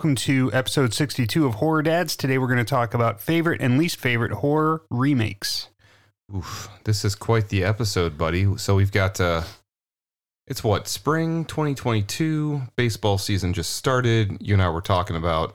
[0.00, 2.16] Welcome to episode 62 of Horror Dads.
[2.16, 5.68] Today we're going to talk about favorite and least favorite horror remakes.
[6.34, 8.56] Oof, this is quite the episode, buddy.
[8.56, 9.42] So we've got uh
[10.46, 14.38] it's what, spring 2022, baseball season just started.
[14.40, 15.54] You and I were talking about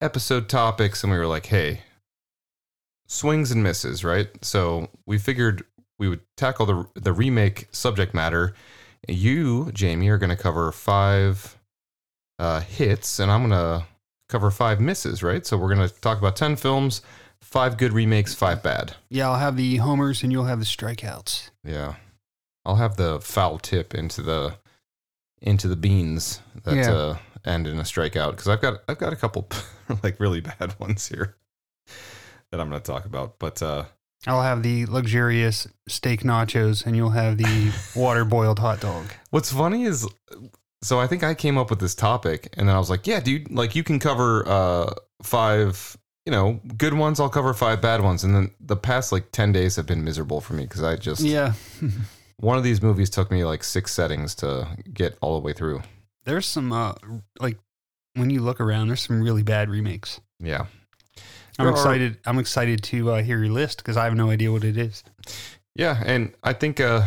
[0.00, 1.82] episode topics and we were like, "Hey,
[3.06, 5.62] swings and misses, right?" So we figured
[5.98, 8.54] we would tackle the the remake subject matter.
[9.06, 11.57] You, Jamie, are going to cover 5
[12.38, 13.86] uh hits and I'm going to
[14.28, 15.44] cover 5 misses, right?
[15.46, 17.00] So we're going to talk about 10 films,
[17.42, 18.94] 5 good remakes, 5 bad.
[19.08, 21.50] Yeah, I'll have the homers and you'll have the strikeouts.
[21.64, 21.94] Yeah.
[22.64, 24.56] I'll have the foul tip into the
[25.40, 26.92] into the beans that Yeah.
[26.92, 29.48] uh, end in a strikeout because I've got I've got a couple
[30.02, 31.36] like really bad ones here
[32.50, 33.38] that I'm going to talk about.
[33.38, 33.84] But uh,
[34.26, 39.06] I'll have the luxurious steak nachos and you'll have the water boiled hot dog.
[39.30, 40.06] what's funny is,
[40.82, 43.20] so I think I came up with this topic and then I was like, yeah,
[43.20, 45.96] dude, like you can cover uh, five.
[46.26, 47.20] You know, good ones.
[47.20, 50.42] I'll cover five bad ones, and then the past like ten days have been miserable
[50.42, 51.54] for me because I just Yeah.
[52.36, 55.80] one of these movies took me like six settings to get all the way through.
[56.24, 56.92] There's some, uh,
[57.40, 57.56] like,
[58.12, 60.20] when you look around, there's some really bad remakes.
[60.38, 60.66] Yeah,
[61.58, 62.18] I'm There are- excited.
[62.26, 65.02] I'm excited to uh, hear your list because I have no idea what it is.
[65.76, 67.04] Yeah, and I think uh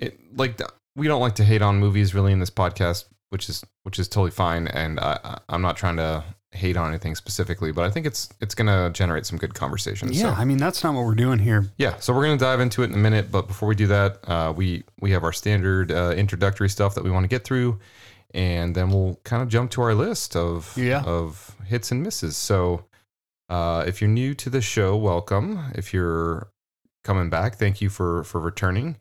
[0.00, 0.60] it like
[0.96, 4.08] we don't like to hate on movies really in this podcast, which is which is
[4.08, 8.06] totally fine and I I'm not trying to hate on anything specifically, but I think
[8.06, 10.12] it's it's going to generate some good conversations.
[10.16, 11.66] Yeah, So, I mean that's not what we're doing here.
[11.78, 13.88] yeah, so we're going to dive into it in a minute, but before we do
[13.88, 17.44] that, uh we we have our standard uh introductory stuff that we want to get
[17.44, 17.78] through
[18.32, 21.02] and then we'll kind of jump to our list of Yeah.
[21.02, 22.36] of hits and misses.
[22.36, 22.84] So
[23.48, 25.72] uh if you're new to the show, welcome.
[25.74, 26.48] If you're
[27.02, 28.96] coming back, thank you for for returning.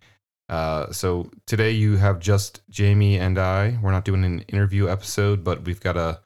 [0.49, 3.77] Uh, so today you have just Jamie and I.
[3.81, 6.19] We're not doing an interview episode, but we've got a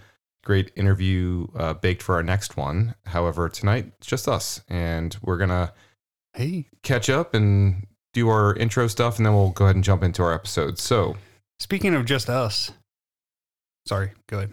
[0.44, 2.96] great interview uh, baked for our next one.
[3.06, 5.74] However, tonight it's just us, and we're gonna
[6.34, 10.04] Hey, catch up and do our intro stuff, and then we'll go ahead and jump
[10.04, 10.78] into our episode.
[10.78, 11.18] So,
[11.60, 12.72] speaking of just us,
[13.88, 14.52] sorry, go ahead.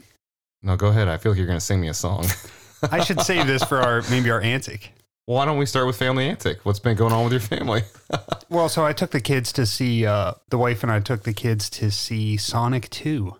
[0.62, 1.08] no, go ahead.
[1.08, 2.26] I feel like you're gonna sing me a song.
[2.90, 4.93] I should save this for our maybe our antic.
[5.26, 6.64] Why don't we start with Family Antic?
[6.66, 7.82] What's been going on with your family?
[8.50, 11.32] Well, so I took the kids to see uh, the wife and I took the
[11.32, 13.36] kids to see Sonic Two.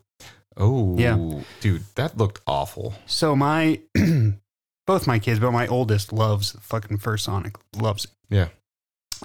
[0.57, 1.43] oh, Yeah.
[1.61, 2.95] dude, that looked awful.
[3.07, 3.81] So my
[4.87, 7.57] both my kids, but my oldest loves the fucking first Sonic.
[7.77, 8.11] Loves it.
[8.31, 8.49] Yeah.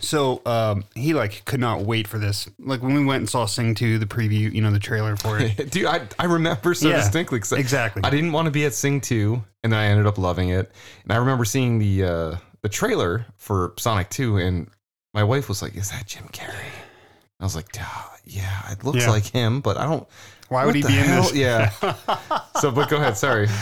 [0.01, 2.47] So um, he like could not wait for this.
[2.59, 5.39] Like when we went and saw Sing Two, the preview, you know, the trailer for
[5.39, 5.71] it.
[5.71, 8.03] Dude, I, I remember so Yeah, distinctly exactly.
[8.03, 10.71] I didn't want to be at Sing 2, and then I ended up loving it.
[11.03, 14.69] And I remember seeing the uh, the trailer for Sonic 2, and
[15.13, 16.71] my wife was like, "Is that Jim Carrey?"
[17.39, 17.83] I was like, "Duh,
[18.25, 19.09] "Yeah, it looks Yeah.
[19.11, 20.07] like him, but I don't."
[20.49, 21.33] Why would he be in this?
[21.33, 21.71] Yeah.
[22.59, 23.15] So, but go ahead.
[23.17, 23.47] Sorry.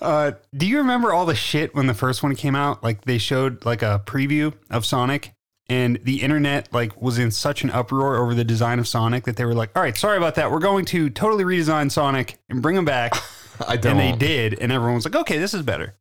[0.00, 2.82] Uh, do you remember all the shit when the first one came out?
[2.84, 5.32] Like they showed like a preview of Sonic,
[5.68, 9.36] and the internet like was in such an uproar over the design of Sonic that
[9.36, 10.50] they were like, "All right, sorry about that.
[10.52, 13.14] We're going to totally redesign Sonic and bring him back."
[13.66, 13.98] I don't.
[13.98, 15.94] and they did, and everyone was like, "Okay, this is better."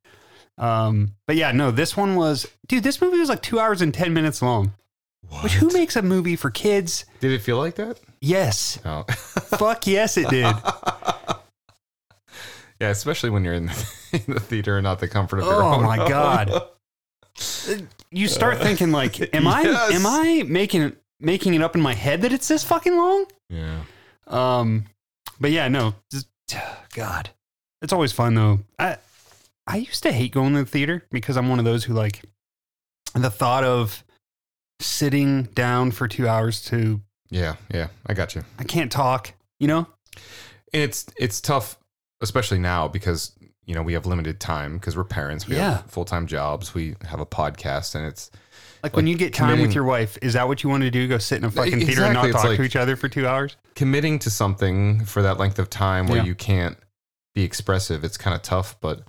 [0.57, 2.83] Um, but yeah, no, this one was, dude.
[2.83, 4.73] This movie was like two hours and ten minutes long.
[5.41, 7.05] Which who makes a movie for kids?
[7.19, 7.99] Did it feel like that?
[8.21, 9.03] Yes, Oh.
[9.09, 10.43] fuck yes, it did.
[12.79, 13.85] yeah, especially when you're in the,
[14.27, 16.09] in the theater and not the comfort of your Oh own my home.
[16.09, 16.63] God.
[18.11, 19.61] You start thinking like, am I
[19.91, 23.25] am I making making it up in my head that it's this fucking long?
[23.49, 23.79] yeah.
[24.27, 24.85] Um,
[25.39, 26.27] but yeah, no, just,
[26.93, 27.29] God,
[27.81, 28.59] it's always fun though.
[28.79, 28.97] I
[29.67, 32.21] I used to hate going to the theater because I'm one of those who like
[33.13, 34.03] the thought of
[34.79, 37.55] sitting down for two hours to Yeah.
[37.73, 37.87] Yeah.
[38.05, 38.43] I got you.
[38.59, 39.31] I can't talk.
[39.59, 39.87] You know?
[40.73, 41.77] And it's it's tough,
[42.21, 43.31] especially now because
[43.65, 45.47] you know we have limited time because we're parents.
[45.47, 45.77] We Yeah.
[45.77, 46.73] have full time jobs.
[46.73, 48.29] We have a podcast, and it's
[48.83, 51.07] Like, when you get time with your wife, is that what you want to do?
[51.07, 53.25] Go sit in a fucking theater and not talk like- to each other for two
[53.27, 53.57] hours?
[53.73, 56.23] committing to something for that length of time where Yeah.
[56.25, 56.77] you can't
[57.33, 58.03] be expressive.
[58.05, 59.05] It's kind of tough, but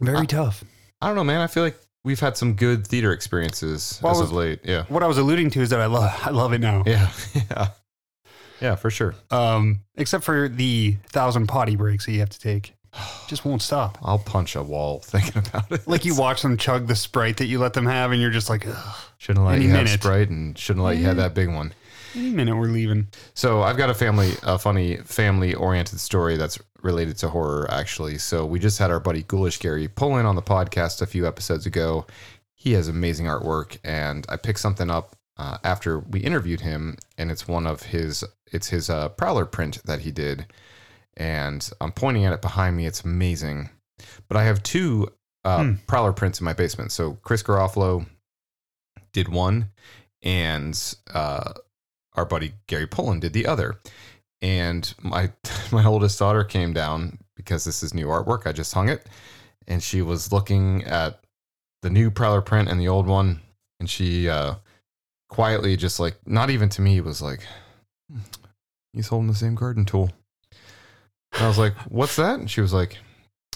[0.00, 0.64] Very I- tough.
[1.00, 1.40] I don't know, man.
[1.40, 4.60] I feel like we've had some good theater experiences Well, as I of late.
[4.64, 6.82] Yeah, What I was alluding to is that I love I love it now.
[6.86, 7.10] yeah,
[7.50, 7.68] yeah,
[8.60, 9.14] yeah, for sure.
[9.30, 12.74] Um, except for the thousand potty breaks that you have to take.
[13.28, 13.98] Just won't stop.
[14.02, 15.86] I'll punch a wall thinking about it.
[15.86, 18.48] Like you watch them chug the sprite that you let them have, and you're just
[18.50, 19.88] like, Ugh, shouldn't let any you have.
[19.88, 21.72] Sprite and shouldn't let you have that big one.
[22.16, 23.06] any minute we're leaving.
[23.34, 28.18] So I've got a family, a funny family-oriented story that's related to horror, actually.
[28.18, 31.66] So we just had our buddy Ghoulish Gary Pullen on the podcast a few episodes
[31.66, 32.06] ago.
[32.54, 37.30] He has amazing artwork, and I picked something up uh, after we interviewed him, and
[37.30, 40.46] it's one of his, it's his uh, Prowler print that he did,
[41.16, 42.86] and I'm pointing at it behind me.
[42.86, 43.70] It's amazing.
[44.28, 45.08] But I have two
[45.44, 45.74] uh, Hmm.
[45.86, 46.92] Prowler prints in my basement.
[46.92, 48.06] So Chris Garofalo
[49.12, 49.70] did one,
[50.22, 51.52] and uh,
[52.14, 53.76] our buddy Gary Pullen did the other.
[54.40, 55.32] And my
[55.72, 58.46] my oldest daughter came down because this is new artwork.
[58.46, 59.06] I just hung it,
[59.66, 61.20] and she was looking at
[61.82, 63.40] the new Prowler print and the old one,
[63.80, 64.54] and she uh,
[65.28, 67.40] quietly, just like not even to me, was like,
[68.10, 68.20] "Hmm,
[68.92, 70.10] "He's holding the same garden tool."
[71.32, 72.96] And I was like, "What's that?" And she was like,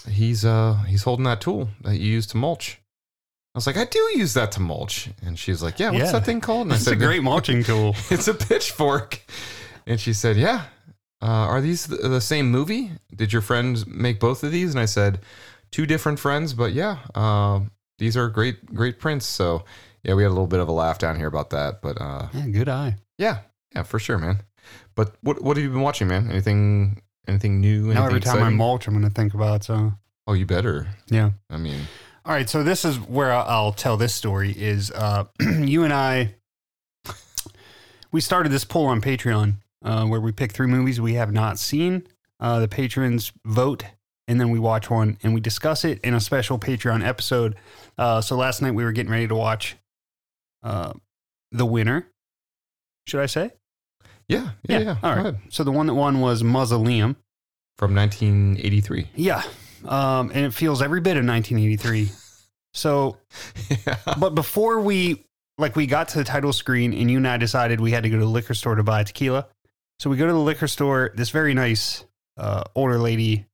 [0.08, 2.80] "He's uh he's holding that tool that you use to mulch."
[3.54, 6.06] I was like, "I do use that to mulch," and she was like, "Yeah, what's
[6.06, 6.12] Yeah.
[6.12, 7.94] that thing called?" And I It's a great mulching tool.
[8.10, 9.20] it's a pitchfork.
[9.86, 10.64] And she said, Yeah.
[11.20, 12.90] Uh, are these the, the same movie?
[13.14, 14.70] Did your friends make both of these?
[14.72, 15.20] And I said,
[15.70, 19.26] Two different friends, but yeah, um, these are great, great prints.
[19.26, 19.64] So
[20.02, 21.80] yeah, we had a little bit of a laugh down here about that.
[21.80, 22.96] But uh, Yeah, good eye.
[23.18, 23.38] yeah,
[23.74, 24.40] yeah, for sure, man.
[24.94, 26.30] But what what have you been watching, man?
[26.30, 27.84] Anything anything new?
[27.84, 29.92] Anything Now every time I mulch, I'm going to think about so.
[30.26, 30.88] oh, you better.
[31.08, 31.30] Yeah.
[31.50, 31.80] I mean,
[32.24, 34.52] All right, so this is where I'll, I'll tell this story.
[34.52, 36.34] Is uh, you and I,
[38.12, 41.58] we started this poll on Patreon uh, where we pick three movies we have not
[41.58, 42.06] seen.
[42.40, 43.84] Uh, the patrons vote,
[44.26, 47.54] and then we watch one and we discuss it in a special Patreon episode.
[47.96, 49.76] Uh, so last night we were getting ready to watch
[50.62, 50.92] uh,
[51.52, 52.08] the winner.
[53.06, 53.50] Should I say?
[54.28, 54.96] yeah, yeah, yeah.
[55.02, 55.34] All Go right.
[55.50, 57.16] So the one that won was Mausoleum.
[57.78, 59.08] From 1983.
[59.14, 59.42] Yeah.
[59.84, 62.10] Um, and it feels every bit of 1983.
[62.74, 63.18] So
[63.68, 63.98] yeah.
[64.18, 65.26] But before we
[65.58, 68.08] like we got to the title screen and you and I decided we had to
[68.08, 69.46] go to the liquor store to buy tequila.
[70.02, 71.12] So we go to the liquor store.
[71.14, 72.04] This very nice
[72.36, 73.46] uh, older lady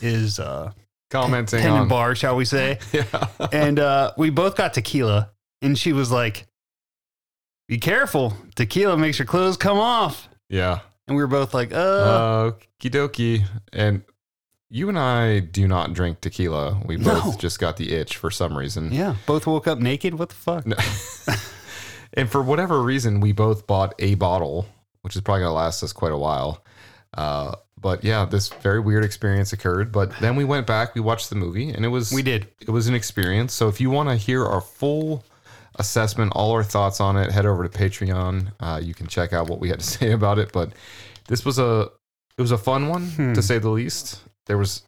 [0.00, 0.70] is uh,
[1.10, 1.88] Commenting tending on.
[1.88, 2.78] bar, shall we say?
[2.92, 3.26] Yeah.
[3.50, 5.32] and uh, we both got tequila,
[5.62, 6.46] and she was like,
[7.66, 10.78] "Be careful, tequila makes your clothes come off." yeah.
[11.08, 13.44] And we were both like, "Uh, Uh, okie dokie.
[13.72, 14.02] And
[14.70, 16.80] you and I do not drink tequila.
[16.86, 17.36] We both No.
[17.36, 18.92] just got the itch for some reason.
[18.92, 20.20] yeah." Both woke up naked.
[20.20, 20.66] What the fuck?
[20.68, 20.76] No.
[22.14, 24.68] and for whatever reason, we both bought a bottle,
[25.04, 26.64] which is probably going to last us quite a while.
[27.12, 29.92] Uh, but yeah, this very weird experience occurred.
[29.92, 32.48] But then we went back, we watched the movie, and it was We did.
[32.60, 33.52] it was an experience.
[33.52, 35.22] So if you want to hear our full
[35.76, 38.52] assessment, all our thoughts on it, head over to Patreon.
[38.60, 40.52] Uh, you can check out what we had to say about it.
[40.52, 40.72] But
[41.28, 41.90] this was a
[42.36, 43.32] it was a fun one Hmm.
[43.34, 44.22] to say the least.
[44.46, 44.82] There was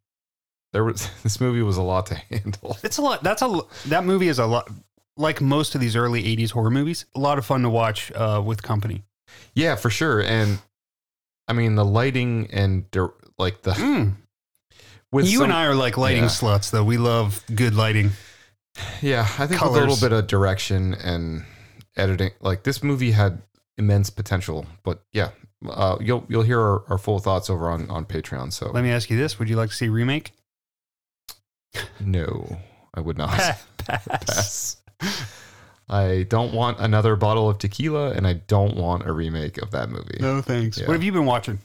[0.72, 2.78] there was this movie was a lot to handle.
[2.82, 3.22] It's a lot.
[3.22, 4.68] That's a that movie is a lot.
[5.18, 8.42] Like most of these early '80s horror movies, a lot of fun to watch uh,
[8.44, 9.04] with company.
[9.54, 10.20] Yeah, for sure.
[10.22, 10.58] And
[11.48, 12.84] I mean the lighting and
[13.38, 14.14] like the Mm.
[15.12, 16.28] with you some- and I are like lighting yeah.
[16.28, 16.84] sluts, though.
[16.84, 18.12] We love good lighting.
[19.00, 21.44] Yeah, I think with a little bit of direction and
[21.96, 23.40] editing, like this movie had
[23.78, 24.66] immense potential.
[24.84, 25.30] But yeah,
[25.66, 28.52] uh, you'll you'll hear our, our full thoughts over on on Patreon.
[28.52, 30.32] So Let me ask you this: Would you like to see a remake?
[32.00, 32.58] no,
[32.94, 33.30] I would not
[33.78, 34.76] Pass.
[35.88, 39.88] I don't want another bottle of tequila, and I don't want a remake of that
[39.88, 40.18] movie.
[40.20, 40.78] No thanks.
[40.78, 40.86] Yeah.
[40.86, 41.60] What have you been watching?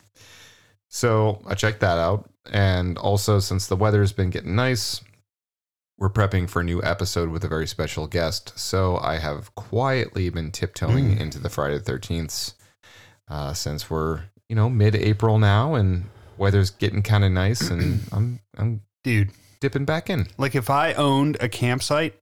[0.90, 2.30] So I checked that out.
[2.52, 5.02] And also, since the weather's been getting nice,
[5.98, 8.58] we're prepping for a new episode with a very special guest.
[8.60, 11.20] So I have quietly been tiptoeing Mm.
[11.20, 12.54] into the Friday the 13th
[13.30, 16.06] uh, since we're, you know, mid April now and
[16.38, 17.62] weather's getting kind of nice.
[17.70, 19.30] And I'm, I'm Dude,
[19.62, 20.28] dipping back in.
[20.38, 22.20] like if I owned a campsite,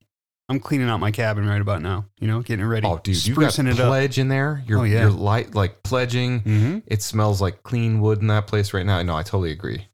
[0.50, 2.06] I'm cleaning out my cabin right about now.
[2.20, 2.88] You know, getting it ready.
[2.88, 3.88] Oh, dude, you got it up.
[3.88, 4.64] pledge in there.
[4.66, 5.02] You're, Oh, yeah.
[5.02, 6.40] you're light, like pledging.
[6.40, 9.00] hmm It smells like clean wood in that place right now.
[9.04, 9.86] No, I totally agree.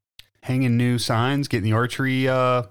[0.42, 2.64] Hanging new signs, getting the archery uh,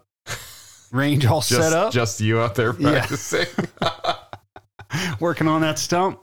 [0.93, 2.93] range all Just, set up, just you out there Yeah.
[3.07, 3.47] practicing.
[5.21, 6.21] working on that stump.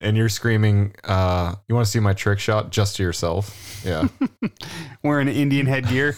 [0.00, 3.80] and you're screaming, uh, "You want to see my trick shot?" Just to yourself.
[3.84, 4.08] Yeah.
[5.02, 6.16] Wearing Indian headgear.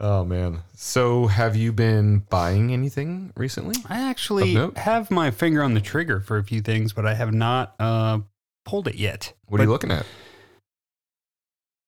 [0.00, 0.60] Oh man.
[0.76, 3.76] So, have you been buying anything recently?
[3.88, 7.32] I actually have my finger on the trigger for a few things, but I have
[7.32, 8.20] not uh,
[8.64, 9.32] pulled it yet.
[9.46, 10.06] What are you looking at?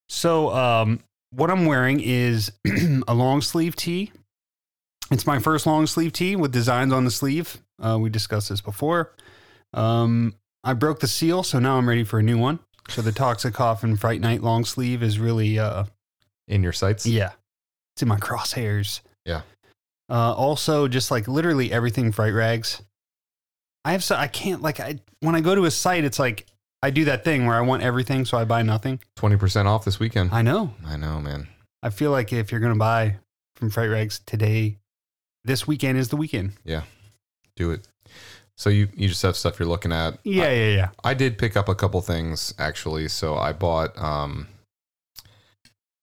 [0.08, 1.00] So, um,
[1.30, 2.52] what I'm wearing is
[3.08, 4.12] a long sleeve tee.
[5.10, 7.58] It's my first long sleeve tee with designs on the sleeve.
[7.80, 9.14] Uh, we discussed this before.
[9.72, 12.58] Um, I broke the seal, so now I'm ready for a new one.
[12.88, 15.84] So the Toxic Coffin Fright Night long sleeve is really, uh,
[16.48, 17.06] In your sights?
[17.06, 17.30] yeah,
[18.00, 19.02] it's in my crosshairs.
[19.26, 19.42] Yeah.
[20.08, 22.82] Uh, also, just like literally everything Fright Rags.
[23.84, 26.46] I have so I can't like I when I go to a site, it's like
[26.82, 29.00] I do that thing where I want everything, so I buy nothing.
[29.16, 30.30] Twenty percent off this weekend.
[30.32, 30.74] I know.
[30.86, 31.48] I know, man.
[31.82, 33.16] I feel like if you're to buy
[33.56, 34.78] from Fright Rags today,
[35.44, 36.54] this weekend is the weekend.
[36.64, 36.82] Yeah,
[37.56, 37.86] do it.
[38.56, 40.18] So you you just have stuff you're looking at.
[40.24, 40.88] Yeah, yeah, yeah.
[41.04, 43.08] I did pick up a couple things actually.
[43.08, 44.48] So I bought um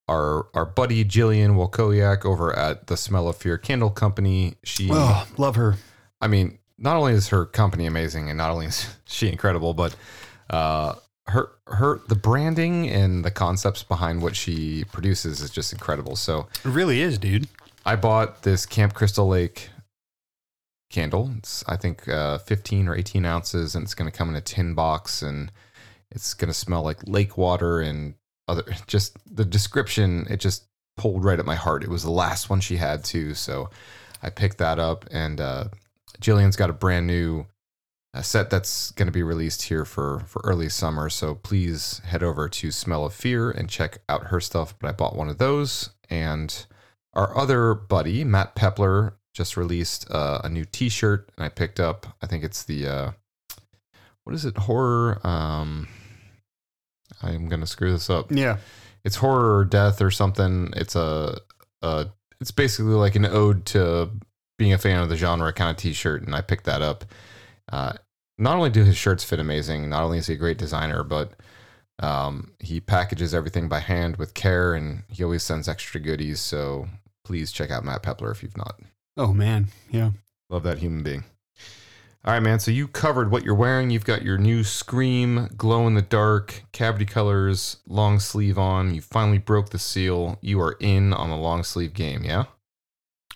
[0.08, 4.54] our our buddy Jillian Wolkowiak over at the Smell of Fear Candle Company.
[4.64, 5.76] She, Oh, love her.
[6.20, 9.94] I mean, not only is her company amazing, and not only is she incredible, but
[10.50, 10.94] uh,
[11.26, 16.16] her her the branding and the concepts behind what she produces is just incredible.
[16.16, 17.48] So It really is, dude.
[17.84, 19.70] I bought this Camp Crystal Lake
[20.90, 21.30] candle.
[21.38, 24.40] It's I think uh, 15 or 18 ounces, and it's going to come in a
[24.40, 25.52] tin box, and
[26.10, 28.14] it's going to smell like lake water and
[28.48, 28.64] other.
[28.86, 30.64] Just the description, it just
[30.96, 31.84] pulled right at my heart.
[31.84, 33.70] It was the last one she had too, so
[34.22, 35.04] I picked that up.
[35.10, 35.64] And uh,
[36.20, 37.46] Jillian's got a brand new
[38.14, 41.08] uh, set that's going to be released here for for early summer.
[41.10, 44.74] So please head over to Smell of Fear and check out her stuff.
[44.78, 46.66] But I bought one of those and.
[47.14, 52.06] Our other buddy, Matt Pepler, just released uh, a new T-shirt, and I picked up.
[52.22, 53.10] I think it's the uh,
[54.24, 54.56] what is it?
[54.56, 55.18] Horror.
[55.26, 55.88] Um,
[57.22, 58.30] I'm gonna screw this up.
[58.30, 58.58] Yeah.
[59.04, 60.72] It's horror or death or something.
[60.76, 61.38] It's a,
[61.82, 62.06] a
[62.40, 64.10] it's basically like an ode to
[64.58, 67.04] being a fan of the genre kind of T-shirt, and I picked that up.
[67.70, 67.92] Uh,
[68.38, 71.32] not only do his shirts fit amazing, not only is he a great designer, but
[72.00, 76.40] um, he packages everything by hand with care, and he always sends extra goodies.
[76.40, 76.88] So
[77.24, 78.80] please check out Matt Pepler if you've not.
[79.16, 79.68] Oh man.
[79.90, 80.12] Yeah.
[80.50, 81.24] Love that human being.
[82.28, 82.60] All right, man.
[82.60, 83.88] So you covered what you're wearing.
[83.88, 88.94] You've got your new Scream glow in the dark cavity colors long sleeve on.
[88.94, 90.38] You finally broke the seal.
[90.42, 92.24] You are in on the long sleeve game.
[92.24, 92.44] Yeah.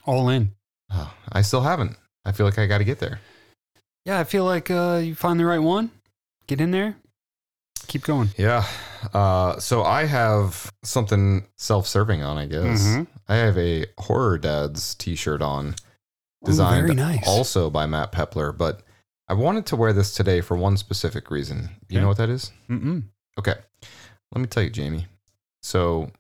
[0.05, 0.53] All in.
[0.91, 1.97] Oh, I still haven't.
[2.27, 3.21] I feel like I got to get there.
[4.05, 5.91] Yeah, I feel like uh, you find the right one.
[6.47, 6.97] Get in there.
[7.87, 8.29] Keep going.
[8.37, 8.67] Yeah.
[9.15, 12.37] Uh, so I have something self-serving on.
[12.37, 13.07] I guess Mhm.
[13.27, 15.77] I have a Horror Dads T-shirt on,
[16.45, 17.27] designed very nice.
[17.27, 18.57] also by Matt Pepler.
[18.57, 18.83] But
[19.29, 21.71] I wanted to wear this today for one specific reason.
[21.89, 22.03] You Okay.
[22.03, 22.51] know what that is?
[22.69, 23.05] Mm-mm.
[23.39, 23.55] Okay.
[24.35, 25.07] Let me tell you, Jamie.
[25.63, 26.11] So,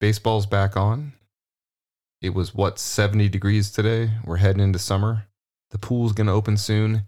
[0.00, 1.12] baseball's back on.
[2.20, 4.10] It was what, 70 degrees today?
[4.24, 5.26] We're heading into summer.
[5.70, 7.02] The pool's going to open soon.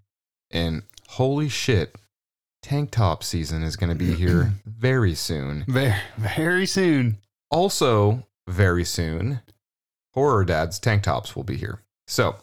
[0.50, 1.96] And holy shit,
[2.62, 5.64] tank top season is going to be here very soon.
[5.68, 7.18] Very, very soon.
[7.50, 9.40] Also, very soon,
[10.14, 11.80] Horror Dad's tank tops will be here.
[12.06, 12.36] So,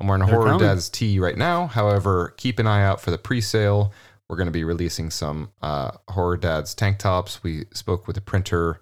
[0.00, 0.66] I'm wearing a They're Horror coming.
[0.66, 1.66] Dad's tee right now.
[1.66, 3.92] However, keep an eye out for the pre sale.
[4.28, 7.42] We're going to be releasing some uh, Horror Dad's tank tops.
[7.42, 8.80] We spoke with the printer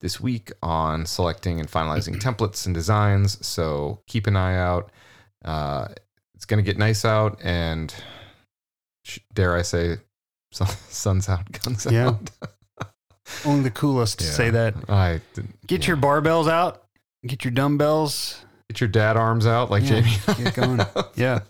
[0.00, 3.44] this week on selecting and finalizing templates and designs.
[3.44, 4.90] So, keep an eye out.
[5.44, 5.88] Uh,
[6.34, 7.92] it's going to get nice out, and
[9.34, 9.96] dare I say,
[10.52, 12.08] sun's out, guns Yeah.
[12.08, 12.30] out.
[13.44, 14.30] Only the coolest to Yeah.
[14.32, 14.74] say that.
[14.88, 15.20] I
[15.66, 15.88] Get yeah.
[15.88, 16.84] your barbells out.
[17.26, 18.41] Get your dumbbells.
[18.72, 20.44] Get your dad arms out like Yeah, Jamie.
[20.44, 20.80] get going.
[21.14, 21.40] Yeah.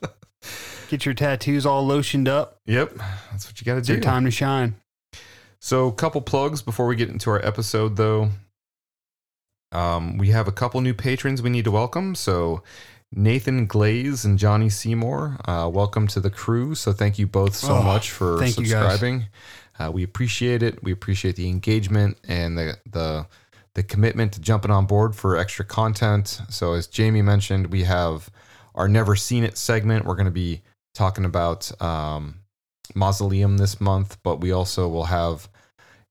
[0.88, 2.58] Get your tattoos all lotioned up.
[2.66, 2.94] Yep,
[3.30, 3.92] that's what you got to do.
[3.92, 4.74] your time to shine.
[5.60, 8.30] So, a couple plugs before we get into our episode, though.
[9.70, 12.16] Um, we have a couple new patrons we need to welcome.
[12.16, 12.64] So,
[13.12, 16.74] Nathan Glaze and Johnny Seymour, uh, welcome to the crew.
[16.74, 18.90] So, thank you both so Oh, much for thank you, guys.
[18.90, 19.26] subscribing.
[19.78, 20.82] uh, we appreciate it.
[20.82, 23.26] We appreciate the engagement and the the
[23.74, 26.40] the commitment to jumping on board for extra content.
[26.48, 28.30] So, as Jamie mentioned, we have
[28.74, 30.04] our Never Seen It segment.
[30.04, 30.62] We're going to be
[30.94, 32.40] talking about um,
[32.94, 35.48] Mausoleum this month, but we also will have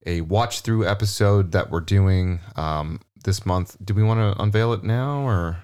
[0.05, 3.77] a watch through episode that we're doing um, this month.
[3.83, 5.57] Do we want to unveil it now or?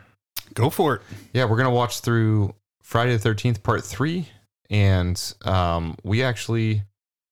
[0.53, 1.01] Go for it.
[1.33, 4.29] Yeah, we're gonna watch through Friday the Thirteenth Part Three,
[4.69, 6.83] and um, we actually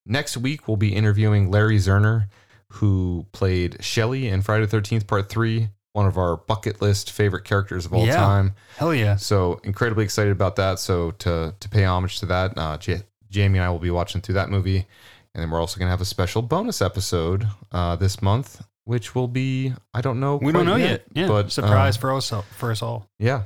[0.06, 2.28] next week we'll be interviewing Larry Zerner,
[2.76, 7.44] who played Shelley in Friday the Thirteenth Part Three, one of our bucket list favorite
[7.46, 8.16] characters of all Yeah.
[8.18, 8.54] time.
[8.78, 9.16] Hell yeah.
[9.16, 10.80] So incredibly excited about that.
[10.80, 14.22] So to to pay homage to that, uh, J- Jamie and I will be watching
[14.22, 14.86] through that movie,
[15.34, 19.28] and then we're also gonna have a special bonus episode uh, this month, which will
[19.28, 21.04] be I don't know We don't know yet.
[21.14, 21.28] Yeah.
[21.28, 23.08] but Surprise uh, for us for us all.
[23.20, 23.44] yeah.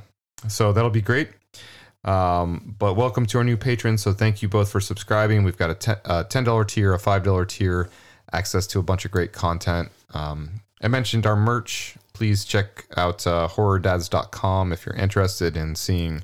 [0.48, 1.28] So that'll be great.
[2.02, 4.02] Um, but welcome to our new patrons.
[4.02, 5.44] So thank you both for subscribing.
[5.44, 7.90] We've got a te- a $10 tier, a $5 tier,
[8.32, 9.90] access to a bunch of great content.
[10.14, 10.50] Um,
[10.82, 11.96] I mentioned our merch.
[12.12, 16.22] Please check out uh, horrordads.com if you're interested in seeing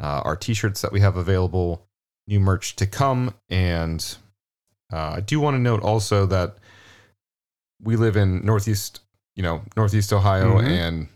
[0.00, 1.86] uh, our t shirts that we have available,
[2.26, 3.34] new merch to come.
[3.48, 4.16] And
[4.92, 6.56] uh, I do want to note also that
[7.80, 9.00] we live in Northeast,
[9.34, 10.68] you know, Northeast Ohio, Mhm.
[10.68, 11.08] and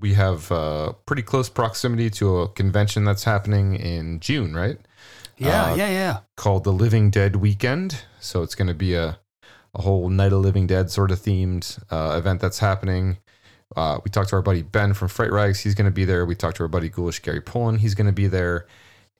[0.00, 4.78] we have uh, pretty close proximity to a convention that's happening in June, right?
[5.36, 6.18] Yeah, Uh, yeah, yeah.
[6.36, 8.02] Called the Living Dead Weekend.
[8.18, 9.19] So it's going to be a,
[9.74, 13.18] a whole Night of Living Dead sort of themed uh, event that's happening.
[13.76, 15.60] Uh, we talked to our buddy Ben from Fright Rags.
[15.60, 16.26] He's going to be there.
[16.26, 17.78] We talked to our buddy Ghoulish Gary Pullen.
[17.78, 18.66] He's going to be there.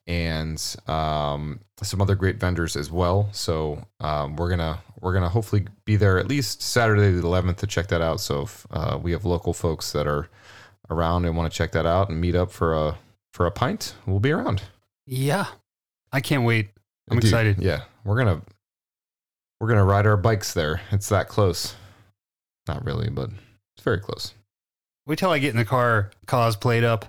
[0.07, 3.29] And um, some other great vendors as well.
[3.31, 7.67] So um, we're gonna we're gonna hopefully be there at least Saturday the 11th to
[7.69, 8.19] check that out.
[8.19, 10.29] So if uh, we have local folks that are
[10.89, 12.99] around and want to check that out and meet up for a
[13.35, 14.63] for a pint, we'll be around.
[15.07, 15.47] Yeah.
[16.13, 16.71] I can't wait.
[17.09, 17.59] I'm Dude, excited.
[17.61, 18.43] Yeah, we're gonna
[19.61, 20.81] we're gonna ride our bikes there.
[20.91, 21.75] It's that close.
[22.67, 23.31] Not really, but
[23.77, 24.35] it's very close.
[25.07, 27.07] Wait till I get in the car, cosplayed up.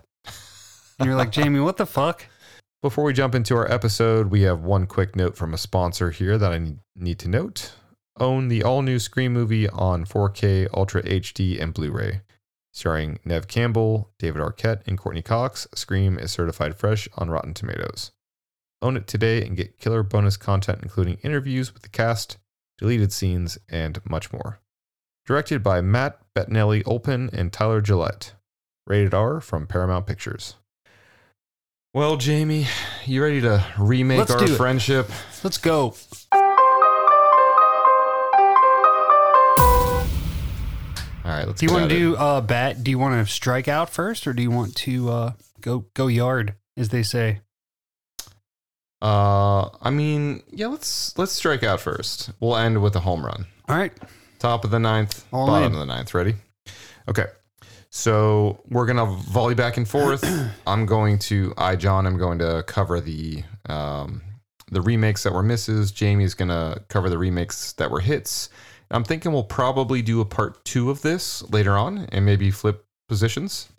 [0.99, 2.25] And you're like, Jamie, what the fuck?
[2.81, 6.37] Before we jump into our episode, we have one quick note from a sponsor here
[6.37, 7.73] that I need to note.
[8.19, 12.21] Own the all new Scream movie on 4K, Ultra HD, and Blu ray.
[12.73, 18.11] Starring Neve Campbell, David Arquette, and Courteney Cox, Scream is certified fresh on Rotten Tomatoes.
[18.81, 22.37] Own it today and get killer bonus content, including interviews with the cast,
[22.81, 24.59] deleted scenes, and much more.
[25.25, 28.33] Directed by Matt Bettinelli Olpin and Tyler Gillett.
[28.87, 30.55] Rated R from Paramount Pictures.
[31.93, 32.65] Well, Jamie,
[33.05, 34.57] you ready to remake Let's our do it.
[34.57, 35.09] friendship?
[35.43, 35.93] Let's go.
[41.23, 41.59] All right, let's.
[41.59, 41.99] Do you want to it.
[41.99, 42.83] do uh bat?
[42.83, 46.07] Do you want to strike out first, or do you want to uh go go
[46.07, 47.41] yard, as they say?
[49.01, 50.67] Uh, I mean, yeah.
[50.67, 52.31] Let's let's strike out first.
[52.39, 53.45] We'll end with a home run.
[53.67, 53.93] All right.
[54.39, 55.73] Top of the ninth, All bottom in.
[55.73, 56.13] of the ninth.
[56.13, 56.35] Ready?
[57.07, 57.25] Okay.
[57.89, 60.23] So we're gonna volley back and forth.
[60.67, 62.05] I'm going to I John.
[62.07, 64.21] I'm going to cover the um
[64.71, 65.91] the remakes that were misses.
[65.91, 68.49] Jamie's gonna cover the remakes that were hits.
[68.89, 72.85] I'm thinking we'll probably do a part two of this later on, and maybe flip
[73.07, 73.69] positions.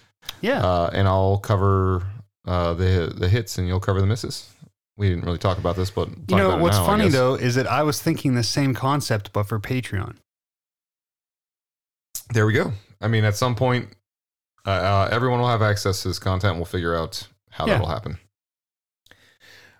[0.41, 0.65] Yeah.
[0.65, 2.03] Uh, and I'll cover
[2.47, 4.49] uh, the the hits, and you'll cover the misses.
[5.03, 7.67] We didn't really talk about this, but you know what's now, funny though is that
[7.67, 10.15] I was thinking the same concept, but for Patreon.
[12.33, 12.73] There we go.
[13.01, 13.89] I mean, at some point,
[14.65, 16.55] uh, uh, everyone will have access to this content.
[16.55, 17.73] We'll figure out how Yeah.
[17.73, 18.17] that'll happen.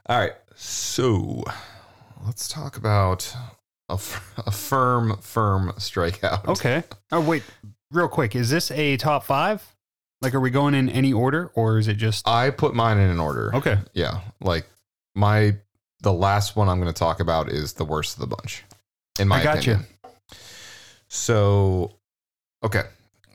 [0.07, 0.33] All right.
[0.57, 1.45] So
[2.27, 3.33] let's talk about
[3.89, 6.47] a, f- a firm, firm strikeout.
[6.49, 6.83] Okay.
[7.13, 7.45] Oh wait,
[7.93, 9.63] real quick, is this a top five?
[10.21, 13.09] Like, are we going in any order, or is it just I put mine in
[13.11, 13.55] an order.
[13.57, 13.79] okay?
[13.93, 14.21] Yeah.
[14.41, 14.67] Like
[15.15, 15.57] my,
[16.01, 18.65] the last one I'm going to talk about is the worst of the bunch,
[19.19, 19.73] in my I got you.
[19.75, 19.89] opinion.
[21.09, 21.93] So,
[22.65, 22.83] okay.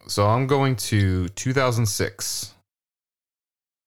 [0.08, 2.54] So I'm going to 2006.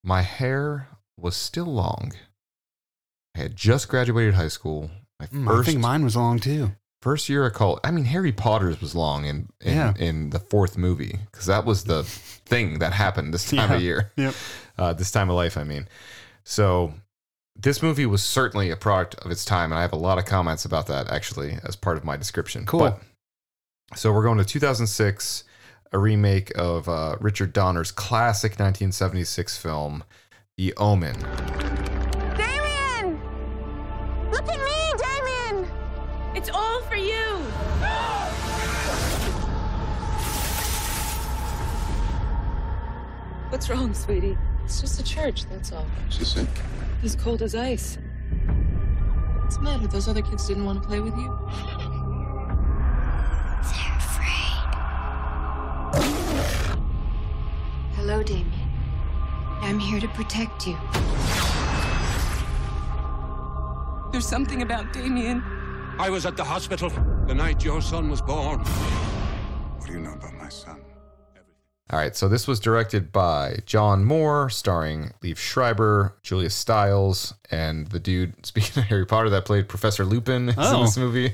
[0.05, 2.13] My hair was still long.
[3.37, 4.91] I had just graduated high school.
[5.19, 6.73] My Mm, I first think mine was long too.
[7.03, 7.81] first year of college.
[7.85, 9.95] I mean, Harry Potter's was long in in, Yeah.
[9.99, 12.03] in the fourth movie because that was the
[12.47, 14.13] thing that happened this time of year.
[14.17, 14.35] Yep.
[14.79, 15.89] Uh, this time of life, I mean.
[16.45, 16.95] So
[17.57, 20.25] this movie was certainly a product of its time, and I have a lot of
[20.25, 22.67] comments about that actually as part of my description.
[22.67, 22.81] Cool.
[22.81, 23.01] But-
[23.97, 25.43] so we're going to 2006,
[25.93, 30.05] a remake of uh, Richard Donner's classic 1976 film,
[30.57, 31.19] The Omen.
[32.37, 33.21] Damien!
[34.31, 35.69] Look at me, Damien!
[36.37, 37.17] It's all for you.
[43.51, 44.39] What's wrong, sweetie?
[44.71, 45.85] It's just a church, that's all.
[46.11, 46.47] She said,
[47.03, 47.99] He's cold as ice.
[49.41, 49.89] What's the matter?
[49.89, 51.37] Those other kids didn't want to play with you?
[53.67, 54.69] They're afraid.
[57.97, 58.71] Hello, Damien.
[59.61, 60.79] I'm here to protect you.
[64.13, 65.43] There's something about Damien.
[65.99, 66.91] I was at the hospital
[67.27, 68.61] the night your son was born.
[68.61, 70.80] What do you know about my son?
[71.93, 77.89] All right, so this was directed by John Moore, starring Liev Schreiber, Julia Stiles, and
[77.89, 80.83] the dude, speaking of Harry Potter, that played Professor Lupin is in Oh.
[80.85, 81.33] this movie.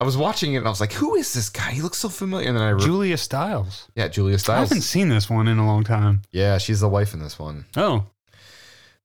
[0.00, 1.72] I was watching it and I was like, who is this guy?
[1.72, 2.48] He looks so familiar.
[2.48, 3.86] And then I, re- Julia Stiles.
[3.94, 4.56] yeah, Julia Stiles.
[4.56, 6.22] I haven't seen this one in a long time.
[6.32, 7.66] Yeah, she's the wife in this one.
[7.76, 8.06] Oh,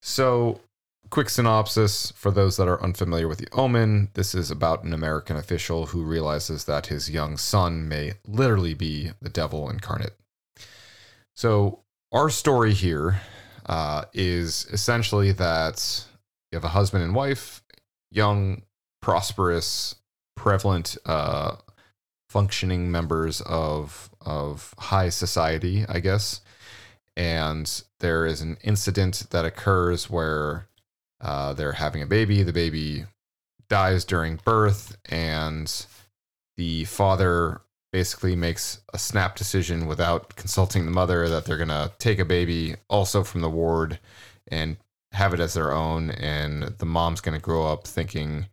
[0.02, 0.62] So,
[1.10, 4.08] quick synopsis for those that are unfamiliar with The Omen.
[4.14, 9.12] This is about an American official who realizes that his young son may literally be
[9.22, 10.14] the devil incarnate.
[11.36, 13.22] So, our story here
[13.66, 16.06] uh, is essentially that
[16.52, 17.62] you have a husband and wife,
[18.12, 18.64] young,
[19.02, 19.96] prosperous,
[20.36, 21.58] prevalent, uh,
[22.30, 26.42] functioning members of of high society, I guess
[27.16, 30.68] and there is an incident that occurs where
[31.22, 32.44] uh, they're having a baby.
[32.44, 33.06] The baby
[33.70, 35.86] dies during birth, and
[36.58, 37.62] the father
[37.96, 42.26] basically makes a snap decision without consulting the mother that they're going to take a
[42.26, 43.98] baby also from the ward
[44.50, 44.76] and
[45.14, 46.12] have it as their own.
[46.12, 48.48] And the mom's going to grow up thinking,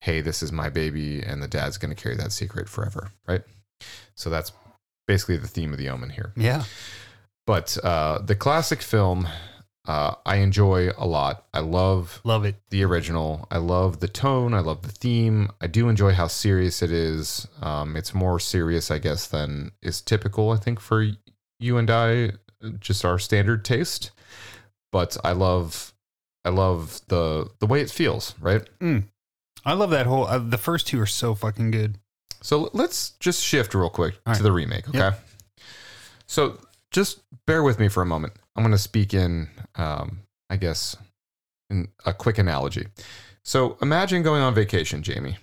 [0.00, 1.20] hey, this is my baby.
[1.20, 3.42] And the dad's going to carry that secret forever, right?
[4.14, 4.52] So that's
[5.06, 6.32] basically the theme of the omen here.
[6.34, 6.64] yeah.
[7.46, 9.28] But uh, the classic film
[9.86, 11.44] uh, I enjoy a lot.
[11.52, 12.56] I love Love it.
[12.70, 13.46] the original.
[13.50, 14.54] I love the tone.
[14.54, 15.50] I love the theme.
[15.60, 17.48] I do enjoy how serious it is.
[17.60, 20.50] Um, it's more serious, I guess, than is typical.
[20.50, 21.06] I think for
[21.58, 22.32] you and I,
[22.80, 24.12] just our standard taste.
[24.92, 25.92] But I love,
[26.44, 28.34] I love the the way it feels.
[28.40, 28.62] Right.
[29.64, 30.26] I love that whole.
[30.26, 31.98] Uh, the first two are so fucking good.
[32.42, 34.42] So let's just shift real quick All to right.
[34.42, 34.88] the remake.
[34.88, 34.98] Okay.
[34.98, 35.24] Yep.
[36.26, 36.58] So
[36.90, 38.34] just bear with me for a moment.
[38.56, 40.96] I'm going to speak in, um, I guess,
[41.70, 42.88] in a quick analogy.
[43.42, 45.38] So imagine going on vacation, Jamie.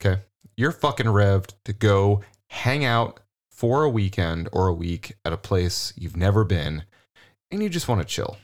[0.00, 0.20] Okay.
[0.56, 3.20] You're fucking revved to go hang out
[3.50, 6.84] for a weekend or a week at a place you've never been
[7.50, 8.36] and you just want to chill.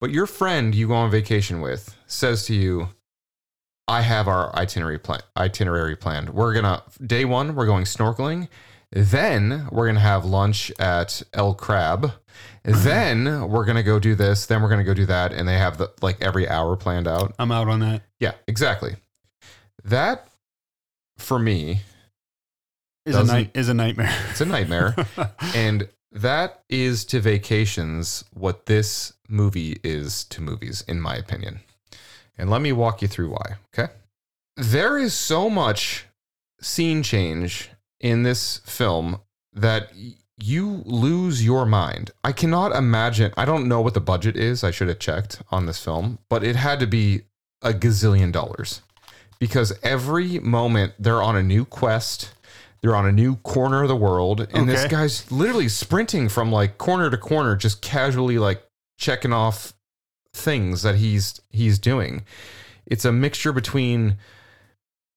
[0.00, 2.88] But your friend you go on vacation with says to you,
[3.86, 6.30] I have our itinerary plan itinerary planned.
[6.30, 8.48] We're gonna day one, we're going snorkeling.
[8.92, 12.12] Then we're gonna have lunch at El Crab.
[12.62, 14.46] Then we're gonna go do this.
[14.46, 15.32] Then we're gonna go do that.
[15.32, 17.34] And they have the like every hour planned out.
[17.38, 18.02] I'm out on that.
[18.18, 18.96] Yeah, exactly.
[19.84, 20.28] That
[21.18, 21.80] for me,
[23.06, 24.14] Is a night is a nightmare.
[24.30, 24.94] it's a nightmare.
[25.54, 31.60] and that is to vacations what this movie is to movies, in my opinion.
[32.36, 33.56] And let me walk you through why.
[33.72, 33.92] Okay.
[34.56, 36.06] There is so much
[36.60, 37.70] scene change
[38.00, 39.20] in this film
[39.52, 39.92] that
[40.42, 42.10] you lose your mind.
[42.24, 43.32] I cannot imagine.
[43.36, 44.64] I don't know what the budget is.
[44.64, 47.22] I should have checked on this film, but it had to be
[47.62, 48.82] a gazillion dollars
[49.38, 52.32] because every moment they're on a new quest.
[52.82, 56.78] They're on a new corner of the world, and this guy's literally sprinting from like
[56.78, 58.66] corner to corner, just casually like
[58.98, 59.74] checking off
[60.32, 62.24] things that he's he's doing.
[62.86, 64.16] It's a mixture between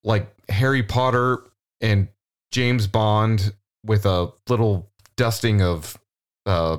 [0.04, 1.44] like Harry Potter
[1.80, 2.10] and
[2.52, 3.54] James Bond
[3.86, 5.98] with a little dusting of
[6.46, 6.78] uh,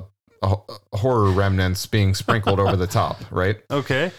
[0.93, 3.57] horror remnants being sprinkled over the top, right?
[3.71, 4.11] okay.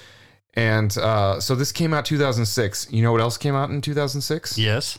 [0.55, 2.91] And uh, so this came out 2006.
[2.91, 4.57] You know what else came out in 2006?
[4.57, 4.99] Yes.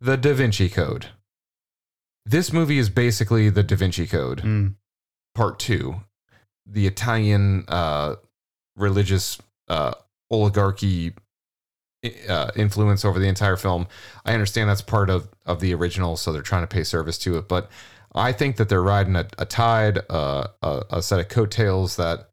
[0.00, 1.06] The Da Vinci Code.
[2.24, 4.74] This movie is basically the Da Vinci Code Mm.
[5.34, 5.96] part two,
[6.64, 8.14] the Italian uh,
[8.76, 9.36] religious
[9.68, 9.94] uh,
[10.30, 11.12] oligarchy
[12.28, 13.88] uh, influence over the entire film.
[14.24, 17.36] I understand that's part of, of the original, so they're trying to pay service to
[17.38, 17.48] it.
[17.48, 17.68] But
[18.14, 22.30] I think that they're riding a, a tide, uh, a, a set of coattails that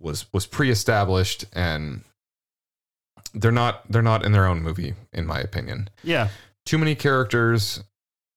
[0.00, 2.02] was was pre-established, and
[3.34, 6.28] they're not they're not in their own movie, in my opinion Yeah.
[6.66, 7.82] too many characters,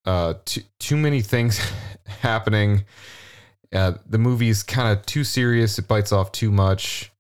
[0.06, 1.60] uh, too, too many things
[2.06, 2.84] happening.
[3.74, 5.80] Uh, the movie's kind of too serious.
[5.80, 7.12] It bites off too much.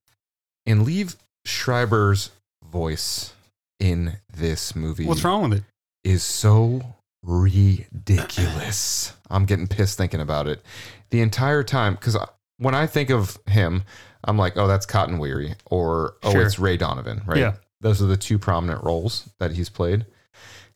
[0.67, 2.29] And Liev Schreiber's
[2.63, 3.33] voice
[3.79, 5.63] in this movie What's wrong with it?
[6.03, 6.81] is so
[7.23, 9.13] ridiculous.
[9.29, 10.63] I'm getting pissed thinking about it
[11.09, 12.17] the entire time because
[12.57, 13.83] when I think of him,
[14.23, 16.41] I'm like, oh, that's Cotton Weary or oh, Sure.
[16.45, 17.38] it's Ray Donovan, right?
[17.39, 17.53] Yeah.
[17.81, 20.05] Those are the two prominent roles that he's played.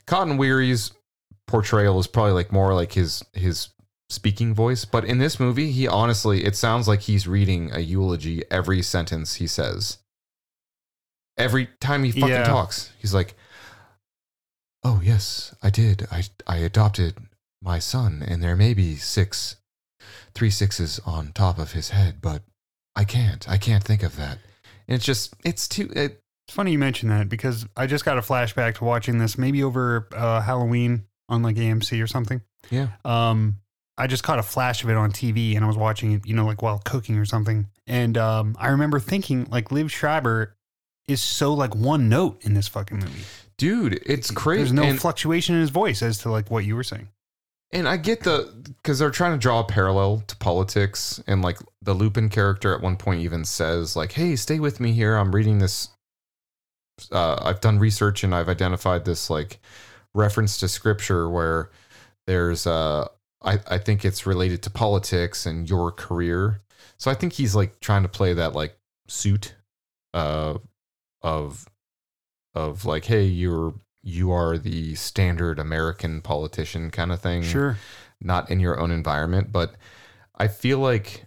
[0.06, 0.92] Cotton Weary's
[1.48, 3.70] portrayal is probably like more like his his
[4.10, 8.44] speaking voice, but in this movie, he honestly, it sounds like he's reading a eulogy
[8.50, 9.98] every sentence he says.
[11.38, 12.44] Every time he fucking Yeah.
[12.46, 13.36] talks, he's like,
[14.84, 16.08] "Oh yes, I did.
[16.12, 17.18] I I adopted
[17.62, 19.58] my son, and there may be six,
[20.34, 22.44] three sixes on top of his head, but
[22.96, 23.48] I can't.
[23.50, 24.40] I can't think of that."
[24.88, 25.92] And it's just, it's too.
[25.96, 29.38] It, It's funny you mention that because I just got a flashback to watching this
[29.38, 32.42] maybe over uh, Halloween on like AMC or something.
[32.70, 33.58] yeah, Um,
[33.98, 36.34] I just caught a flash of it on TV and I was watching it, you
[36.36, 37.68] know, like while cooking or something.
[37.86, 40.56] And um, I remember thinking like Liev Schreiber
[41.10, 43.24] is so like one note in this fucking movie.
[43.58, 44.60] Dude, it's crazy.
[44.64, 47.10] There's no and, fluctuation in his voice as to like what you were saying.
[47.72, 51.58] and I get the because they're trying to draw a parallel to politics, and like
[51.82, 55.16] the Lupin character at one point even says like, "Hey, stay with me here.
[55.16, 55.90] I'm reading this.
[57.12, 59.60] Uh, I've done research and I've identified this like
[60.16, 61.70] reference to scripture where
[62.26, 63.08] there's uh
[63.44, 66.62] I, I think it's related to politics and your career.
[66.98, 68.76] So I think he's like trying to play that like
[69.08, 69.54] suit
[70.16, 70.58] uh
[71.22, 71.68] of
[72.58, 77.44] of like, hey, you're you are the standard American politician kind of thing.
[77.44, 77.78] Sure.
[78.22, 79.52] Not in your own environment.
[79.52, 79.76] But
[80.38, 81.26] I feel like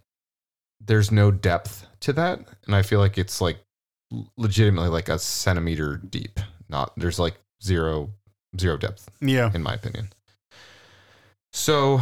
[0.80, 2.40] there's no depth to that.
[2.66, 3.58] And I feel like it's like
[4.36, 6.40] legitimately like a centimeter deep.
[6.68, 8.10] Not there's like zero
[8.58, 9.50] zero depth Yeah.
[9.54, 10.08] in my opinion.
[11.52, 12.00] So,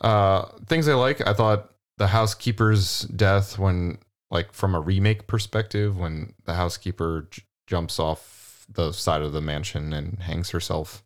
[0.00, 3.98] uh, things I like, I thought the housekeeper's death, when
[4.30, 8.37] like from a remake perspective, when the housekeeper j- jumps off
[8.68, 11.02] the side of the mansion and hangs herself,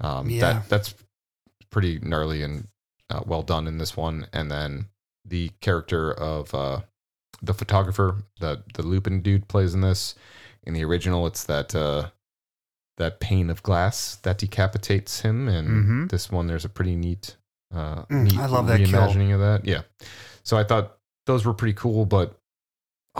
[0.00, 0.40] um, Yeah.
[0.40, 0.94] that that's
[1.70, 2.68] pretty gnarly and
[3.10, 4.26] uh, well done in this one.
[4.32, 4.86] And then
[5.24, 6.80] the character of uh,
[7.42, 10.14] the photographer, the the Lupin dude plays in this.
[10.64, 12.10] In the original, it's that uh,
[12.98, 16.10] that pane of glass that decapitates him, and Mhm.
[16.10, 17.36] this one there's a pretty neat,
[17.72, 18.88] uh, Mm, neat I love that kill.
[19.00, 19.64] reimagining of that.
[19.64, 19.82] Yeah,
[20.42, 22.37] so I thought those were pretty cool, but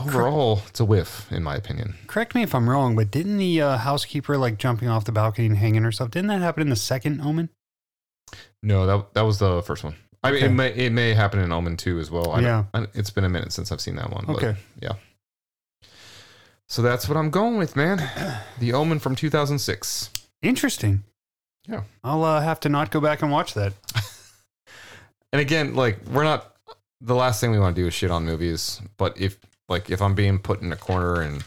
[0.06, 1.94] overall, it's a whiff in my opinion.
[2.06, 5.46] Correct me if I'm wrong, but didn't the uh, housekeeper like jumping off the balcony
[5.46, 6.11] and hanging herself?
[6.11, 7.48] Didn't that happen in the second Omen?
[8.62, 9.94] No, that that was the first one.
[10.22, 10.46] I mean, Okay.
[10.46, 12.32] it may it may happen in Omen 2 as well.
[12.32, 12.64] I Yeah.
[12.72, 14.24] don't- I- it's been a minute since I've seen that one.
[14.26, 14.56] but Okay.
[14.82, 14.92] yeah.
[16.68, 18.08] So that's what I'm going with, man.
[18.58, 20.11] The Omen from 2006.
[20.42, 21.04] Interesting.
[21.66, 21.82] Yeah.
[22.04, 23.72] I'll uh, have to not go back and watch that.
[25.30, 26.56] And again, like we're not
[27.02, 29.37] the last thing we want to do is shit on movies, but if
[29.68, 31.44] like if I'm being put in a corner and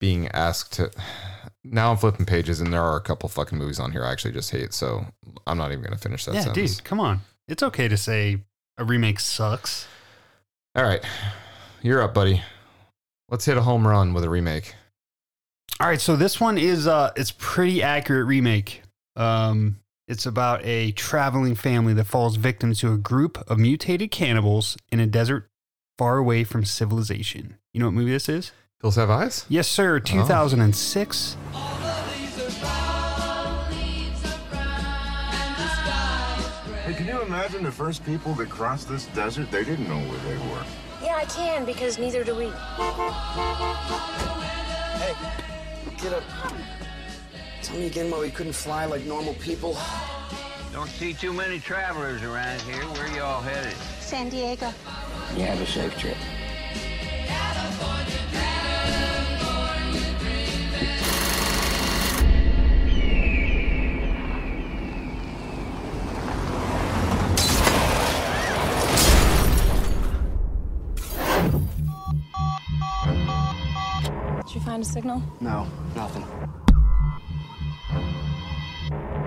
[0.00, 0.90] being asked to
[1.64, 4.32] now I'm flipping pages and there are a couple fucking movies on here I actually
[4.32, 5.06] just hate, so
[5.46, 6.76] I'm not even gonna finish that yeah, sentence.
[6.76, 7.20] dude, come on.
[7.48, 8.38] It's okay to say
[8.78, 9.86] a remake sucks.
[10.74, 11.04] All right.
[11.82, 12.42] You're up, buddy.
[13.28, 14.74] Let's hit a home run with a remake.
[15.80, 18.82] All right, so this one is uh it's pretty accurate remake.
[19.16, 24.76] Um it's about a traveling family that falls victim to a group of mutated cannibals
[24.92, 25.48] in a desert
[25.96, 27.56] far away from civilization.
[27.72, 28.52] You know what movie this is?
[28.80, 29.46] Hills Have Eyes?
[29.48, 29.96] Yes, sir.
[29.96, 30.22] Uh-huh.
[30.22, 31.36] 2006.
[36.84, 39.50] Hey, can you imagine the first people that crossed this desert?
[39.50, 40.64] They didn't know where they were.
[41.02, 42.46] Yeah, I can because neither do we.
[45.00, 45.14] Hey,
[46.00, 46.22] get up.
[47.62, 49.76] Tell me again why we couldn't fly like normal people.
[50.72, 52.82] Don't see too many travelers around here.
[52.82, 53.72] Where you all headed?
[54.00, 54.72] San Diego.
[55.34, 56.16] You have a safe trip.
[74.44, 75.22] Did you find a signal?
[75.40, 76.24] No, nothing.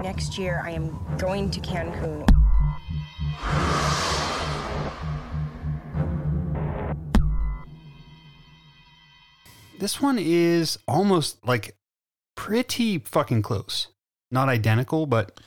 [0.03, 2.27] Next year, I am going to Cancun.
[9.79, 11.75] This one is almost like
[12.35, 13.87] pretty fucking close.
[14.31, 15.39] Not identical, but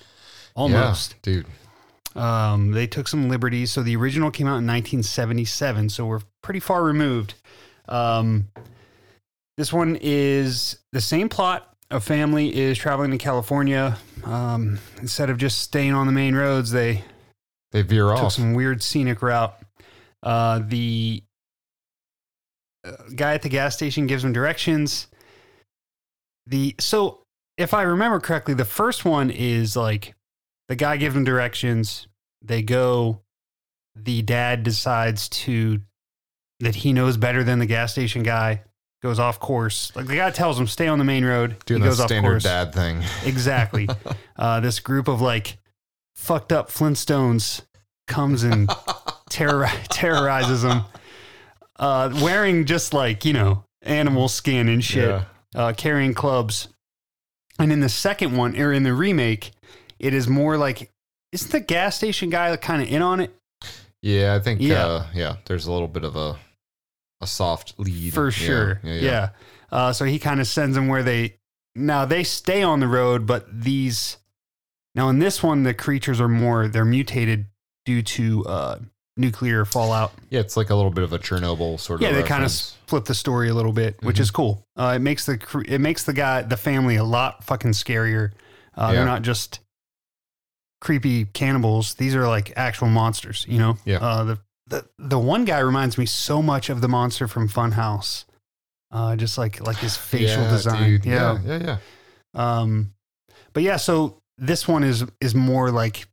[0.54, 1.12] almost.
[1.12, 1.46] Yeah, dude.
[2.14, 3.70] Um, they took some liberties.
[3.70, 7.34] So the original came out in 1977, so we're pretty far removed.
[7.88, 8.48] Um,
[9.56, 11.71] this one is the same plot.
[11.92, 13.98] A family is traveling to California.
[14.24, 17.04] Um, instead of just staying on the main roads, they
[17.72, 18.32] They veer took off.
[18.32, 19.54] some weird scenic route.
[20.22, 21.22] Uh, the
[22.84, 25.08] uh, guy at the gas station gives them directions.
[26.46, 27.24] The so
[27.58, 30.14] if I remember correctly, the first one is like
[30.68, 32.08] the guy gives them directions.
[32.40, 33.20] They go.
[33.94, 35.82] The dad decides to
[36.60, 38.62] that he knows better than the gas station guy.
[39.02, 39.90] Goes off course.
[39.96, 41.56] Like the guy tells him, stay on the main road.
[41.66, 42.42] Doing he the goes off standard course.
[42.44, 43.02] dad thing.
[43.24, 43.88] Exactly.
[44.36, 45.58] uh, this group of like
[46.14, 47.62] fucked up Flintstones
[48.06, 48.70] comes and
[49.30, 50.84] terror- terrorizes them,
[51.80, 55.24] uh, wearing just like, you know, animal skin and shit, Yeah.
[55.54, 56.68] uh, carrying clubs.
[57.58, 59.50] And in the second one, or in the remake,
[59.98, 60.90] it is more like,
[61.32, 63.34] isn't the gas station guy kind of in on it?
[64.00, 64.84] Yeah, I think Yeah.
[64.86, 66.36] uh yeah, there's a little bit of a
[67.22, 68.12] a soft lead.
[68.12, 68.80] For sure.
[68.82, 68.92] Yeah.
[68.94, 69.00] Yeah.
[69.00, 69.28] yeah.
[69.70, 71.36] Uh, so he kind of sends them where they
[71.74, 74.18] now they stay on the road, but these
[74.94, 77.46] now in this one the creatures are more they're mutated
[77.86, 78.78] due to uh,
[79.16, 80.12] nuclear fallout.
[80.28, 82.52] Yeah, it's like a little bit of a Chernobyl sort of Yeah, they kind of
[82.86, 84.20] flip the story a little bit, which Mhm.
[84.20, 84.66] is cool.
[84.76, 88.32] Uh, it makes the it makes the guy the family a lot fucking scarier.
[88.76, 88.92] Uh, Yeah.
[88.96, 89.60] They're not just
[90.80, 93.46] creepy cannibals; these are like actual monsters.
[93.48, 93.78] You know.
[93.84, 93.98] Yeah.
[93.98, 94.38] Uh, the
[94.72, 98.24] the the one guy reminds me so much of the monster from Funhouse.
[98.90, 101.00] Uh, just like like his facial Yeah, design.
[101.04, 101.38] Yeah.
[101.44, 101.62] Yeah, yeah,
[102.34, 102.58] yeah.
[102.60, 102.94] Um,
[103.52, 106.06] but yeah, so this one is is more like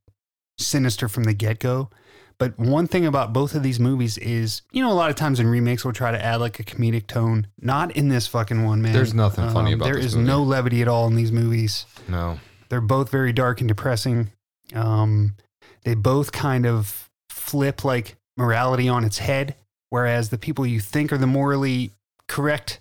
[0.58, 1.90] sinister from the get go.
[2.38, 5.42] But one thing about both of these movies is, you know, a lot of times
[5.42, 7.48] in remakes we'll try to add like a comedic tone.
[7.60, 8.92] Not in this fucking one, man.
[8.92, 10.28] Um, There's nothing funny about There is movie.
[10.28, 11.86] no levity at all in these movies.
[12.08, 12.40] No.
[12.70, 14.32] They're both very dark and depressing.
[14.74, 15.36] Um,
[15.84, 19.56] they both kind of flip like morality on its head,
[19.90, 21.92] whereas the people you think are the morally
[22.28, 22.80] correct,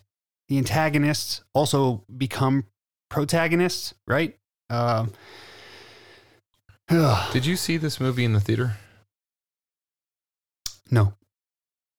[0.49, 2.65] the antagonists, also become
[3.11, 4.39] protagonists, right?
[4.71, 5.13] Um,
[6.89, 8.77] Did you see this movie in the theater?
[10.91, 11.13] no.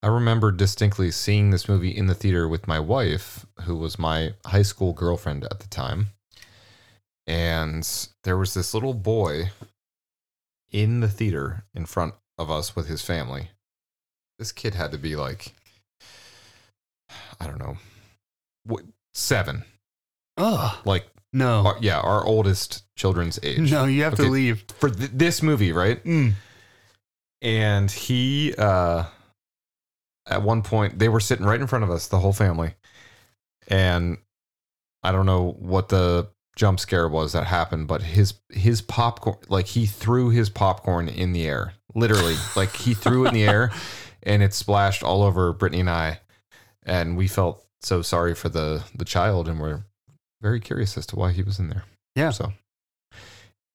[0.01, 4.33] I remember distinctly seeing this movie in the theater with my wife, who was my
[4.45, 6.07] high school girlfriend at the time.
[7.27, 7.85] And
[8.23, 9.49] there was this little boy
[10.71, 13.49] in the theater in front of us with his family.
[14.39, 15.53] This kid had to be like
[17.39, 17.77] I don't know,
[18.65, 19.63] what, seven.
[20.37, 20.77] Ugh.
[20.85, 21.65] Like, No.
[21.65, 23.71] our- yeah, our oldest children's age.
[23.71, 24.63] No, you have to leave.
[24.79, 26.03] For th- this movie, right?
[26.03, 26.33] Mm.
[27.41, 29.05] And he, uh,
[30.27, 32.75] at one point, they were sitting right in front of us, the whole family.
[33.67, 34.17] And
[35.01, 39.67] I don't know what the jump scare was that happened, but his his popcorn, like
[39.67, 43.71] he threw his popcorn in the air, literally, like he threw it in the air,
[44.23, 46.19] and it splashed all over Brittany and I,
[46.83, 49.83] and we felt so sorry for the the child, and we're
[50.41, 51.83] very curious as to why he was in there.
[52.15, 52.31] Yeah.
[52.31, 52.53] So,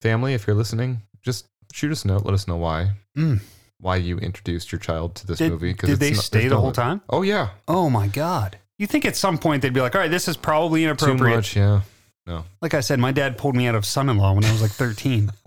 [0.03, 2.24] family, if you're listening, just shoot us a note.
[2.24, 3.40] Let us know why Mm.
[3.81, 5.74] why you introduced your child to this Did, movie.
[5.74, 7.00] did they not- stay the whole time?
[7.09, 8.59] Oh yeah, Oh my god.
[8.79, 11.37] You think at some point they'd be like, all right, this is probably inappropriate." too
[11.37, 11.57] much.
[11.57, 11.81] Yeah.
[12.27, 12.45] No.
[12.63, 14.63] Like I said, my dad pulled me out of son in law when I was
[14.63, 15.31] like 13.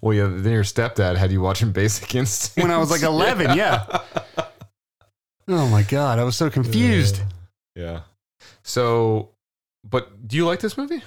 [0.00, 0.26] Well, yeah.
[0.30, 3.84] Then your stepdad had you watching Basic Instinct when I was like 11, yeah.
[5.48, 7.20] Oh my god, I was so confused.
[7.76, 8.00] Yeah.
[8.62, 9.30] So,
[9.88, 11.02] but do you like this movie?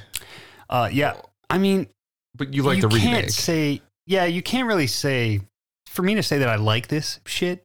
[0.69, 1.15] Uh, yeah.
[1.49, 1.87] I mean,
[2.35, 3.29] But you like you the can't remake?
[3.31, 5.41] say, yeah, you can't really say.
[5.87, 7.63] For me to say that I like this shit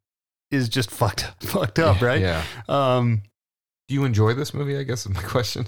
[0.50, 2.20] is just fucked up, fucked up, right?
[2.22, 2.42] Yeah.
[2.68, 3.22] Um,
[3.88, 4.78] Do you enjoy this movie?
[4.78, 5.66] I guess is my question.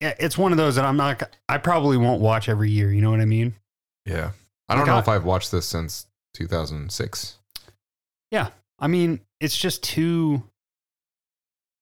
[0.00, 1.22] Yeah, it's one of those that I'm not.
[1.48, 2.92] I probably won't watch every year.
[2.92, 3.54] You know what I mean?
[4.06, 4.30] Yeah.
[4.68, 7.36] I don't Like know I- if I've watched this since 2006.
[8.30, 8.50] Yeah.
[8.78, 10.42] I mean, it's just too.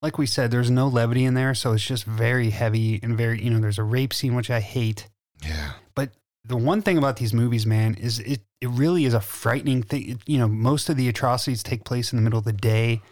[0.01, 3.43] Like we said, there's no levity in there, so it's just very heavy and very.
[3.43, 5.09] You know, there's a rape scene which I hate.
[5.45, 5.73] Yeah.
[5.95, 6.11] But
[6.45, 10.11] the one thing about these movies, man, is it it really is a frightening thing.
[10.11, 13.03] It- you know, most of the atrocities take place in the middle of the day.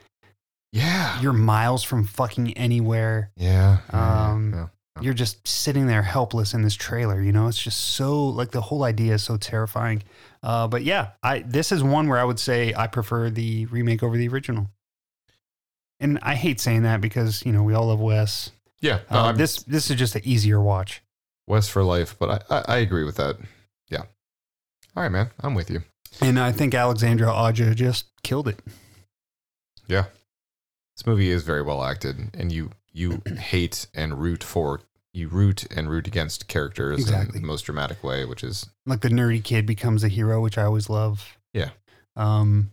[0.73, 1.21] Yeah.
[1.21, 3.31] You're miles from fucking anywhere.
[3.37, 3.79] Yeah.
[3.91, 4.67] Um, yeah.
[5.01, 7.21] You're just sitting there helpless in this trailer.
[7.21, 10.03] You know, it's just so like the whole idea is so terrifying.
[10.43, 14.03] Uh, but yeah, I this is one where I would say I prefer the remake
[14.03, 14.69] over the original.
[16.01, 18.51] And I hate saying that because you know we all love Wes.
[18.81, 19.01] Yeah.
[19.11, 21.03] No, Uh, this this is just an easier watch.
[21.47, 23.37] Wes for life, but I, I, I agree with that.
[23.89, 24.03] Yeah.
[24.97, 25.31] All right, man.
[25.41, 25.83] I'm with you.
[26.21, 28.61] And I think Alexandre Aja just killed it.
[29.87, 30.07] Yeah.
[30.97, 34.81] This movie is very well acted, and you you hate and root for
[35.13, 37.37] you root and root against characters Exactly.
[37.37, 40.59] in the most dramatic way, which is like the nerdy kid becomes a hero, which
[40.59, 41.37] I always love.
[41.55, 41.71] Yeah.
[42.17, 42.71] Um,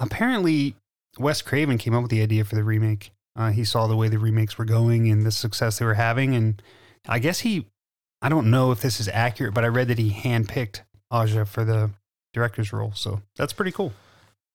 [0.00, 0.74] apparently,
[1.18, 3.10] Wes Craven came up with the idea for the remake.
[3.36, 6.34] Uh, he saw the way the remakes were going and the success they were having,
[6.34, 6.60] and
[7.08, 7.66] I guess he,
[8.20, 10.80] I don't know if this is accurate, but I read that he handpicked
[11.10, 11.90] Aja for the
[12.32, 12.92] director's role.
[12.94, 13.92] So that's pretty cool.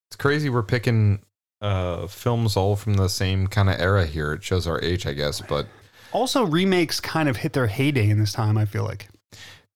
[0.09, 0.49] it's crazy.
[0.49, 1.21] We're picking
[1.63, 4.33] uh, films all from the same kind of era here.
[4.33, 5.65] It shows our age, I guess, but
[6.11, 8.57] Also, remakes kind of hit their heyday in this time.
[8.57, 9.07] I feel like,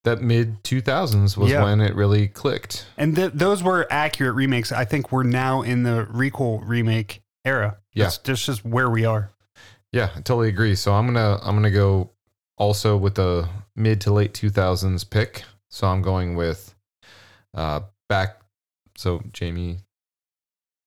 [0.04, 1.64] that mid 2000s was Yeah.
[1.64, 2.86] when it really clicked.
[2.98, 4.72] and th- those were accurate remakes.
[4.72, 7.78] I think we're now in the recall remake era.
[7.94, 8.06] Yeah.
[8.06, 9.32] That's that's just where we are.
[9.92, 10.76] Yeah, I totally agree.
[10.76, 12.12] So I'm gonna I'm gonna go
[12.58, 15.44] also with the mid to late 2000s pick.
[15.70, 16.74] So I'm going with
[17.54, 18.40] uh back.
[18.98, 19.80] So Jamie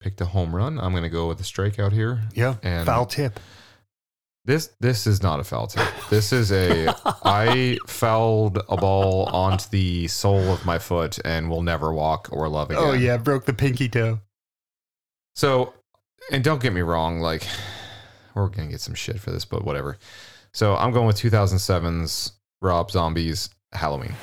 [0.01, 0.81] picked a home run.
[0.81, 2.23] I'm gonna go with a strikeout here.
[2.35, 3.39] Yeah, And foul tip.
[4.47, 5.87] This this is not a foul tip.
[6.09, 11.63] This is a I fouled a ball onto the sole of my foot and will
[11.63, 12.89] never walk or love oh, again.
[12.89, 14.21] Oh yeah, broke the pinky toe.
[15.37, 15.75] So,
[16.33, 17.47] and don't get me wrong, like
[18.35, 19.99] we're gonna get some shit for this, but whatever.
[20.53, 24.15] So I'm going with 2007's Rob Zombie's Halloween.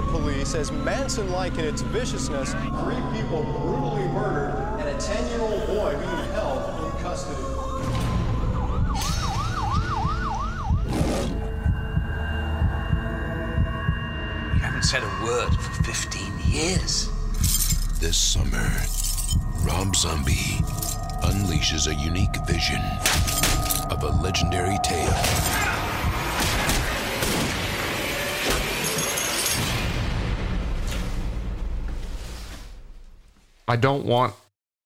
[0.00, 2.52] By police as Manson-like in its viciousness.
[2.52, 7.42] Three people brutally murdered and a 10-year-old boy being held in custody.
[14.54, 17.10] You haven't said a word for 15 years.
[17.98, 18.70] This summer,
[19.64, 20.58] Rob Zombie
[21.22, 22.82] unleashes a unique vision
[23.90, 25.67] of a legendary tale.
[33.68, 34.34] I don't want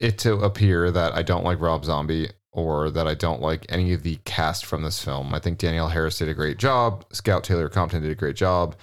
[0.01, 3.93] it to appear that I don't like Rob Zombie or that I don't like any
[3.93, 5.33] of the cast from this film.
[5.35, 7.05] I think Danielle Harris did a great job.
[7.12, 8.76] Scout Taylor Compton did a great job.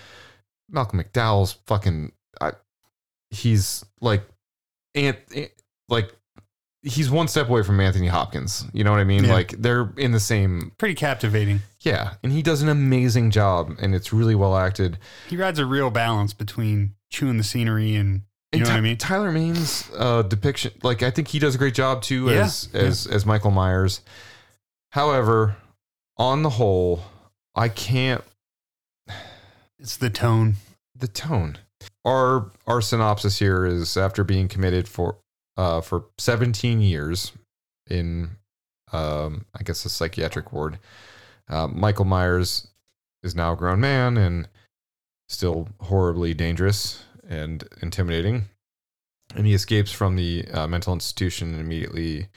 [0.70, 2.12] Malcolm McDowell's fucking.
[2.42, 2.54] I,
[3.30, 4.24] he's like,
[4.96, 5.52] ant, ant-
[5.88, 6.16] like
[6.82, 8.66] he's one step away from Anthony Hopkins.
[8.74, 9.26] You know what I mean?
[9.26, 9.34] Yeah.
[9.34, 10.72] Like they're in the same.
[10.78, 11.60] Pretty captivating.
[11.82, 14.98] Yeah, and he does an amazing job, and it's really well acted.
[15.28, 18.22] He rides a real balance between chewing the scenery and
[18.52, 18.98] you know what I mean.
[18.98, 22.70] Tyler Mane's uh, depiction, like I think he does a great job too Yeah, as
[22.74, 24.02] as as Michael Myers.
[24.92, 25.56] However,
[26.18, 27.02] on the whole,
[27.56, 28.24] I can't.
[29.78, 30.56] It's the tone.
[30.96, 31.58] The tone.
[32.04, 35.18] our our synopsis here is after being committed for
[35.56, 37.32] uh for 17 years
[37.90, 38.32] in
[38.92, 40.80] um I guess a psychiatric ward,
[41.48, 42.68] uh, Michael Myers
[43.22, 44.48] is now a grown man and
[45.28, 48.46] still horribly dangerous and intimidating.
[49.36, 52.28] And he escapes from the uh, mental institution and immediately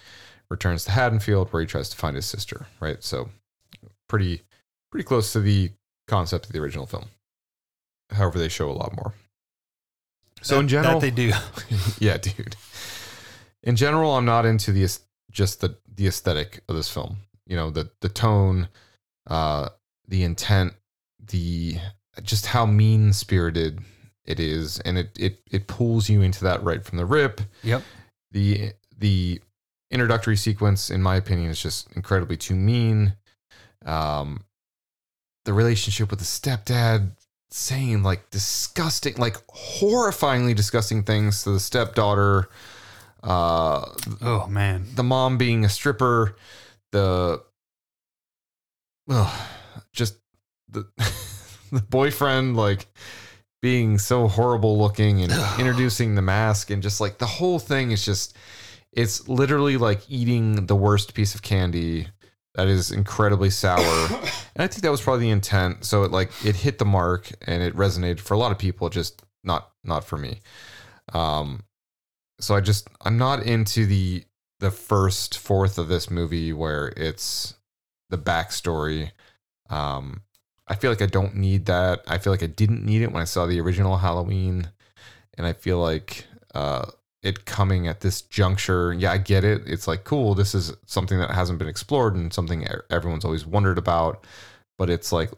[0.51, 2.66] returns to Haddonfield, where he tries to find his sister.
[2.78, 3.30] Right, so
[4.09, 4.43] pretty
[4.90, 5.70] pretty close to the
[6.07, 7.07] concept of the original film.
[8.11, 9.14] However, they show a lot more.
[10.43, 11.32] So in general, that they do.
[11.99, 12.57] yeah, dude.
[13.62, 14.86] In general, I'm not into the
[15.30, 17.16] just the the aesthetic of this film.
[17.47, 18.68] You know, the the tone,
[19.26, 19.70] uh,
[20.07, 20.74] the intent,
[21.18, 21.76] the
[22.22, 23.80] just how mean spirited
[24.24, 27.40] it is, and it it it pulls you into that right from the rip.
[27.62, 27.82] Yep.
[28.30, 29.40] The the
[29.90, 33.14] introductory sequence, in my opinion, is just incredibly too mean.
[33.84, 34.44] Um,
[35.44, 37.12] the relationship with the stepdad
[37.50, 42.48] saying like disgusting, like horrifyingly disgusting things to the stepdaughter.
[43.22, 43.84] Uh,
[44.20, 46.36] oh man, the mom being a stripper,
[46.92, 47.42] the
[49.06, 49.32] well,
[49.92, 50.16] just
[50.68, 50.86] the
[51.72, 52.86] the boyfriend like
[53.62, 58.04] being so horrible looking and introducing the mask and just like the whole thing is
[58.04, 58.36] just
[58.92, 62.08] it's literally like eating the worst piece of candy
[62.54, 64.08] that is incredibly sour.
[64.54, 65.82] And i think that was probably the intent.
[65.86, 68.90] So it like it hit the mark and it resonated for a lot of people
[68.90, 70.40] just not not for me.
[71.14, 71.64] Um
[72.38, 74.24] so i just i'm not into the
[74.60, 77.54] the first fourth of this movie where it's
[78.10, 79.12] the backstory.
[79.70, 80.20] Um
[80.68, 83.20] i feel like i don't need that i feel like i didn't need it when
[83.22, 84.68] i saw the original halloween
[85.36, 86.84] and i feel like uh
[87.22, 91.18] it coming at this juncture yeah i get it it's like cool this is something
[91.18, 94.24] that hasn't been explored and something everyone's always wondered about
[94.78, 95.30] but it's like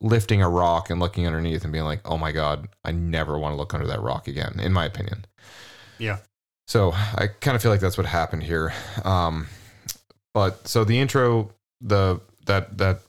[0.00, 3.52] lifting a rock and looking underneath and being like oh my god i never want
[3.52, 5.24] to look under that rock again in my opinion
[5.98, 6.18] Yeah.
[6.68, 8.72] so I kind of feel like that's what happened here.
[9.02, 9.48] Um,
[10.34, 11.50] but so the intro,
[11.80, 13.00] the that that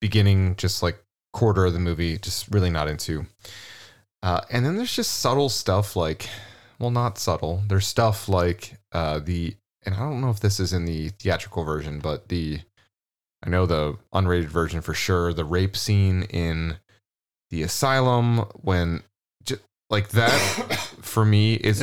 [0.00, 3.26] beginning, just like quarter of the movie, just really not into.
[4.22, 6.28] Uh, and then there's just subtle stuff like,
[6.78, 7.62] well, not subtle.
[7.68, 11.64] There's stuff like uh, the, and I don't know if this is in the theatrical
[11.64, 12.60] version, but the,
[13.44, 15.32] I know the unrated version for sure.
[15.32, 16.78] The rape scene in
[17.50, 19.02] the asylum when,
[19.44, 20.38] just like that,
[21.00, 21.82] for me is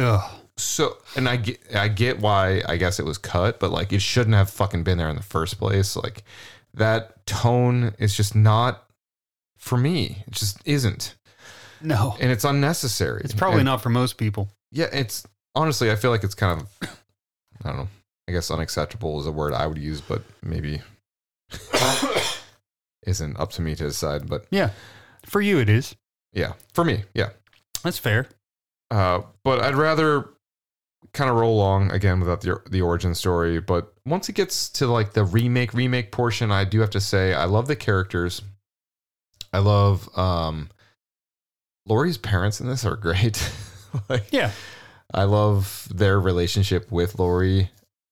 [0.57, 4.01] so and I get I get why I guess it was cut, but like it
[4.01, 5.95] shouldn't have fucking been there in the first place.
[5.95, 6.23] Like
[6.75, 8.83] that tone is just not
[9.57, 10.23] for me.
[10.27, 11.15] It just isn't.
[11.81, 12.15] No.
[12.19, 13.21] And it's unnecessary.
[13.23, 14.49] It's probably And- not for most people.
[14.71, 16.89] Yeah, it's honestly I feel like it's kind of
[17.63, 17.87] I don't know.
[18.27, 20.81] I guess unacceptable is a word I would use, but maybe
[23.05, 24.27] isn't up to me to decide.
[24.27, 24.71] But Yeah.
[25.25, 25.95] For you, it is.
[26.33, 27.29] yeah, for me, yeah.
[27.83, 28.27] That's fair.
[28.91, 30.29] Uh, but I'd rather
[31.13, 33.59] kind of roll along again without the the origin story.
[33.59, 37.33] But once it gets to like the remake remake portion, I do have to say
[37.33, 38.41] I love the characters.
[39.53, 40.69] I love um,
[41.85, 43.51] Laurie's parents in this are great.
[44.09, 44.51] like, Yeah.
[45.13, 47.69] I love their relationship with Laurie.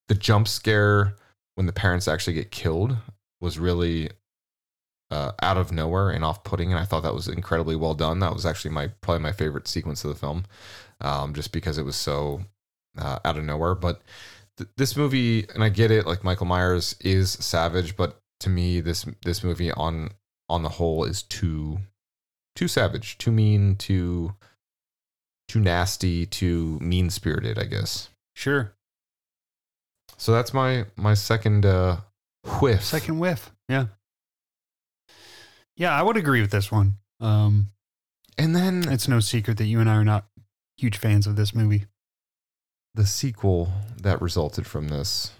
[0.07, 1.15] The jump scare
[1.55, 2.95] when the parents actually get killed
[3.41, 4.09] was really
[5.11, 8.19] uh, out of nowhere and off putting, and I thought that was incredibly well done.
[8.19, 10.45] That was actually my probably my favorite sequence of the film,
[11.01, 12.45] um, just because it was so
[12.97, 13.75] uh, out of nowhere.
[13.75, 14.01] But
[14.57, 18.79] th- this movie, and I get it, like Michael Myers is savage, but to me,
[18.79, 20.11] this this movie on
[20.49, 21.79] on the whole is too
[22.55, 24.35] too savage, too mean, too
[25.47, 27.57] too nasty, too mean spirited.
[27.57, 28.09] I guess.
[28.35, 28.73] Sure.
[30.17, 31.97] So that's my my second uh,
[32.61, 32.83] whiff.
[32.83, 33.51] Second whiff.
[33.69, 33.87] Yeah.
[35.75, 36.97] Yeah, I would agree with this one.
[37.19, 37.69] Um,
[38.37, 40.25] and then it's no secret that you and I are not
[40.77, 41.85] huge fans of this movie.
[42.95, 43.71] The sequel
[44.01, 45.31] that resulted from this.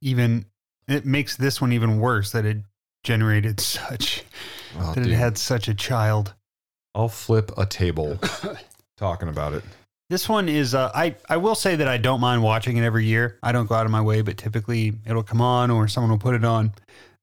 [0.00, 0.46] Even
[0.88, 2.58] it makes this one even worse that it
[3.04, 4.24] generated such
[4.78, 5.12] Oh, that dude.
[5.12, 6.32] it had such a child.
[6.94, 8.18] I'll flip a table
[8.96, 9.62] talking about it.
[10.08, 13.04] This one is uh, I I will say that I don't mind watching it every
[13.06, 13.38] year.
[13.42, 16.18] I don't go out of my way, but typically it'll come on or someone will
[16.18, 16.72] put it on.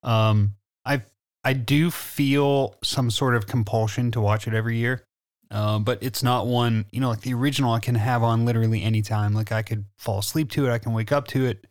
[0.03, 0.55] Um,
[0.85, 1.01] I
[1.43, 5.03] I do feel some sort of compulsion to watch it every year.
[5.51, 8.83] Uh, but it's not one, you know, like the original I can have on literally
[8.83, 9.33] any time.
[9.33, 11.65] Like I could fall asleep to it, I can wake up to it.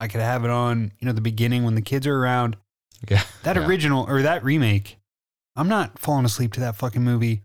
[0.00, 2.56] I could have it on, you know, the beginning when the kids are around.
[3.08, 3.22] Yeah.
[3.42, 3.66] That yeah.
[3.66, 4.98] original or that remake,
[5.56, 7.42] I'm not falling asleep to that fucking movie.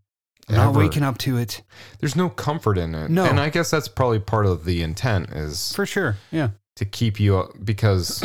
[0.47, 1.61] I'm not waking up to it.
[1.99, 3.11] There's no comfort in it.
[3.11, 3.25] No.
[3.25, 6.17] And I guess that's probably part of the intent is For sure.
[6.31, 6.49] Yeah.
[6.77, 8.23] to keep you up because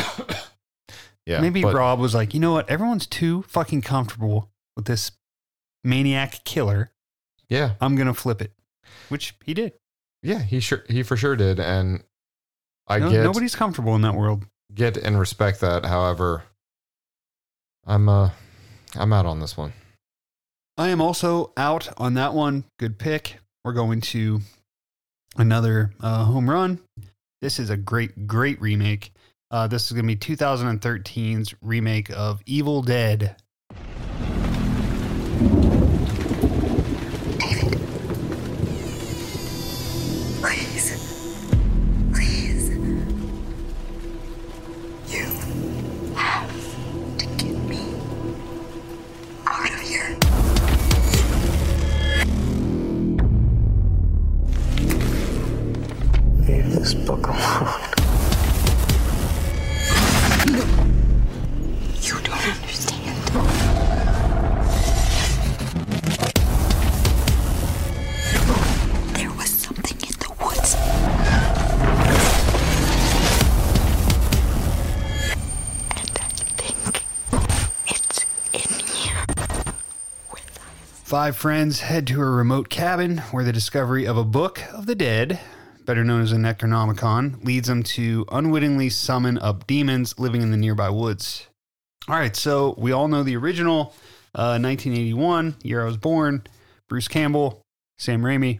[1.26, 1.40] yeah.
[1.40, 2.68] Maybe but- Rob was like, you know what?
[2.70, 5.12] Everyone's too fucking comfortable with this
[5.82, 6.90] maniac killer.
[7.48, 8.52] Yeah, I'm gonna flip it,
[9.08, 9.72] which he did.
[10.22, 12.02] yeah, he sure he for sure did, and
[12.86, 14.44] I No- get nobody's comfortable in that world.
[14.74, 15.84] get and respect that.
[15.86, 16.44] However,
[17.86, 18.30] I'm uh
[18.96, 19.72] I'm out on this one.
[20.76, 22.64] I am also out on that one.
[22.78, 23.38] Good pick.
[23.64, 24.40] We're going to
[25.36, 26.80] another uh, home run.
[27.40, 29.12] This is a great, great remake.
[29.50, 33.36] Uh, this is going to be 2013's remake of Evil Dead.
[81.14, 84.96] Five friends head to a remote cabin where the discovery of a book of the
[84.96, 85.38] dead,
[85.84, 90.56] better known as a Necronomicon, leads them to unwittingly summon up demons living in the
[90.56, 91.46] nearby woods.
[92.08, 93.94] All right, so we all know the original,
[94.34, 96.42] uh, 1981, year I was born.
[96.88, 97.62] Bruce Campbell,
[97.96, 98.58] Sam Raimi.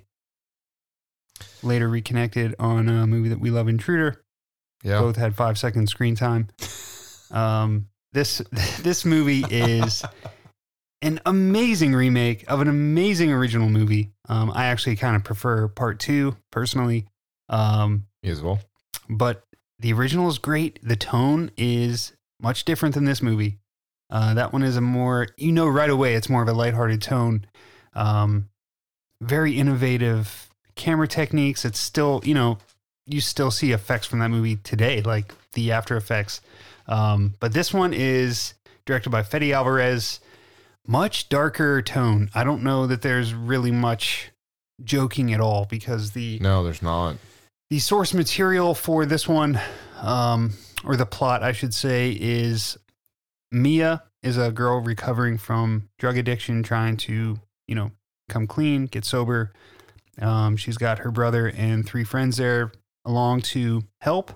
[1.65, 4.23] Later reconnected on a movie that we love, Intruder.
[4.85, 5.01] Yeah.
[5.01, 6.47] Both had five seconds screen time.
[7.33, 8.39] Um, this
[8.83, 10.05] this movie is
[11.05, 14.11] an amazing remake of an amazing original movie.
[14.29, 17.07] Um, I actually kind of prefer part two personally.
[17.49, 18.59] Um, Me as well.
[19.09, 19.45] but
[19.79, 20.79] the original is great.
[20.83, 23.59] The tone is much different than this movie.
[24.11, 27.03] Uh, that one is a more, you know, right away, it's more of a lighthearted
[27.03, 27.47] tone.
[27.95, 28.49] Um,
[29.21, 31.65] very innovative camera techniques.
[31.65, 32.59] It's still, you know,
[33.07, 36.41] you still see effects from that movie today, like the after effects.
[36.87, 38.55] Um, but this one is
[38.87, 40.21] directed by Fede Alvarez.
[40.87, 42.31] Much darker tone.
[42.35, 44.31] I don't know that there's really much
[44.83, 47.17] joking at all because the No, there's not.
[47.71, 49.59] the source material for this one,
[50.03, 50.53] um,
[50.85, 52.77] or the plot, I should say, is
[53.51, 57.91] Mia is a girl recovering from drug addiction, trying to, you know,
[58.29, 59.53] come clean, get sober.
[60.21, 62.73] Um, she's got her brother and three friends there
[63.05, 64.33] along to help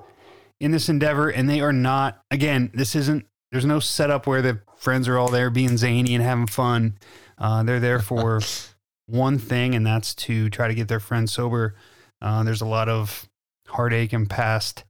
[0.60, 2.20] in this endeavor, and they are not.
[2.30, 3.26] Again, this isn't.
[3.52, 6.98] There's no setup where the friends are all there being zany and having fun.
[7.36, 8.40] Uh, they're there for
[9.06, 11.74] one thing, and that's to try to get their friends sober.
[12.22, 13.28] Uh, there's a lot of
[13.68, 14.84] heartache and past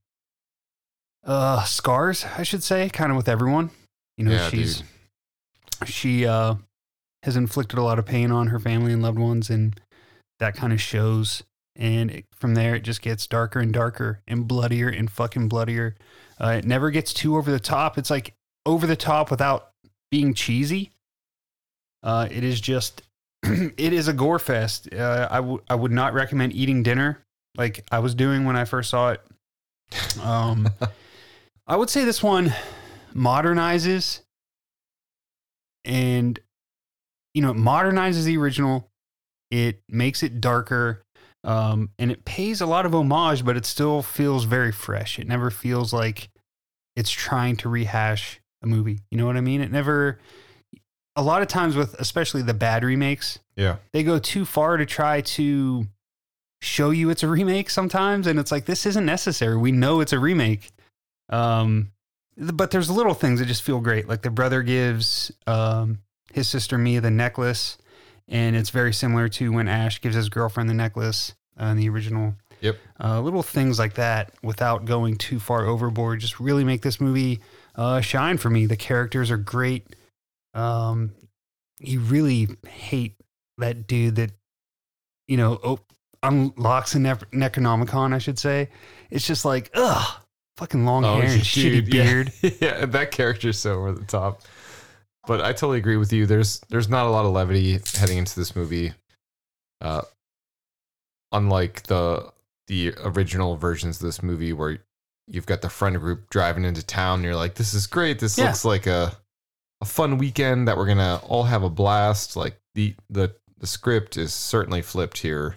[1.25, 3.71] uh, scars, I should say, kind of with everyone.
[4.17, 4.83] You know, Yeah, she's
[5.81, 5.89] dude.
[5.89, 6.55] she uh,
[7.23, 9.79] has inflicted a lot of pain on her family and loved ones, and
[10.39, 11.43] that kind of shows.
[11.77, 15.95] And it, from there, it just gets darker and darker and bloodier and fucking bloodier.
[16.41, 17.99] Uh, it never gets too over the top.
[17.99, 18.35] It's like
[18.67, 19.71] over the top without
[20.11, 20.93] being cheesy.
[22.03, 23.03] Uh, it is just,
[23.43, 24.93] it is a gore fest.
[24.93, 27.25] Uh, I would I would not recommend eating dinner
[27.57, 29.21] like I was doing when I first saw it.
[30.23, 30.69] Um,
[31.67, 32.55] I would say this one
[33.15, 34.21] modernizes
[35.85, 36.39] and
[37.35, 38.89] you know it modernizes the original.
[39.51, 41.05] It makes it darker,
[41.43, 45.19] um, and it pays a lot of homage, but it still feels very fresh.
[45.19, 46.29] It never feels like
[46.97, 49.01] it's trying to rehash a movie.
[49.11, 49.61] You know what I mean?
[49.61, 50.19] It never.
[51.17, 53.77] A lot of times with especially the bad remakes, Yeah.
[53.93, 55.87] they go too far to try to
[56.61, 60.13] show you it's a remake sometimes and it's like this isn't necessary we know it's
[60.13, 60.71] a remake
[61.29, 61.93] um
[62.37, 65.99] but there's little things that just feel great like the brother gives um
[66.33, 67.79] his sister mia the necklace
[68.27, 71.89] and it's very similar to when ash gives his girlfriend the necklace uh, in the
[71.89, 72.77] original Yep.
[72.99, 77.39] uh, little things like that without going too far overboard just really make this movie
[77.79, 79.87] uh, shine for me the characters are great
[80.55, 81.13] um
[81.79, 83.15] you really hate
[83.59, 84.33] that dude that
[85.29, 85.79] you know oh,
[86.23, 88.69] unlocks a ne- necronomicon i should say
[89.11, 90.21] it's just like ugh
[90.57, 92.03] fucking long hair and shitty Oh, dude, yeah.
[92.05, 92.85] beard Yeah.
[92.87, 94.43] that character's so over the top.
[95.25, 96.27] But I totally agree with you.
[96.27, 98.93] There's there's not a lot of levity heading into this movie.
[99.81, 100.03] Uh
[101.33, 102.33] unlike the
[102.67, 104.79] the original versions of this movie where
[105.31, 108.19] you've got the friend group driving into town and you're like, this is great.
[108.19, 108.47] This Yeah.
[108.47, 109.17] looks like a
[109.81, 112.37] a fun weekend that we're gonna all have a blast.
[112.37, 115.57] Like the the the script is certainly flipped here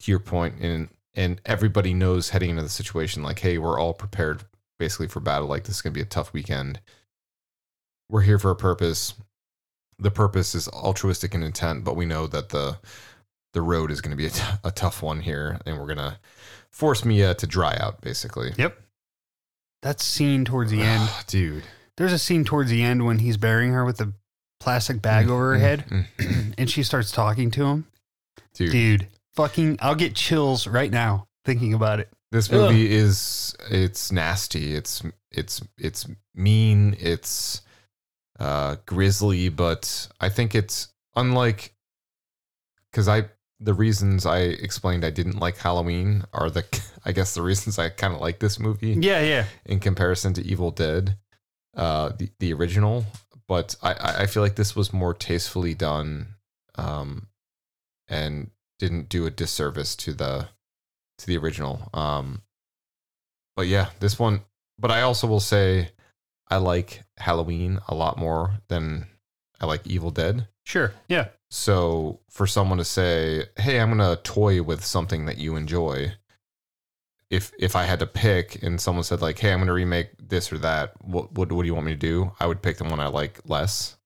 [0.00, 3.94] to your point and and everybody knows heading into the situation like hey we're all
[3.94, 4.42] prepared
[4.78, 6.80] basically for battle like this is going to be a tough weekend
[8.10, 9.14] we're here for a purpose
[9.98, 12.76] the purpose is altruistic in intent but we know that the
[13.52, 16.18] the road is going to be a, t- a tough one here, and we're gonna
[16.70, 18.52] force Mia to dry out, basically.
[18.58, 18.76] Yep.
[19.84, 21.08] That scene towards the end.
[21.26, 21.62] dude.
[21.96, 24.14] There's a scene towards the end when he's burying her with the
[24.58, 25.84] plastic bag over her head
[26.18, 27.86] Mm, and she starts talking to him.
[28.54, 28.72] Dude.
[28.72, 32.08] Dude, fucking, I'll get chills right now thinking about it.
[32.32, 34.74] This movie is it's nasty.
[34.74, 36.96] It's it's it's mean.
[36.98, 37.60] It's
[38.40, 41.74] uh grisly, but I think it's unlike
[42.90, 43.26] because I
[43.64, 46.64] the reasons I explained I didn't like Halloween are the
[47.04, 48.96] I guess the reasons I kind of like this movie.
[49.00, 49.46] Yeah, yeah.
[49.64, 51.16] In comparison to Evil Dead,
[51.76, 53.04] uh, the the original,
[53.48, 56.34] but I I I feel like this was more tastefully done,
[56.76, 57.28] um,
[58.08, 60.48] and didn't do a disservice to the
[61.18, 61.88] to the original.
[61.94, 62.42] Um,
[63.56, 64.40] but yeah, this one.
[64.78, 65.90] But I also will say,
[66.50, 69.06] I like Halloween a lot more than
[69.60, 70.48] I like Evil Dead.
[70.64, 70.92] Sure.
[71.08, 71.28] Yeah.
[71.54, 76.12] So for someone to say, "Hey, I'm gonna toy with something that you enjoy,"
[77.30, 80.52] if if I had to pick, and someone said like, "Hey, I'm gonna remake this
[80.52, 82.32] or that," what what, what do you want me to do?
[82.40, 83.96] I would pick the one I like less.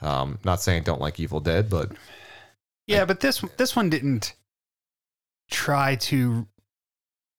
[0.00, 1.90] Um, not saying I don't like Evil Dead, but
[2.86, 4.34] Yeah, but this this one didn't
[5.50, 6.46] try to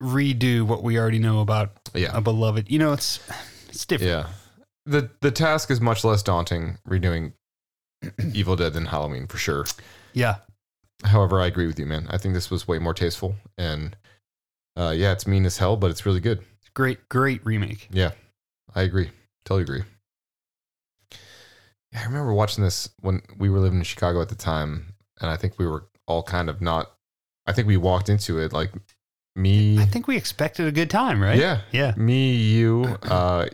[0.02, 2.18] redo what we already know about Yeah.
[2.18, 2.68] a beloved.
[2.72, 3.20] You know, it's
[3.70, 4.10] it's different.
[4.10, 4.30] yeah,
[4.88, 7.34] the the task is much less daunting redoing
[8.34, 9.66] Evil Dead than Halloween for sure.
[10.14, 10.38] Yeah.
[11.04, 12.08] However, I agree with you, man.
[12.10, 13.96] I think this was way more tasteful, and
[14.78, 16.44] uh, yeah, it's mean as hell, but it's really good.
[16.74, 17.88] Great, great remake.
[17.92, 18.12] Yeah,
[18.76, 19.10] I agree.
[19.46, 19.84] Totally agree.
[21.94, 25.36] I remember watching this when we were living in Chicago at the time, and I
[25.38, 26.92] think we were all kind of not.
[27.48, 28.72] I think we walked into it like
[29.36, 29.80] me.
[29.80, 31.38] I think we expected a good time, right?
[31.40, 31.94] Yeah, Yeah.
[31.98, 33.48] Me, you, uh,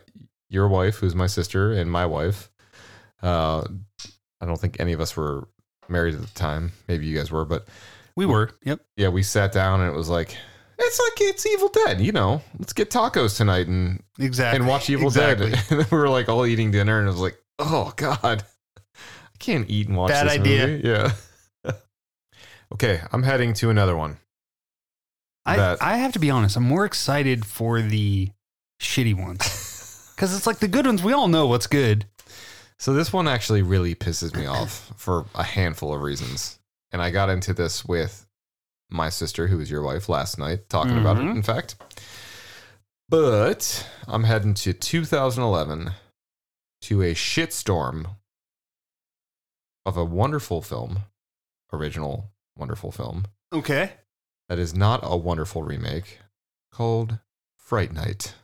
[0.49, 2.51] your wife, who's my sister, and my wife.
[3.23, 3.65] Uh,
[4.41, 5.47] I don't think any of us were
[5.89, 6.71] married at the time.
[6.87, 7.67] Maybe you guys were, but
[8.15, 8.51] We were.
[8.63, 8.81] Yep.
[8.97, 10.35] yeah, we sat down and it was like,
[10.79, 12.41] it's like it's Evil Dead, you know.
[12.59, 14.59] Let's get tacos tonight and Exactly.
[14.59, 15.51] and watch Evil Exactly.
[15.51, 15.63] Dead.
[15.71, 18.43] And then we were like all eating dinner, and it was like, oh god,
[18.77, 20.67] I can't eat and watch Bad this idea.
[20.67, 20.87] movie.
[20.87, 21.11] Yeah.
[22.73, 24.17] okay, I'm heading to another one.
[25.45, 26.57] I, that- I have to be honest.
[26.57, 28.29] I'm more excited for the
[28.81, 31.01] shitty ones because it's like the good ones.
[31.01, 32.05] We all know what's good.
[32.79, 36.59] So this one actually really pisses me off for a handful of reasons.
[36.91, 38.25] And I got into this with
[38.89, 41.35] my sister, who is your wife, last night, talking about it, Mhm.
[41.37, 41.75] in fact.
[43.09, 45.93] But I'm heading to 2011
[46.81, 48.15] to a shitstorm
[49.85, 51.03] of a wonderful film,
[51.73, 53.93] original wonderful film, Okay.
[54.49, 56.19] that is not a wonderful remake
[56.71, 57.19] called
[57.57, 58.35] Fright Night.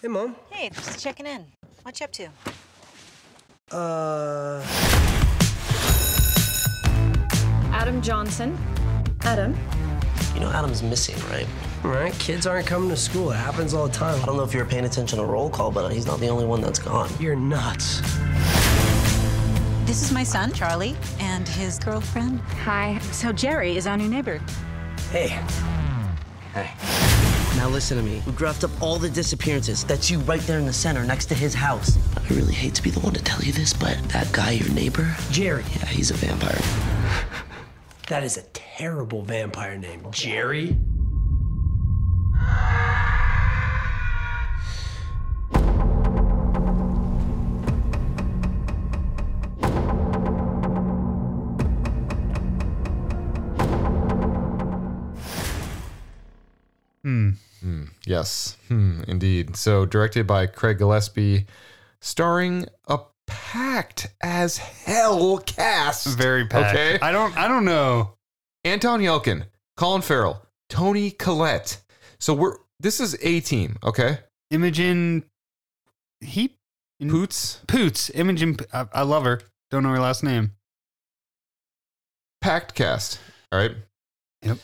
[0.00, 0.36] Hey, Mom.
[0.50, 1.44] Hey, just checking in.
[1.82, 2.28] What you up to?
[3.72, 4.64] Uh.
[7.72, 8.56] Adam Johnson.
[9.22, 9.56] Adam.
[10.34, 11.48] You know Adam's missing, right?
[11.82, 12.12] Right?
[12.20, 13.32] Kids aren't coming to school.
[13.32, 14.22] It happens all the time.
[14.22, 16.28] I don't know if you were paying attention to roll call, but he's not the
[16.28, 17.10] only one that's gone.
[17.18, 18.00] You're nuts.
[19.84, 22.38] This is my son, Charlie, and his girlfriend.
[22.62, 22.98] Hi.
[23.10, 24.40] So Jerry is our new neighbor.
[25.10, 25.40] Hey.
[26.54, 27.17] Hey.
[27.56, 28.22] Now listen to me.
[28.26, 29.84] We graphed up all the disappearances.
[29.84, 31.98] That's you right there in the center next to his house.
[32.16, 34.72] I really hate to be the one to tell you this, but that guy, your
[34.72, 35.64] neighbor, Jerry.
[35.76, 36.60] yeah, he's a vampire.
[38.08, 40.06] That is a terrible vampire name.
[40.12, 40.76] Jerry?
[58.08, 59.54] Yes, hmm, indeed.
[59.54, 61.46] So, directed by Craig Gillespie,
[62.00, 66.16] starring a packed as hell cast.
[66.16, 66.74] Very packed.
[66.74, 66.98] Okay.
[67.02, 67.36] I don't.
[67.36, 68.14] I don't know.
[68.64, 69.44] Anton Yelchin,
[69.76, 71.78] Colin Farrell, Toni Collette.
[72.18, 74.20] So we're this is a team, okay?
[74.50, 75.24] Imogen.
[76.20, 76.54] He.
[77.00, 78.10] Poots, Poots.
[78.10, 78.56] Imogen.
[78.72, 79.40] I, I love her.
[79.70, 80.52] Don't know her last name.
[82.40, 83.20] packed cast.
[83.52, 83.72] All right.
[84.42, 84.58] Yep.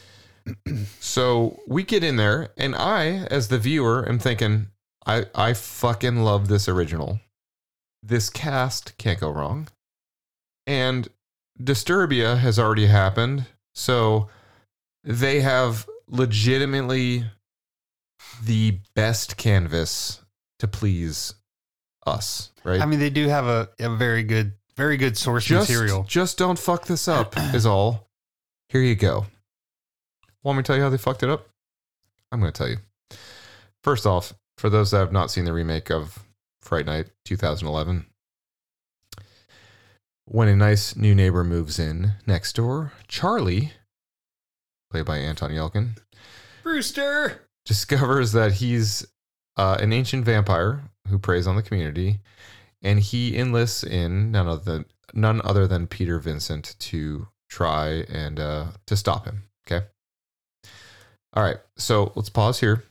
[1.00, 4.68] So we get in there, and I, as the viewer, am thinking,
[5.06, 7.20] I I fucking love this original.
[8.02, 9.68] This cast can't go wrong.
[10.66, 11.08] And
[11.62, 14.28] Disturbia has already happened, so
[15.02, 17.24] they have legitimately
[18.42, 20.20] the best canvas
[20.58, 21.34] to please
[22.06, 22.80] us, right?
[22.80, 26.04] I mean, they do have a, a very good, very good source just, material.
[26.04, 28.08] Just don't fuck this up, is all.
[28.68, 29.26] Here you go.
[30.44, 31.48] Want me to tell you how they fucked it up?
[32.30, 32.76] I'm going to tell you.
[33.82, 36.18] First off, for those that have not seen the remake of
[36.60, 38.06] Fright Night 2011,
[40.26, 43.72] When a nice new neighbor moves in next door, Charlie,
[44.90, 45.98] played by Anton Yelchin,
[46.62, 47.42] Brewster.
[47.66, 49.06] discovers that he's
[49.56, 52.20] uh, an ancient vampire who preys on the community,
[52.82, 58.40] and he enlists in none other than none other than Peter Vincent to try and
[58.40, 59.44] uh, to stop him.
[59.66, 59.86] Okay.
[61.34, 61.56] All right.
[61.76, 62.84] So let's pause here.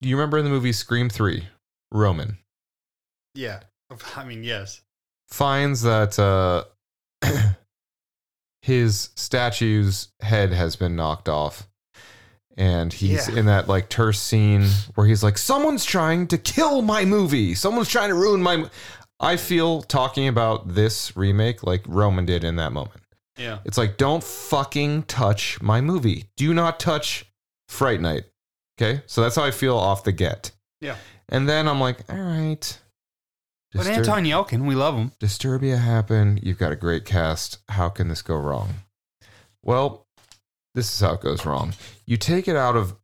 [0.00, 1.44] Do you remember in the movie Scream Three,
[1.92, 2.38] Roman
[3.34, 3.60] Yeah.
[4.16, 4.82] I mean, yes.
[5.28, 6.64] finds that uh,
[8.62, 11.66] his statue's head has been knocked off.
[12.56, 13.36] And he's Yeah.
[13.38, 17.54] in that like terse scene where he's like, "Someone's trying to kill my movie.
[17.54, 18.70] Someone's trying to ruin my." mo-"
[19.20, 23.00] I feel talking about this remake like Roman did in that moment.
[23.36, 23.58] Yeah.
[23.64, 26.26] It's like, don't fucking touch my movie.
[26.36, 27.26] Do not touch
[27.68, 28.24] Fright Night.
[28.80, 30.52] Okay, so that's how I feel off the get.
[30.80, 30.96] Yeah.
[31.28, 32.80] And then I'm like, all right.
[33.74, 35.12] But Anton Yelchin, we love him.
[35.20, 36.40] Disturbia happened.
[36.42, 37.58] You've got a great cast.
[37.68, 38.70] How can this go wrong?
[39.62, 40.06] Well,
[40.74, 41.74] this is how it goes wrong.
[42.06, 42.96] You take it out of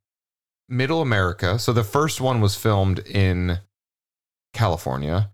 [0.69, 1.59] middle America.
[1.59, 3.59] So the first one was filmed in
[4.55, 5.31] California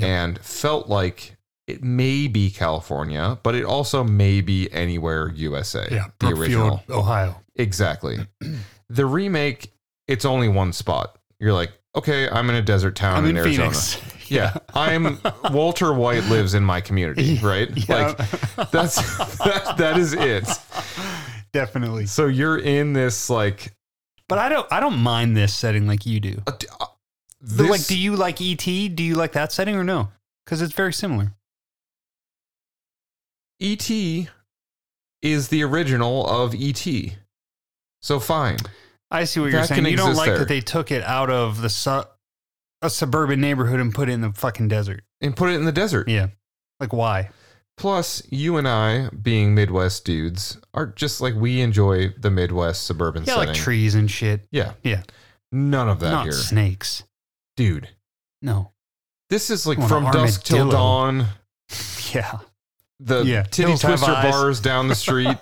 [0.00, 5.88] and felt like it may be California, but it also may be anywhere USA.
[5.90, 6.04] Yeah.
[6.20, 6.82] the Brookfield, original.
[6.88, 7.42] Ohio.
[7.58, 8.18] Exactly.
[8.88, 9.72] the remake,
[10.06, 11.18] it's only one spot.
[11.40, 13.70] You're like, okay, I'm in a desert town I'm in, in Arizona.
[13.70, 14.30] Phoenix.
[14.30, 15.18] Yeah, I'm
[15.52, 17.68] Walter White lives in my community, right?
[17.88, 18.14] Yeah.
[18.16, 18.16] Like
[18.70, 18.96] that's
[19.38, 20.48] that, that is it.
[21.52, 22.06] Definitely.
[22.06, 23.72] So you're in this like
[24.28, 26.42] But I don't I don't mind this setting like you do.
[26.46, 26.52] uh,
[27.40, 28.58] this like do you like ET?
[28.64, 30.08] Do you like that setting or no?
[30.46, 31.32] Cuz it's very similar.
[33.60, 33.90] ET
[35.22, 36.86] is the original of ET.
[38.02, 38.58] So fine.
[39.10, 39.86] I see what you're saying.
[39.86, 40.38] You don't like there.
[40.40, 42.04] that they took it out of the su-
[42.82, 45.02] a suburban neighborhood and put it in the fucking desert.
[45.20, 46.08] And put it in the desert.
[46.08, 46.28] Yeah.
[46.78, 47.30] Like why?
[47.76, 53.22] Plus, you and I, being Midwest dudes, are just like we enjoy the Midwest suburban
[53.24, 53.48] Yeah, setting.
[53.48, 54.46] like trees and shit.
[54.50, 54.72] Yeah.
[54.82, 55.02] Yeah.
[55.52, 56.32] None of that Not here.
[56.32, 57.04] snakes.
[57.56, 57.88] Dude.
[58.42, 58.72] No.
[59.30, 61.26] This is like from dusk till dawn.
[62.14, 62.38] Yeah.
[63.00, 65.36] The Yeah, titty hills twister bars down the street,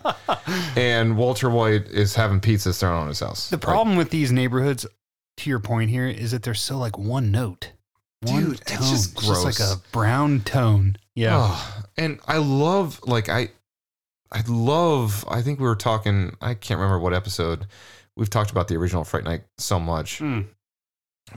[0.77, 3.49] and Walter White is having pizzas thrown on his house.
[3.51, 4.87] The problem with these neighborhoods,
[5.39, 7.73] to your point here, is that they're so like one note.
[8.23, 8.81] One Dude, it's tone.
[8.89, 10.97] just Just like a brown tone.
[11.15, 11.37] Yeah.
[11.39, 13.51] Oh, and I love like I,
[14.33, 15.25] I love.
[15.29, 16.35] I think we were talking.
[16.41, 17.67] I can't remember what episode.
[18.17, 20.47] We've talked about the original Fright Night so much, Mm.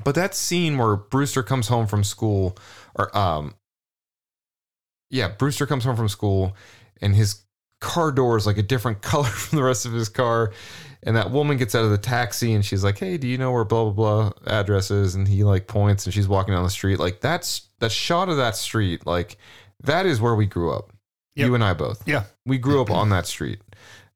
[0.05, 2.57] but that scene where Brewster comes home from school,
[2.95, 3.53] or um,
[5.10, 6.55] yeah, Brewster comes home from school,
[7.01, 7.43] and his
[7.82, 10.51] car door is like a different color from the rest of his car.
[11.01, 13.51] And that woman gets out of the taxi and she's like, Hey, do you know
[13.51, 15.16] where blah blah blah address is?
[15.16, 16.99] And he like points and she's walking down the street.
[16.99, 19.38] Like that's that shot of that street, like
[19.82, 20.91] that is where we grew up.
[21.36, 21.47] Yep.
[21.47, 22.05] You and I both.
[22.05, 22.24] Yeah.
[22.45, 23.60] We grew up on that street.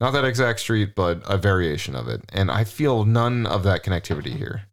[0.02, 2.22] Not that exact street, but a variation of it.
[2.34, 4.64] And I feel none of that connectivity here.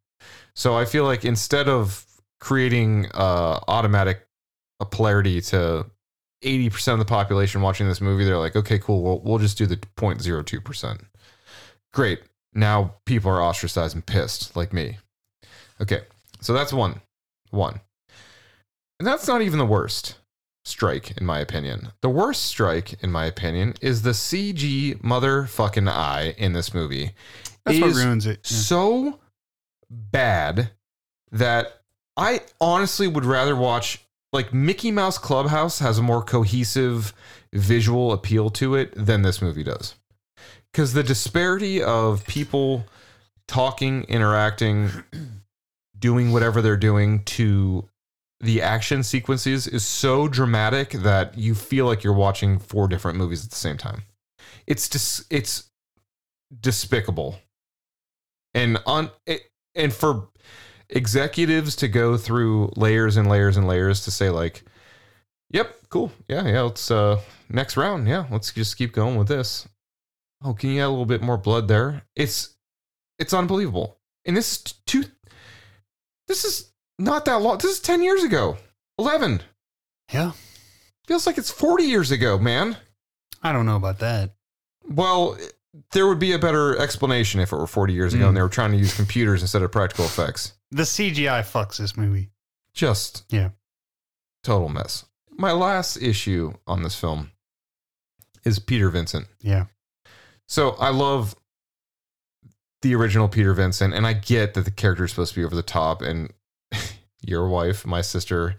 [0.57, 2.05] So I feel like instead of
[2.41, 4.27] creating uh automatic
[4.81, 5.87] a polarity to
[6.43, 9.67] 80% of the population watching this movie, they're like, okay, cool, we'll, we'll just do
[9.67, 11.01] the 0.02%.
[11.93, 12.21] Great.
[12.55, 14.99] Now people are ostracized and pissed, like me.
[15.81, 16.03] Okay,
[16.41, 17.01] so that's one.
[17.51, 17.81] One.
[18.99, 20.17] And that's not even the worst
[20.65, 21.89] strike, in my opinion.
[22.03, 27.13] The worst strike, in my opinion, is the CG motherfucking eye in this movie.
[27.65, 28.41] That's what ruins it.
[28.45, 28.57] Yeah.
[28.57, 29.21] So
[29.91, 30.71] bad
[31.33, 31.81] that
[32.17, 37.13] I honestly would rather watch like Mickey Mouse Clubhouse has a more cohesive
[37.53, 39.95] visual appeal to it than this movie does.
[40.73, 42.87] Cuz the disparity of people
[43.49, 44.91] talking, interacting,
[45.99, 47.89] doing whatever they're doing to
[48.41, 53.45] the action sequences is so dramatic that you feel like you're watching four different movies
[53.45, 54.03] at the same time.
[54.67, 55.71] It's just it's
[56.59, 57.39] despicable.
[58.55, 60.29] And on it, and for
[60.93, 64.63] executives to go through layers and layers and layers to say like
[65.51, 66.13] yep cool.
[66.29, 68.09] Yeah yeah let's uh next round.
[68.09, 69.69] Yeah let's just keep going with this.
[70.43, 72.03] Oh can you add a little bit more blood there?
[72.17, 72.55] It's
[73.19, 73.99] it's unbelievable.
[74.25, 75.05] And this is two
[76.29, 77.59] this is not that long.
[77.59, 78.57] This is 10 years ago.
[78.99, 79.43] 11
[80.13, 80.33] Yeah.
[81.07, 82.77] feels like it's 40 years ago man.
[83.43, 84.35] I don't know about that.
[84.87, 85.37] well
[85.93, 88.29] there would be a better explanation if it were 40 years ago Mm.
[88.29, 91.97] and they were trying to use computers instead of practical effects The CGI fucks this
[91.97, 92.31] movie.
[92.73, 93.51] just Yeah.
[94.45, 95.05] total mess.
[95.31, 97.33] My last issue on this film
[98.45, 99.27] is Peter Vincent.
[99.41, 99.67] Yeah.
[100.47, 101.35] So I love
[102.83, 105.55] the original Peter Vincent, and I get that the character is supposed to be over
[105.57, 106.01] the top.
[106.03, 106.33] And
[107.23, 108.57] your wife, my sister,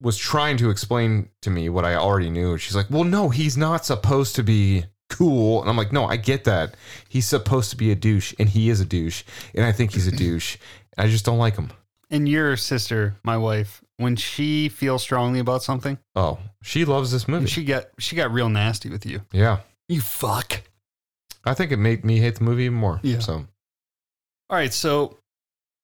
[0.00, 2.58] was trying to explain to me what I already knew.
[2.58, 6.16] She's like, "Well, no, he's not supposed to be cool." And I'm like, "No, I
[6.16, 6.74] get that.
[7.08, 9.22] He's supposed to be a douche, and he is a douche,
[9.54, 10.56] and I think he's a douche.
[10.98, 11.70] I just don't like him."
[12.10, 17.26] And your sister, my wife, when she feels strongly about something, Oh, she loves this
[17.28, 17.46] movie.
[17.46, 19.22] she got she got real nasty with you.
[19.32, 19.58] yeah,
[19.88, 20.62] You fuck.
[21.44, 23.00] I think it made me hate the movie even more.
[23.02, 23.18] Yeah.
[23.20, 23.34] So
[24.50, 25.18] All right, so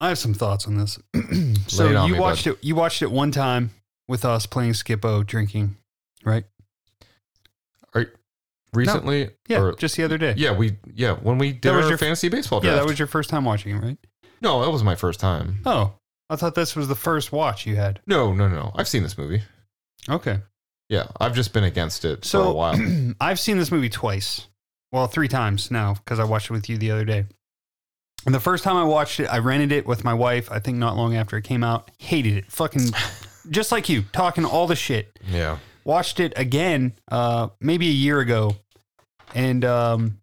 [0.00, 0.98] I have some thoughts on this.
[1.68, 2.52] So on you me, watched bud.
[2.52, 2.58] it.
[2.64, 3.70] You watched it one time
[4.06, 5.76] with us playing Skip-Bo, drinking,
[6.24, 6.44] right?
[8.74, 10.34] Recently, Yeah, or- just the other day.
[10.36, 12.98] yeah, we yeah when we did That was our your- fantasy baseball Yeah, that was
[12.98, 13.98] your first time watching it, right?
[14.40, 15.60] no, that was my first time.
[15.66, 15.94] Oh,
[16.30, 18.00] I thought this was the first watch you had.
[18.06, 18.70] No, no, no.
[18.76, 19.42] I've seen this movie.
[20.08, 20.38] Okay.
[20.88, 22.76] Yeah, I've just been against it for a while.
[23.20, 24.46] I've seen this movie twice.
[24.92, 27.26] Well, three times now because I watched it with you the other day.
[28.26, 30.50] And the first time I watched it, I rented it with my wife.
[30.50, 31.90] I think not long after it came out.
[31.98, 32.50] Hated it.
[32.52, 32.82] Fucking
[33.50, 35.18] just like you, talking all the shit.
[35.26, 35.58] yeah.
[35.84, 38.56] Watched it again, uh, maybe a year ago,
[39.34, 40.18] and um,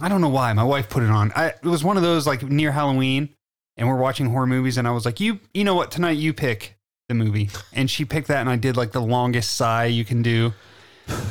[0.00, 0.52] I don't know why.
[0.52, 1.32] My wife put it on.
[1.36, 3.28] I, it was one of those like near Halloween,
[3.76, 5.90] and we're watching horror movies, and I was like, "You, you know what?
[5.90, 6.76] Tonight you pick
[7.08, 10.22] the movie," and she picked that, and I did like the longest sigh you can
[10.22, 10.52] do.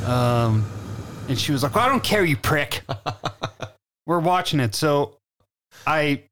[0.06, 0.70] Um,
[1.28, 2.82] and she was like, well, "I don't care, you prick."
[4.06, 5.18] we're watching it, so
[5.88, 6.24] I,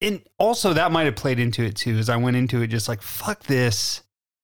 [0.00, 2.88] and also that might have played into it too, as I went into it just
[2.88, 4.02] like, "Fuck this."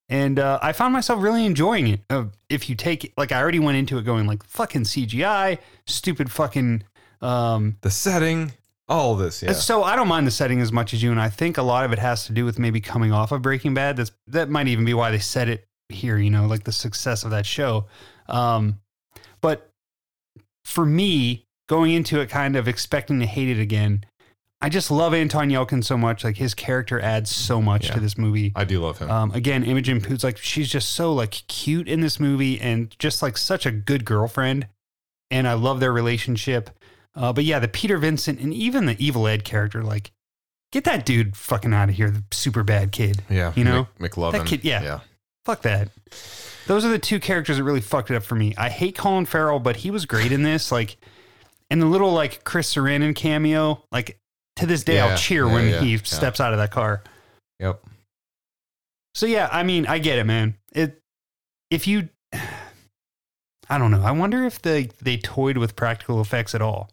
[0.09, 2.01] And uh, I found myself really enjoying it.
[2.11, 6.31] Uh, if you take like, I already went into it going like fucking CGI, stupid
[6.31, 6.85] fucking.
[7.23, 8.53] Um, The setting,
[8.87, 9.43] all this.
[9.43, 9.53] Yeah.
[9.53, 11.85] So I don't mind the setting as much as you, and I think a lot
[11.87, 13.97] of it has to do with maybe coming off of Breaking Bad.
[13.97, 16.19] That's that might even be why they said it here.
[16.19, 17.87] You know, like the success of that show.
[18.29, 18.81] Um,
[19.41, 19.71] but
[20.65, 24.05] for me, going into it, kind of expecting to hate it again,
[24.65, 26.25] I just love Anton Yelchin so much.
[26.25, 27.95] Like his character adds so much Yeah.
[27.95, 28.51] to this movie.
[28.57, 29.11] I do love him.
[29.11, 33.21] Um, again, Imogen Poots, like she's just so like cute in this movie and just
[33.23, 34.67] like such a good girlfriend.
[35.31, 36.71] And I love their relationship.
[37.15, 40.13] Uh, but yeah, the Peter Vincent and even the Evil Ed character, like,
[40.73, 43.23] get that dude fucking out of here, the super bad kid.
[43.29, 43.53] yeah.
[43.55, 44.33] You know, Mc- McLovin.
[44.33, 45.01] that kid, yeah, Yeah.
[45.45, 45.91] fuck that.
[46.67, 48.55] Those are the two characters that really fucked it up for me.
[48.57, 50.73] I hate Colin Farrell, but he was great in this.
[50.73, 50.97] Like,
[51.71, 54.19] and the little like Chris Sarandon cameo, like
[54.57, 57.03] to this day, Yeah, I'll cheer yeah, when yeah, he steps out of that car.
[57.61, 57.83] Yep.
[59.15, 60.57] So yeah, I mean, I get it, man.
[60.73, 61.01] It
[61.71, 62.09] if you
[63.71, 64.03] I don't know.
[64.03, 66.91] I wonder if they they toyed with practical effects at all.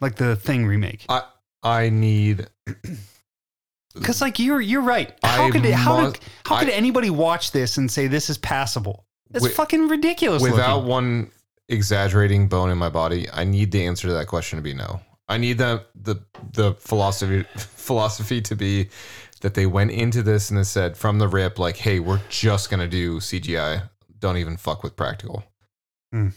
[0.00, 1.04] Like the Thing remake.
[1.08, 1.22] I
[1.62, 2.46] I need.
[4.02, 5.16] Cuz like you're you're right.
[5.22, 8.06] How I could it, how must- could, how could I- anybody watch this and say
[8.06, 9.04] this is passable?
[9.30, 10.42] That's Wi- fucking ridiculous.
[10.42, 10.90] Without looking.
[10.90, 11.30] one
[11.68, 15.00] exaggerating bone in my body, I need the answer to that question to be no.
[15.28, 16.16] I need the the
[16.52, 18.88] the philosophy philosophy to be
[19.40, 22.70] that they went into this and they said from the rip like, hey, we're just
[22.70, 23.88] gonna do CGI.
[24.18, 25.44] Don't even fuck with practical.
[26.12, 26.28] Hmm.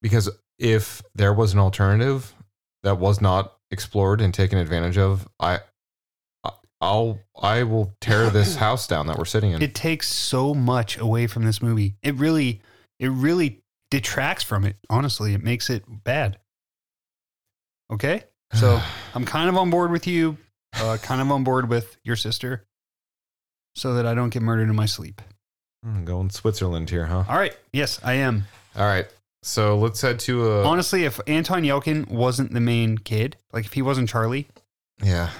[0.00, 0.28] Because
[0.58, 2.34] if there was an alternative
[2.82, 5.60] that was not explored and taken advantage of, I
[6.80, 9.62] I'll I will tear this house down that we're sitting in.
[9.62, 11.94] it takes so much away from this movie.
[12.02, 12.60] It really
[12.98, 14.76] it really detracts from it.
[14.90, 16.38] Honestly, it makes it bad.
[17.92, 18.24] Okay?
[18.54, 18.80] So,
[19.14, 20.36] I'm kind of on board with you,
[20.74, 22.64] uh, kind of on board with your sister
[23.74, 25.22] so that I don't get murdered in my sleep.
[25.84, 27.24] Hmm, going Switzerland here, huh?
[27.28, 27.56] All right.
[27.72, 28.44] Yes, I am.
[28.76, 29.06] All right.
[29.42, 33.72] So let's head to a Honestly, if Anton Yelchin wasn't the main kid, like if
[33.72, 34.46] he wasn't Charlie,
[35.02, 35.30] Yeah.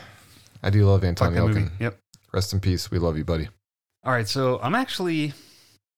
[0.62, 1.61] I do love Anton fuck that movie.
[1.62, 1.70] Yelchin.
[1.80, 1.98] Yep.
[2.32, 2.90] Rest in peace.
[2.90, 3.48] We love you, buddy.
[4.05, 5.32] All right, so I'm actually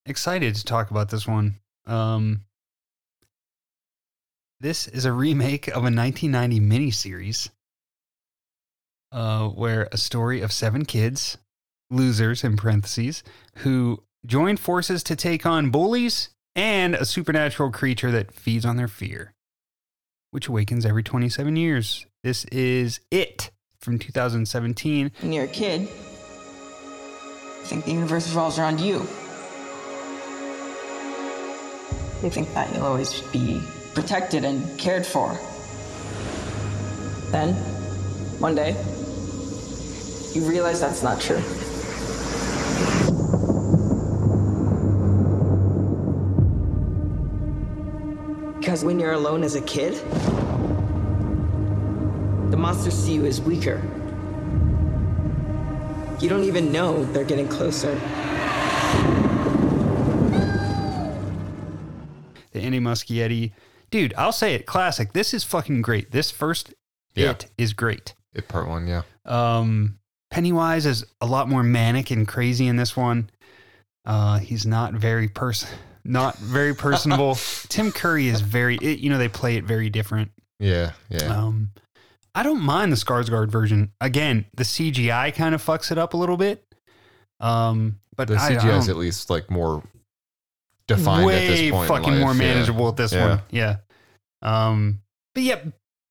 [0.05, 1.55] excited to talk about this one.
[1.87, 2.43] Um,
[4.61, 7.51] this is a remake of a 1990 miniseries
[9.13, 11.39] uh, where a story of seven kids,
[11.91, 13.23] losers in parentheses,
[13.59, 18.89] who join forces to take on bullies and a supernatural creature that feeds on their
[18.89, 19.35] fear,
[20.31, 22.07] which awakens every 27 years.
[22.23, 25.13] This is It from 2017.
[25.21, 25.89] When you're a kid, you
[27.65, 28.95] think the universe revolves around you.
[32.23, 33.61] You think that you'll always be
[33.95, 35.39] protected and cared for.
[37.31, 37.55] Then,
[38.41, 38.77] one day,
[40.35, 41.43] you realize that's not true.
[48.59, 49.95] Because when you're alone as a kid,
[52.51, 53.81] the monsters see you as weaker.
[56.21, 57.95] You don't even know they're getting closer.
[62.55, 63.53] the Andy Muschietti.
[63.95, 65.13] Dude, I'll say it, classic.
[65.13, 66.11] This is fucking great.
[66.11, 66.75] This first
[67.15, 67.31] Yeah.
[67.31, 68.13] it is great.
[68.35, 69.03] It part one, yeah.
[69.25, 70.01] Um,
[70.33, 73.31] Pennywise is a lot more manic and crazy in this one.
[74.05, 75.69] Uh, he's not very person,
[76.05, 77.37] not very personable.
[77.69, 80.33] Tim Curry is very, it, you know, they play it very different.
[80.59, 81.27] Yeah, yeah.
[81.27, 81.71] Um,
[82.35, 83.93] I don't mind the Skarsgård version.
[84.01, 86.67] Again, the CGI kind of fucks it up a little bit.
[87.39, 89.85] Um, but the I- I CGI is at least like more
[90.89, 91.91] defined way at this point.
[91.91, 92.39] in fucking more Yeah.
[92.39, 93.29] manageable at this Yeah.
[93.29, 93.43] one.
[93.51, 93.77] Yeah.
[94.43, 95.01] Um,
[95.35, 95.61] but yeah,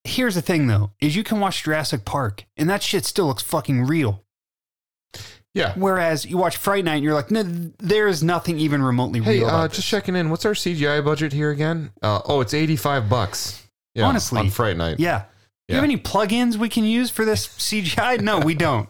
[0.04, 3.44] here's the thing though, is you can watch Jurassic Park and that shit still looks
[3.44, 4.24] fucking real.
[5.54, 5.74] Yeah.
[5.76, 7.44] Whereas you watch Fright Night and you're like, no,
[7.78, 9.46] there is nothing even remotely Hey, real.
[9.46, 10.32] uh, about just checking in.
[10.32, 11.92] What's our CGI budget here again?
[12.02, 13.62] Uh, oh, it's eighty-five bucks.
[13.94, 15.00] Yeah, Honestly, on Fright Night.
[15.00, 15.26] Yeah.
[15.68, 18.20] Do you have any plugins we can use for this CGI?
[18.20, 18.90] No, we don't.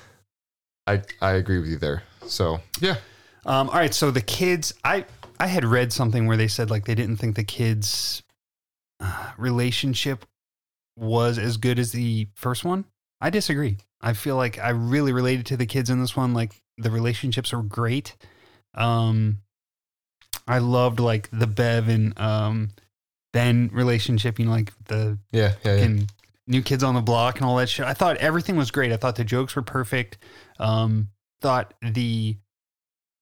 [0.86, 2.04] I I agree with you there.
[2.26, 2.96] So yeah,
[3.46, 5.04] Um, all right, so the kids, I
[5.38, 8.22] I had read something where they said like they didn't think the kids'
[9.00, 10.26] uh, relationship
[10.96, 12.84] was as good as the first one.
[13.20, 13.78] I disagree.
[14.00, 16.34] I feel like I really related to the kids in this one.
[16.34, 18.16] Like the relationships are great.
[18.74, 19.38] Um,
[20.48, 22.70] I loved like the Bev and um
[23.32, 24.40] Ben relationship.
[24.40, 25.98] You know, like the yeah, yeah, yeah.
[26.48, 27.86] new kids on the block and all that shit.
[27.86, 28.92] I thought everything was great.
[28.92, 30.18] I thought the jokes were perfect.
[30.58, 32.36] Um, thought the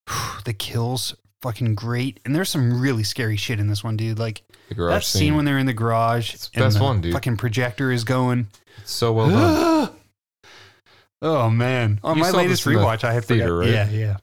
[0.45, 2.21] the kills fucking great.
[2.25, 4.19] And there's some really scary shit in this one, dude.
[4.19, 5.21] Like The garage that scene.
[5.21, 5.37] scene.
[5.37, 7.13] when they're in the garage the and best the one, dude.
[7.13, 8.49] Fucking projector is going.
[8.85, 9.91] so well done.
[11.23, 12.01] oh man!
[12.03, 13.69] On You my latest in the rewatch, I had theater, right?
[13.69, 14.17] Yeah, yeah.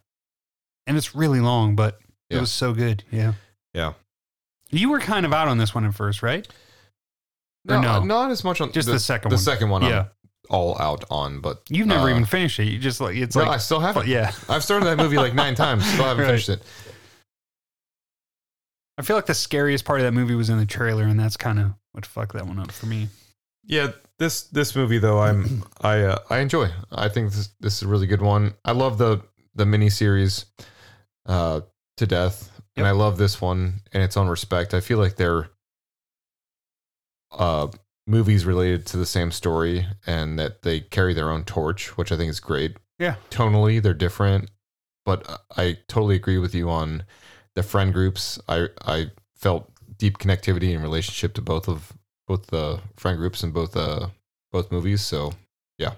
[0.87, 3.03] And it's really long, but it was so good.
[3.11, 3.33] Yeah.
[3.73, 3.93] yeah.
[4.71, 6.47] You were kind of out on this one at first, right?
[7.65, 8.03] No, no?
[8.03, 9.43] not as much on Just the second The one.
[9.43, 9.99] second one, Yeah.
[9.99, 10.20] I'm
[10.51, 11.39] all out on.
[11.41, 12.65] But You've never uh, even finished it.
[12.67, 14.07] You just like it's no, like I still haven't.
[14.07, 14.31] Yeah.
[14.49, 15.83] I've started that movie like nine times.
[15.85, 16.27] Still haven't Right.
[16.29, 16.61] finished it.
[18.97, 21.37] I feel like the scariest part of that movie was in the trailer, and that's
[21.37, 23.07] kind of what fucked that one up for me.
[23.63, 26.69] Yeah, this this movie though, I'm I uh, I enjoy.
[26.91, 28.53] I think this this is a really good one.
[28.65, 29.21] I love the
[29.55, 30.45] the miniseries
[31.25, 31.61] uh
[31.97, 34.73] to death, and I love this one in its own respect.
[34.73, 35.49] I feel like they're
[37.31, 37.67] uh
[38.07, 42.17] movies related to the same story, and that they carry their own torch, which I
[42.17, 42.77] think is great.
[42.99, 43.15] Yeah.
[43.31, 44.51] tonally they're different,
[45.05, 47.03] but I totally agree with you on
[47.55, 48.39] the friend groups.
[48.47, 51.93] I I felt deep connectivity and relationship to both of
[52.27, 54.09] both the friend groups and both uh
[54.51, 55.01] both movies.
[55.01, 55.33] So
[55.79, 55.93] yeah,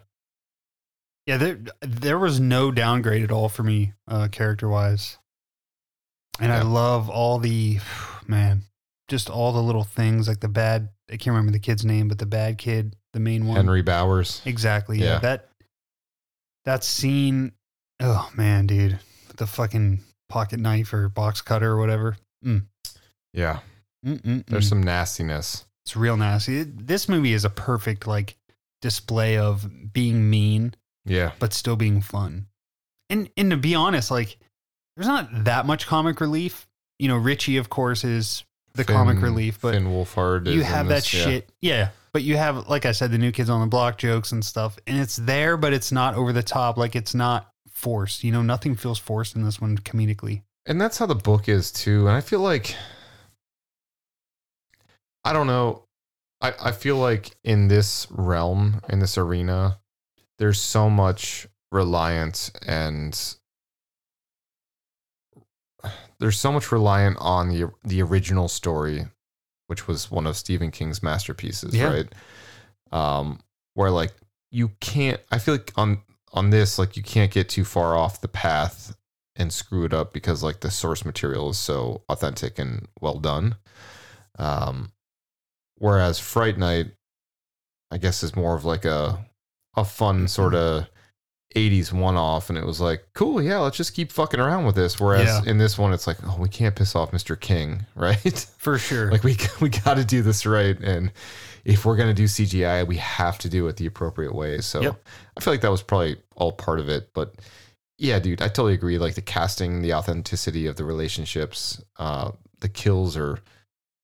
[1.25, 5.17] Yeah, there there was no downgrade at all for me, uh, character wise.
[6.39, 7.79] And I love all the
[8.27, 8.63] man,
[9.09, 10.89] just all the little things like the bad.
[11.11, 14.41] I can't remember the kid's name, but the bad kid, the main one, Henry Bowers.
[14.45, 14.99] Exactly.
[14.99, 15.05] Yeah.
[15.05, 15.19] Yeah.
[15.19, 15.49] That
[16.65, 17.51] that scene.
[17.99, 19.99] Oh man, dude, with the fucking
[20.29, 22.17] pocket knife or box cutter or whatever.
[22.45, 22.63] Mm.
[23.33, 23.59] Yeah,
[24.05, 24.45] Mm-mm-mm.
[24.47, 25.65] there's some nastiness.
[25.85, 26.59] It's real nasty.
[26.59, 28.35] It- This movie is a perfect like
[28.81, 30.73] display of being mean,
[31.05, 32.47] Yeah, but still being fun.
[33.09, 34.37] And and to be honest, like
[34.95, 36.67] there's not that much comic relief.
[36.99, 38.43] You know, Richie, of course, is
[38.75, 40.47] the comic relief, but Finn Wolfhard.
[40.47, 41.23] is you have that this, yeah.
[41.23, 41.49] shit.
[41.61, 41.89] Yeah.
[42.11, 44.77] But you have, like I said, the new kids on the block jokes and stuff,
[44.85, 46.77] and it's there, but it's not over the top.
[46.77, 48.23] Like it's not forced.
[48.23, 50.43] You know, nothing feels forced in this one comedically.
[50.65, 52.07] and that's how the book is too.
[52.07, 52.75] And I feel like
[55.25, 55.83] I don't know.
[56.41, 59.79] I, I feel like in this realm, in this arena,
[60.37, 63.17] there's so much reliance and
[66.23, 69.07] there's so much reliant on the the original story,
[69.67, 71.89] which was one of Stephen King's masterpieces, Yeah.
[71.89, 72.13] right?
[72.93, 73.41] Um,
[73.73, 74.13] where like
[74.49, 76.01] you can't I feel like on
[76.31, 78.95] on this, like you can't get too far off the path
[79.35, 83.57] and screw it up because like the source material is so authentic and well done.
[84.39, 84.93] Um,
[85.77, 86.91] whereas Fright Night,
[87.91, 89.25] I guess, is more of like a
[89.75, 90.87] a fun sort of
[91.53, 94.75] 80s one off, and it was like, cool, yeah, let's just keep fucking around with
[94.75, 94.99] this.
[94.99, 95.49] Whereas Yeah.
[95.51, 97.39] in this one, it's like, oh, we can't piss off Mr.
[97.39, 98.47] King, right?
[98.57, 99.11] For sure.
[99.11, 101.11] like we we got to do this right, and
[101.65, 104.59] if we're gonna do CGI, we have to do it the appropriate way.
[104.61, 105.07] So Yep.
[105.37, 107.33] I feel like that was probably all part of it, but
[107.97, 108.97] yeah, dude, I totally agree.
[108.97, 113.37] Like the casting, the authenticity of the relationships, uh, the kills are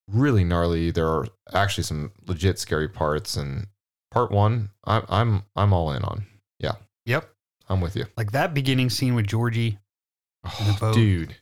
[0.08, 0.92] really gnarly.
[0.92, 3.68] There are actually some legit scary parts, and
[4.12, 6.26] part one, I'm I'm I'm all in on.
[6.60, 6.74] Yeah,
[7.06, 7.30] Yep.
[7.70, 9.78] I'm with you, Like that beginning scene with Georgie
[10.60, 10.96] in the oh, boat.
[10.96, 11.36] dude.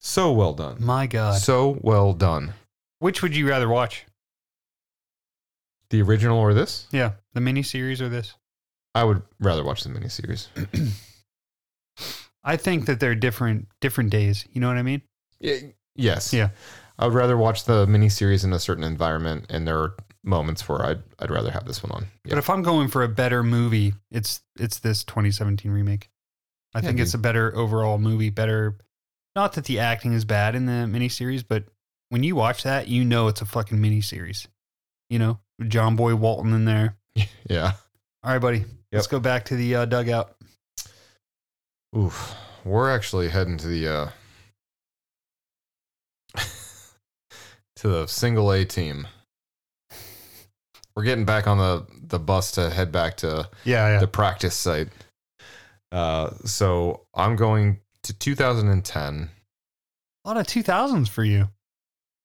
[0.00, 0.78] So well done.
[0.80, 1.40] My God.
[1.40, 2.54] So well done.
[2.98, 4.06] Which would you rather watch?
[5.90, 6.86] The original or this?
[6.90, 8.34] Yeah, the miniseries or this?
[8.94, 10.48] I would rather watch the miniseries.
[12.44, 14.46] I think that they're different different days.
[14.52, 15.02] You know what I mean?
[15.40, 15.56] Yeah,
[15.94, 16.32] yes.
[16.32, 16.50] Yeah.
[16.98, 20.84] I would rather watch the miniseries in a certain environment, and there are moments where
[20.84, 22.06] I'd I'd rather have this one on.
[22.24, 26.10] But if I'm going for a better movie, it's it's this 2017 remake.
[26.74, 28.30] I Yeah, think it's a better overall movie.
[28.30, 28.76] Better,
[29.36, 31.64] not that the acting is bad in the miniseries, but
[32.08, 34.46] when you watch that, you know it's a fucking miniseries.
[35.10, 36.96] You know, John Boy Walton in there.
[37.48, 37.72] Yeah.
[38.24, 38.64] All right, buddy.
[38.92, 40.36] Let's go back to the uh, dugout.
[41.96, 42.34] Oof.
[42.64, 44.08] We're actually heading to the uh
[47.76, 49.06] to the single A team.
[50.94, 53.98] We're getting back on the the bus to head back to Yeah, yeah.
[54.00, 54.88] the practice site.
[55.90, 59.30] Uh so I'm going to 2010.
[60.24, 61.48] A lot of 2000s for you.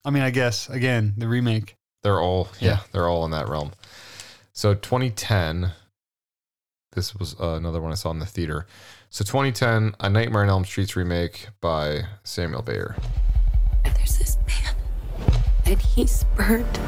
[0.05, 1.75] I mean, I guess, again, the remake.
[2.03, 2.79] They're all yeah, Yeah.
[2.91, 3.71] they're all in that realm.
[4.53, 5.71] So 2010
[6.93, 8.65] this was uh, another one I saw in the theater.
[9.11, 12.95] So 2010, A Nightmare on Elm Street's remake by Samuel Bayer.
[13.83, 14.75] There's this man,
[15.65, 16.79] and he's burned.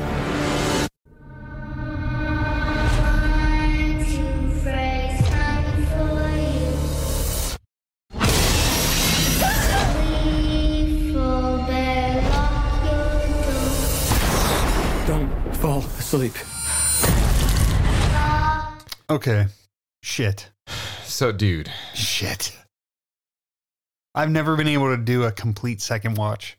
[15.60, 16.34] Fall asleep.
[19.10, 19.48] Okay.
[20.02, 20.50] Shit.
[21.04, 22.56] So dude, Shit.
[24.16, 26.58] I've never been able to do a complete second watch.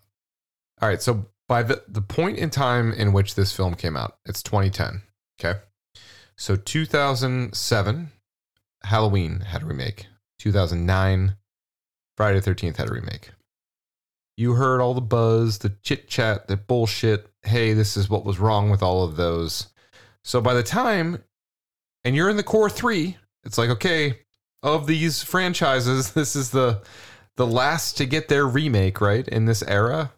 [0.83, 4.19] All right, so by the the point in time in which this film came out,
[4.27, 5.03] it's 2010.
[5.41, 5.59] Okay,
[6.37, 8.11] so 2007,
[8.83, 10.07] Halloween had a remake.
[10.41, 11.37] 2009,
[12.17, 13.31] Friday the 13th had a remake.
[14.41, 17.29] You heard all the buzz, the chit chat, the bullshit.
[17.43, 19.67] Hey, this is what was wrong with all of those.
[20.25, 21.23] So by the time,
[22.07, 24.21] and you're in the core three, it's like okay,
[24.63, 26.81] of these franchises, this is the
[27.37, 30.11] the last to get their remake right in this era.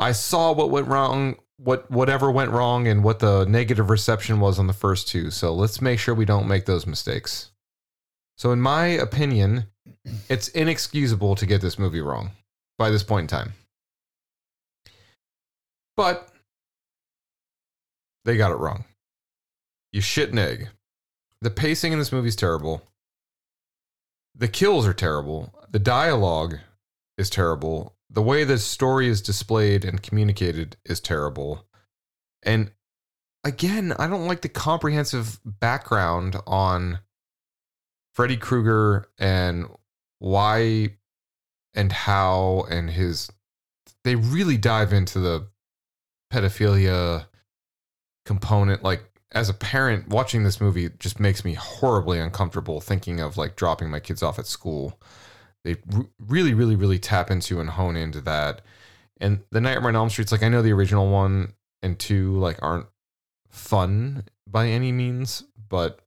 [0.00, 4.58] I saw what went wrong, what whatever went wrong, and what the negative reception was
[4.58, 5.30] on the first two.
[5.30, 7.52] So let's make sure we don't make those mistakes.
[8.36, 9.66] So, in my opinion,
[10.28, 12.32] it's inexcusable to get this movie wrong
[12.78, 13.52] by this point in time.
[15.96, 16.28] But
[18.24, 18.84] they got it wrong.
[19.92, 20.68] You shit an egg.
[21.40, 22.82] The pacing in this movie is terrible.
[24.34, 25.54] The kills are terrible.
[25.70, 26.58] The dialogue
[27.16, 27.94] is terrible.
[28.10, 31.64] The way the story is displayed and communicated is terrible.
[32.42, 32.72] And
[33.44, 37.00] again, I don't like the comprehensive background on
[38.14, 39.66] Freddy Krueger and
[40.18, 40.96] why
[41.76, 43.30] and how and his
[44.02, 45.46] they really dive into the
[46.32, 47.26] pedophilia
[48.24, 53.36] component like as a parent watching this movie just makes me horribly uncomfortable thinking of
[53.36, 54.98] like dropping my kids off at school.
[55.64, 55.76] They
[56.18, 58.62] really really really tap into and hone into that.
[59.20, 61.52] And the nightmare on elm street's like i know the original one
[61.82, 62.86] and two like aren't
[63.50, 66.00] fun by any means but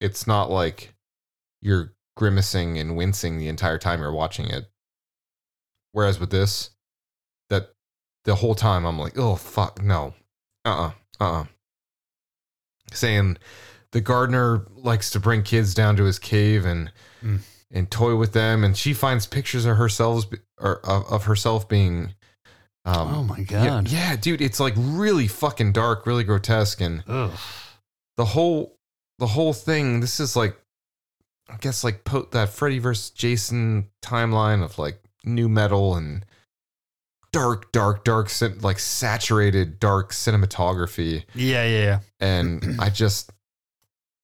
[0.00, 0.94] it's not like
[1.60, 4.70] you're grimacing and wincing the entire time you're watching it
[5.92, 6.70] whereas with this
[7.48, 7.70] that
[8.24, 10.14] the whole time i'm like oh fuck no
[10.64, 11.44] uh-uh uh-uh
[12.92, 13.36] saying
[13.92, 16.90] the gardener likes to bring kids down to his cave and
[17.22, 17.40] Mm.
[17.70, 20.24] and toy with them and she finds pictures of herself
[20.58, 22.14] or of, of herself being
[22.86, 23.88] um Oh my yeah, God.
[23.88, 27.30] yeah dude it's like really fucking dark really grotesque and Ugh.
[28.16, 28.78] the whole
[29.18, 30.56] the whole thing this is like
[31.50, 36.24] i guess like po- that freddy versus jason timeline of like new metal and
[37.32, 38.28] dark dark dark
[38.60, 41.98] like saturated dark cinematography Yeah, yeah, yeah.
[42.18, 43.30] and i just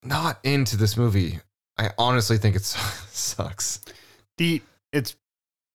[0.03, 1.39] not into this movie
[1.79, 3.81] i honestly think it sucks
[4.39, 4.63] The
[4.93, 5.17] it's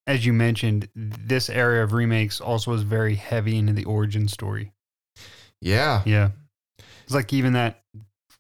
[0.08, 4.74] as you mentioned, this area of remakes also is very heavy into the origin story.
[5.62, 6.32] yeah Yeah.
[7.04, 7.84] It's like even that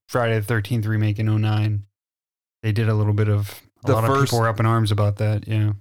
[0.09, 1.83] Friday the thirteenth remake in 09,
[2.63, 4.65] they did a little bit of a The lot of first- people were up in
[4.65, 5.73] arms about that, yeah.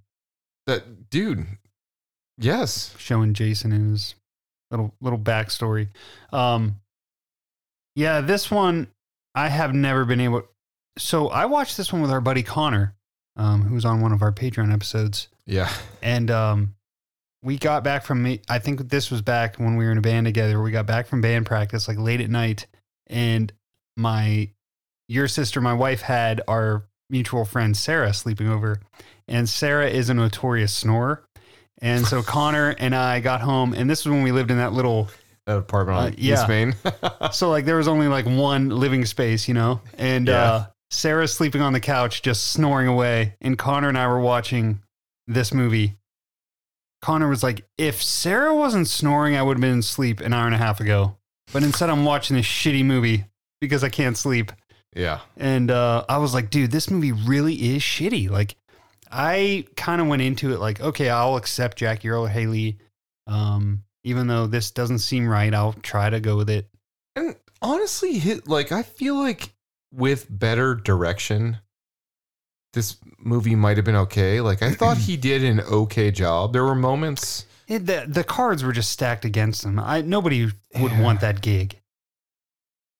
[0.71, 1.47] That dude
[2.39, 4.15] yes Showing Jason and his
[4.71, 5.89] little little backstory.
[6.33, 6.77] Um
[7.97, 8.89] yeah, this one
[9.35, 10.45] I have never been able
[10.99, 12.95] so I watched this one with our buddy Connor,
[13.37, 15.29] um, who was on one of our Patreon episodes.
[15.47, 15.73] yeah
[16.03, 16.75] And um,
[17.43, 18.41] we got back from me.
[18.49, 20.61] I think this was back when we were in a band together.
[20.61, 22.67] We got back from band practice like late at night,
[23.07, 23.53] and
[23.97, 24.51] my
[25.09, 28.81] your sister, my wife, had our mutual friend Sarah sleeping over,
[29.31, 31.25] and Sarah is a notorious snorer.
[31.81, 34.75] And so Connor and I got home, and this was when we lived in that
[34.75, 35.09] little
[35.47, 36.35] that apartment on Uh, yeah.
[36.35, 36.75] east main
[37.33, 40.43] so like there was only like one living space, you know, and Yeah.
[40.45, 44.81] uh, Sarah's sleeping on the couch, just snoring away, and Connor and I were watching
[45.27, 45.97] this movie.
[47.03, 50.55] Connor was like, "If Sarah wasn't snoring, I would have been asleep an hour and
[50.55, 51.17] a half ago."
[51.53, 53.25] But instead, I'm watching this shitty movie
[53.61, 54.53] because I can't sleep.
[54.95, 58.29] yeah And uh, I was like, "Dude, this movie really is shitty.
[58.29, 58.57] Like,
[59.11, 62.79] I kind of went into it like, okay, I'll accept Jackie Earle Haley.
[63.27, 66.69] Um, even though this doesn't seem right, I'll try to go with it.
[67.17, 69.53] And honestly, hit like I feel like
[69.93, 71.59] with better direction,
[72.73, 74.41] this movie might have been okay.
[74.41, 76.53] Like I thought he did an okay job.
[76.53, 77.47] There were moments.
[77.67, 79.79] It, the the cards were just stacked against him.
[79.79, 81.77] I nobody would want that gig.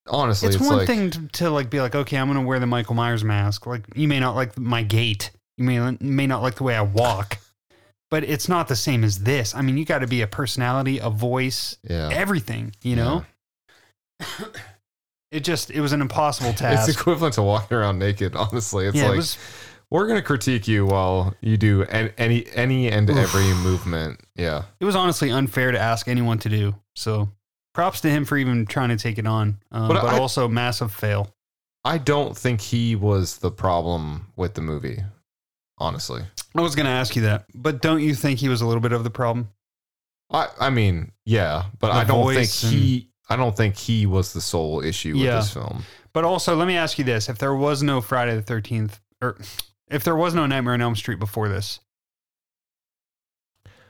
[0.09, 2.59] Honestly, it's, it's, one like, thing to, to like be like, okay, I'm gonna wear
[2.59, 3.67] the Michael Myers mask.
[3.67, 5.31] Like you may not like my gait,
[5.61, 7.39] you may may not like the way I walk,
[8.11, 9.55] but it's not the same as this.
[9.55, 12.09] I mean, you got to be a personality, a voice, Yeah.
[12.13, 12.75] everything.
[12.83, 13.25] You know,
[15.31, 16.89] it just it was an impossible task.
[16.89, 18.35] It's equivalent to walking around naked.
[18.35, 19.39] Honestly, it's Yeah, it like was-
[19.91, 24.21] we're gonna critique you while you do any any and every movement.
[24.37, 26.75] Yeah, it was honestly unfair to ask anyone to do.
[26.97, 27.29] So,
[27.75, 30.49] props to him for even trying to take it on, um, But but, I- also
[30.49, 31.35] massive fail.
[31.85, 35.03] I don't think he was the problem with the movie.
[35.81, 36.23] Honestly,
[36.55, 38.93] I was gonna ask you that, but don't you think he was a little bit
[38.93, 39.49] of the problem?
[40.31, 43.09] I I mean, yeah, but The I don't think he.
[43.29, 45.37] I don't think he was the sole issue with Yeah.
[45.37, 45.85] this film.
[46.13, 49.39] But also, let me ask you this: if there was no Friday the Thirteenth, or
[49.89, 51.81] if there was no Nightmare on Elm Street before this,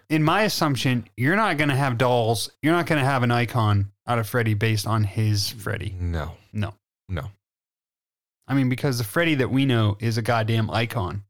[0.09, 2.51] in my assumption, you're not going to have dolls.
[2.63, 5.95] You're not going to have an icon out of Freddy based on his Freddy.
[5.99, 6.75] No, No,
[7.09, 7.31] no.
[8.49, 11.23] I mean because the Freddy that we know is a goddamn icon.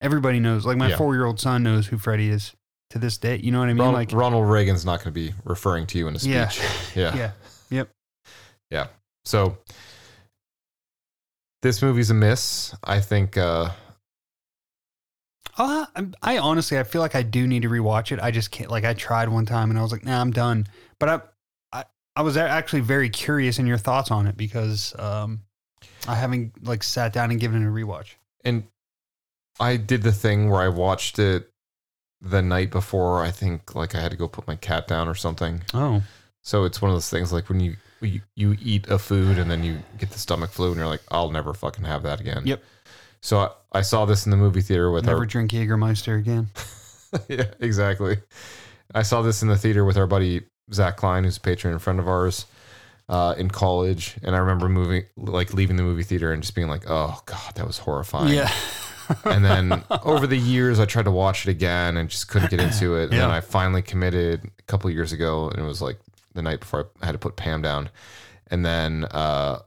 [0.00, 0.66] Everybody knows.
[0.66, 0.96] Like my Yeah.
[0.96, 2.52] four-year-old son knows who Freddy is
[2.90, 3.36] to this day.
[3.36, 3.78] You know what I mean?
[3.78, 6.32] Ronald, like, Ronald Reagan's not going to be referring to you in a speech.
[6.34, 6.50] Yeah.
[6.94, 7.30] yeah, yeah,
[7.70, 7.90] yep.
[8.70, 8.86] yeah.
[9.24, 9.56] So
[11.62, 12.74] this movie's a miss.
[12.84, 13.36] I think.
[13.36, 13.70] uh
[15.56, 15.86] Uh,
[16.22, 18.18] I honestly, I feel like I do need to rewatch it.
[18.20, 18.70] I just can't.
[18.70, 20.66] Like, I tried one time and I was like, "Nah, I'm done."
[20.98, 21.20] But I,
[21.80, 21.84] I,
[22.16, 25.42] I was actually very curious in your thoughts on it because um,
[26.08, 28.14] I haven't like sat down and given it a rewatch.
[28.44, 28.64] and
[29.60, 31.50] I did the thing where I watched it
[32.20, 33.22] the night before.
[33.22, 35.62] I think like I had to go put my cat down or something.
[35.72, 36.02] Oh,
[36.42, 39.50] So it's one of those things like when you you, you eat a food and
[39.50, 42.42] then you get the stomach flu and you're like, I'll never fucking have that again.
[42.44, 42.62] Yep.
[43.22, 46.48] So I, I saw this in the movie theater with never our drink Jägermeister again.
[47.28, 48.18] yeah, exactly.
[48.94, 51.80] I saw this in the theater with our buddy Zach Klein, who's a patron and
[51.82, 52.46] friend of ours,
[53.08, 54.16] uh, in college.
[54.22, 57.54] And I remember moving, like leaving the movie theater and just being like, "Oh God,
[57.54, 58.52] that was horrifying." Yeah.
[59.24, 62.60] and then over the years, I tried to watch it again and just couldn't get
[62.60, 63.04] into it.
[63.04, 65.98] And then I finally committed a couple years ago, and it was like
[66.34, 67.90] the night before I had to put Pam down.
[68.50, 69.60] And then uh,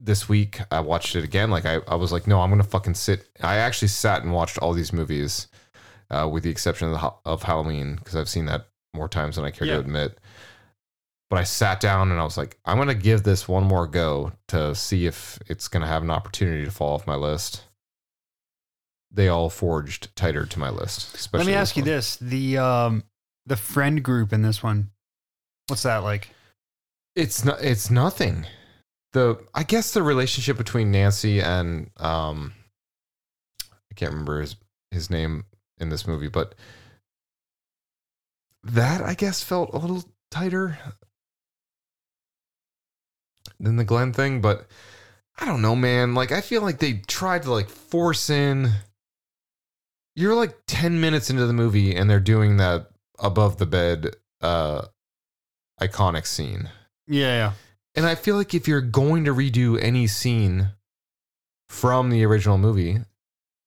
[0.00, 1.50] this week, I watched it again.
[1.50, 3.28] Like I, I was like, no, I'm gonna fucking sit.
[3.42, 5.48] I actually sat and watched all these movies,
[6.10, 9.44] uh, with the exception of the, of Halloween, because I've seen that more times than
[9.44, 9.74] I care Yeah.
[9.74, 10.18] to admit.
[11.30, 14.32] But I sat down and I was like, I'm gonna give this one more go
[14.48, 17.62] to see if it's gonna have an opportunity to fall off my list.
[19.12, 21.32] They all forged tighter to my list.
[21.32, 21.88] Let me ask you one.
[21.88, 23.04] this: the um,
[23.46, 24.90] the friend group in this one,
[25.66, 26.30] what's that like?
[27.16, 27.62] It's not.
[27.62, 28.46] It's nothing.
[29.12, 32.52] The I guess the relationship between Nancy and um,
[33.62, 34.56] I can't remember his
[34.90, 35.44] his name
[35.78, 36.54] in this movie, but
[38.62, 40.78] that I guess felt a little tighter
[43.58, 44.40] than the Glenn thing.
[44.40, 44.66] But
[45.38, 46.14] I don't know, man.
[46.14, 48.70] Like I feel like they tried to like force in.
[50.20, 54.82] You're like ten minutes into the movie, and they're doing that above the bed uh
[55.80, 56.68] iconic scene.
[57.06, 57.52] Yeah, yeah.
[57.94, 60.70] And I feel like if you're going to redo any scene
[61.68, 62.98] from the original movie,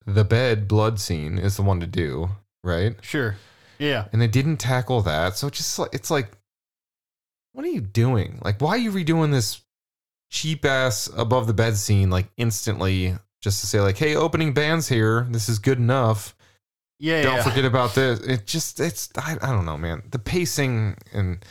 [0.05, 2.29] the bed blood scene is the one to do,
[2.63, 2.95] right?
[3.01, 3.35] Sure.
[3.79, 4.05] Yeah.
[4.13, 5.35] And they didn't tackle that.
[5.37, 6.31] So it's just like it's like
[7.53, 8.39] what are you doing?
[8.43, 9.61] Like why are you redoing this
[10.29, 14.87] cheap ass above the bed scene like instantly just to say like, "Hey, opening bands
[14.87, 15.27] here.
[15.29, 16.35] This is good enough."
[17.03, 17.43] Yeah, Don't yeah.
[17.43, 18.21] forget about this.
[18.21, 20.03] It just it's I, I don't know, man.
[20.09, 21.43] The pacing and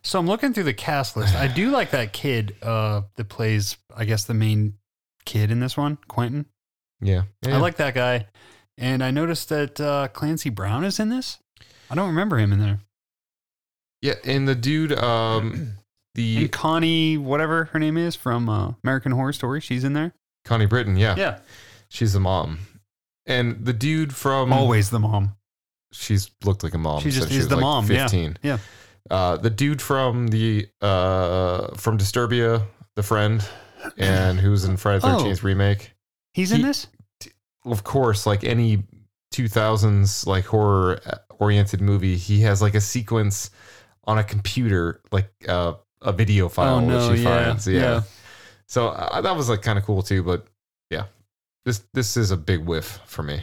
[0.00, 1.34] So I'm looking through the cast list.
[1.34, 4.78] I do like that kid uh, that plays, I guess, the main
[5.26, 6.46] kid in this one, Quentin.
[7.02, 7.24] yeah.
[7.46, 8.28] I like that guy.
[8.78, 11.36] And I noticed that uh, Clancy Brown is in this.
[11.90, 12.80] I don't remember him in there.
[14.00, 15.74] Yeah, and the dude um
[16.14, 20.14] the And Connie, whatever her name is from uh, American Horror Story, she's in there.
[20.46, 21.14] Connie Britton, yeah.
[21.18, 21.40] Yeah.
[21.90, 22.60] She's the mom.
[23.30, 25.36] And the dude from Always the mom.
[25.92, 27.00] she's looked like a mom.
[27.00, 27.86] She just since is was the like mom.
[27.90, 28.04] Yeah.
[28.08, 28.36] 15.
[28.42, 28.58] Yeah.
[29.10, 32.62] Uh, the dude from the uh from Disturbia,
[32.96, 33.42] the friend,
[33.96, 35.18] and who's in Friday Oh.
[35.18, 35.92] Thirteenth remake.
[36.34, 36.86] He's in He- this?
[37.64, 38.84] Of course, like any
[39.30, 41.00] two thousands like horror
[41.38, 43.50] oriented movie, he has like a sequence
[44.04, 47.68] on a computer, like uh, a video file Oh, no, which he yeah, finds.
[47.68, 47.80] Yeah.
[47.80, 48.02] yeah.
[48.66, 50.49] So uh, that was like kind of cool too, but yeah.
[51.64, 53.42] This this is a big whiff for me.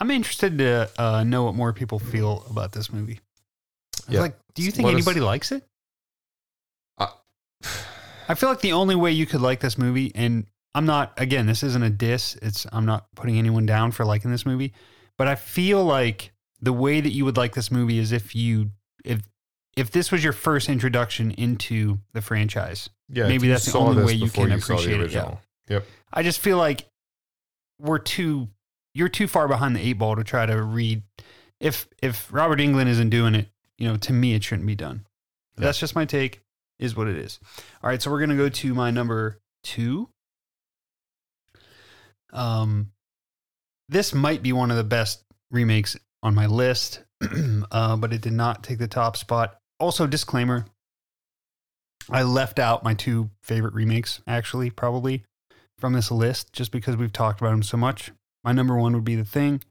[0.00, 3.20] I'm interested to uh, know what more people feel about this movie.
[4.08, 4.20] Yeah.
[4.20, 5.64] Like, do you think Let us- anybody likes it?
[6.98, 7.06] Uh,
[8.28, 11.46] I feel like the only way you could like this movie, and I'm not again,
[11.46, 12.36] this isn't a diss.
[12.42, 14.74] It's I'm not putting anyone down for liking this movie,
[15.16, 18.70] but I feel like the way that you would like this movie is if you
[19.04, 19.20] if
[19.76, 22.90] if this was your first introduction into the franchise.
[23.08, 25.12] Yeah, maybe that's the only way you can you saw the appreciate it.
[25.12, 25.36] Yeah.
[25.68, 25.86] Yep.
[26.12, 26.86] I just feel like
[27.78, 28.48] we're too
[28.94, 31.02] you're too far behind the eight ball to try to read
[31.60, 33.48] if if Robert Englund isn't doing it,
[33.78, 35.06] you know, to me it shouldn't be done.
[35.56, 36.40] That's just my take,
[36.80, 37.38] is what it is.
[37.82, 40.08] All right, so we're gonna go to my number two.
[42.32, 42.90] Um
[43.88, 47.04] this might be one of the best remakes on my list,
[47.70, 49.58] uh, but it did not take the top spot.
[49.78, 50.64] Also, disclaimer
[52.10, 55.24] I left out my two favorite remakes, actually, probably
[55.78, 58.12] from this list, just because we've talked about them so much.
[58.42, 59.62] My number one would be The Thing.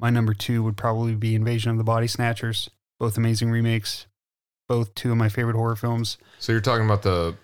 [0.00, 2.68] My number two would probably be Invasion of the Body Snatchers.
[2.98, 4.06] Both amazing remakes.
[4.68, 6.18] Both two of my favorite horror films.
[6.38, 7.36] So you're talking about the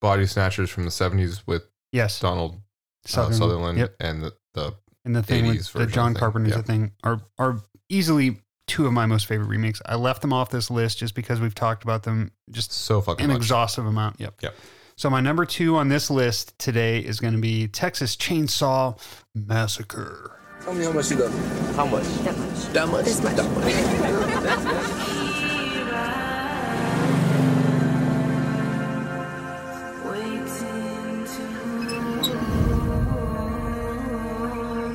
[0.00, 2.18] body snatchers from the 70s with Yes.
[2.18, 2.60] Donald
[3.04, 3.36] Sutherland.
[3.36, 3.96] Sutherland, Sutherland Yep.
[4.00, 4.74] and the, the
[5.04, 6.14] And the thing 80s with the John.
[6.14, 6.54] Carpenter's.
[6.56, 9.82] The Thing are are easily two of my most favorite remakes.
[9.84, 13.24] I left them off this list just because we've talked about them just so fucking
[13.24, 13.36] an much.
[13.38, 14.18] exhaustive amount.
[14.20, 14.34] Yep.
[14.42, 14.54] Yep.
[14.96, 18.98] So my number two on this list today is going to be Texas Chainsaw
[19.34, 20.38] Massacre.
[20.62, 21.30] Tell me how much you got.
[21.74, 22.04] How much?
[22.04, 22.72] That much.
[22.72, 23.04] That much?
[23.04, 23.36] This much.
[23.36, 25.08] That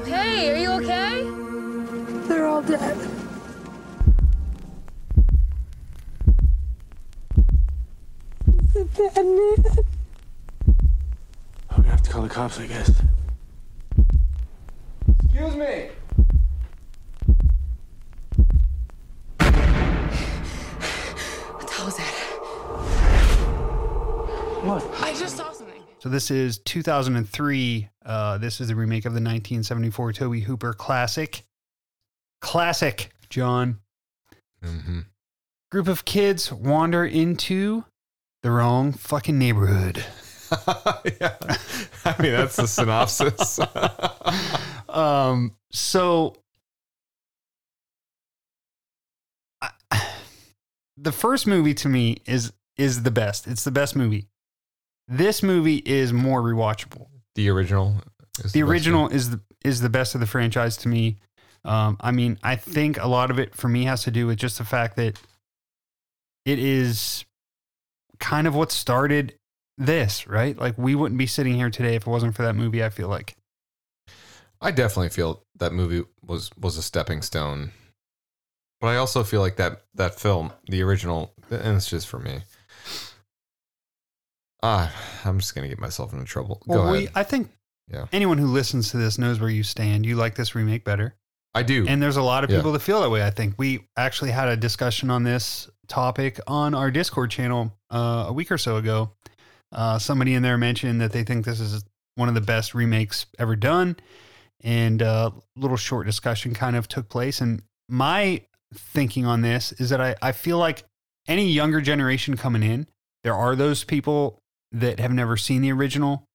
[0.07, 1.23] Hey, are you okay?
[2.27, 3.16] They're all dead.
[8.73, 9.85] The dead man.
[11.69, 12.91] I'm gonna have to call the cops, I guess.
[15.23, 15.89] Excuse me.
[21.53, 22.13] What the hell was that?
[24.63, 24.83] What?
[25.01, 25.81] I just saw something.
[25.99, 27.89] So this is 2003.
[28.05, 31.43] Uh, this is the remake of the 1974 Tobe Hooper classic.
[32.41, 33.79] Classic, John.
[34.63, 34.99] Mm-hmm.
[35.71, 37.85] Group of kids wander into
[38.43, 40.05] the wrong fucking neighborhood.
[41.19, 41.35] yeah.
[42.05, 43.59] I mean, that's the synopsis.
[44.89, 46.35] um, so
[49.61, 49.71] I-
[50.97, 53.47] the first movie to me is is the best.
[53.47, 54.27] It's the best movie.
[55.07, 57.07] This movie is more rewatchable.
[57.35, 57.95] the original.
[58.43, 61.17] is the best original is the is the best of the franchise to me.
[61.65, 64.37] Um, I mean, I think a lot of it for me has to do with
[64.37, 65.19] just the fact that
[66.45, 67.25] it is
[68.19, 69.35] kind of what started
[69.77, 70.57] this, right?
[70.57, 72.83] Like we wouldn't be sitting here today if it wasn't for that movie.
[72.83, 73.35] I feel like.
[74.59, 77.71] I definitely feel that movie was was a stepping stone.
[78.79, 82.41] But I also feel like that that film, the original, and it's just for me.
[84.63, 84.91] Ah,
[85.23, 86.61] I'm just gonna get myself into trouble.
[86.67, 87.11] Go Well, ahead.
[87.15, 87.51] I think
[87.87, 88.07] Yeah.
[88.11, 90.05] anyone who listens to this knows where you stand.
[90.05, 91.15] You like this remake better.
[91.57, 91.85] I do.
[91.87, 92.57] And there's a lot of Yeah.
[92.57, 93.23] people that feel that way.
[93.23, 98.25] I think we actually had a discussion on this topic on our Discord channel uh,
[98.27, 99.11] a week or so ago.
[99.71, 101.83] Uh, somebody in there mentioned that they think this is
[102.15, 103.95] one of the best remakes ever done.
[104.63, 107.41] And a little short discussion kind of took place.
[107.41, 108.41] And my
[108.73, 110.83] thinking on this is that I, I feel like
[111.27, 112.87] any younger generation coming in,
[113.23, 114.39] there are those people
[114.71, 116.25] that have never seen the original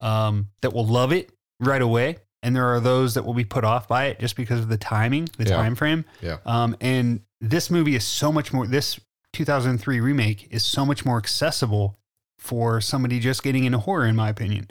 [0.00, 1.30] um, that will love it
[1.60, 2.18] right away.
[2.42, 4.76] And there are those that will be put off by it just because of the
[4.76, 5.56] timing, the Yeah.
[5.56, 6.04] time frame.
[6.20, 6.38] Yeah.
[6.46, 8.66] Um, and this movie is so much more.
[8.66, 9.00] This
[9.32, 11.98] 2003 remake is so much more accessible
[12.38, 14.70] for somebody just getting into horror, in my opinion.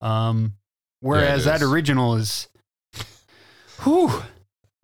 [0.00, 0.54] Um,
[1.00, 2.48] whereas that original is,
[3.82, 4.22] whew.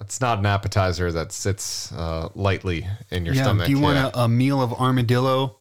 [0.01, 3.43] It's not an appetizer that sits uh, lightly in your yeah.
[3.45, 3.67] stomach.
[3.67, 5.61] Do you want a, a meal of armadillo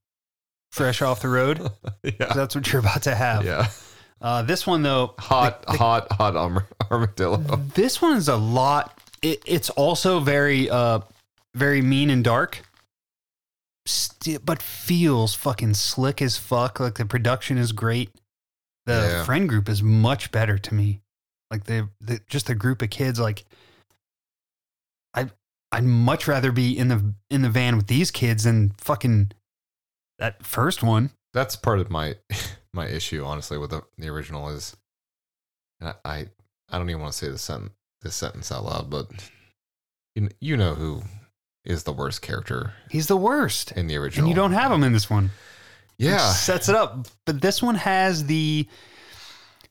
[0.73, 1.59] fresh off the road.
[2.03, 2.33] yeah.
[2.33, 3.45] That's what you're about to have.
[3.45, 3.67] Yeah.
[4.23, 7.37] Uh, this one though, Hot, hot, hot arm- armadillo.
[7.75, 8.97] This one is a lot.
[9.21, 11.01] It, it's also very, uh,
[11.55, 12.61] very mean and dark,
[13.85, 16.79] sti- but feels fucking slick as fuck.
[16.79, 18.09] Like the production is great.
[18.85, 19.23] The Yeah.
[19.25, 21.01] friend group is much better to me.
[21.51, 23.19] Like the, the just a group of kids.
[23.19, 23.43] Like
[25.13, 25.29] I,
[25.71, 29.31] I'd much rather be in the in the van with these kids than fucking
[30.19, 31.11] that first one.
[31.33, 32.15] That's part of my
[32.73, 34.75] my issue, honestly, with the, the original is,
[35.79, 36.27] and I, I
[36.69, 37.71] I don't even want to say this sentence
[38.01, 39.07] this sentence out loud, but
[40.15, 41.03] you you know who
[41.65, 43.71] is the worst character He's the worst.
[43.71, 45.29] in the original, And you don't have him in this one.
[45.97, 46.33] Yeah.
[46.33, 47.07] Sets it up.
[47.25, 48.67] But this one has the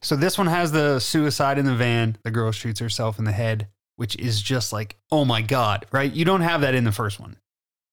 [0.00, 2.16] So this one has the suicide in the van.
[2.24, 6.10] The girl shoots herself in the head, which is just like, oh my god, right?
[6.10, 7.36] You don't have that in the first one.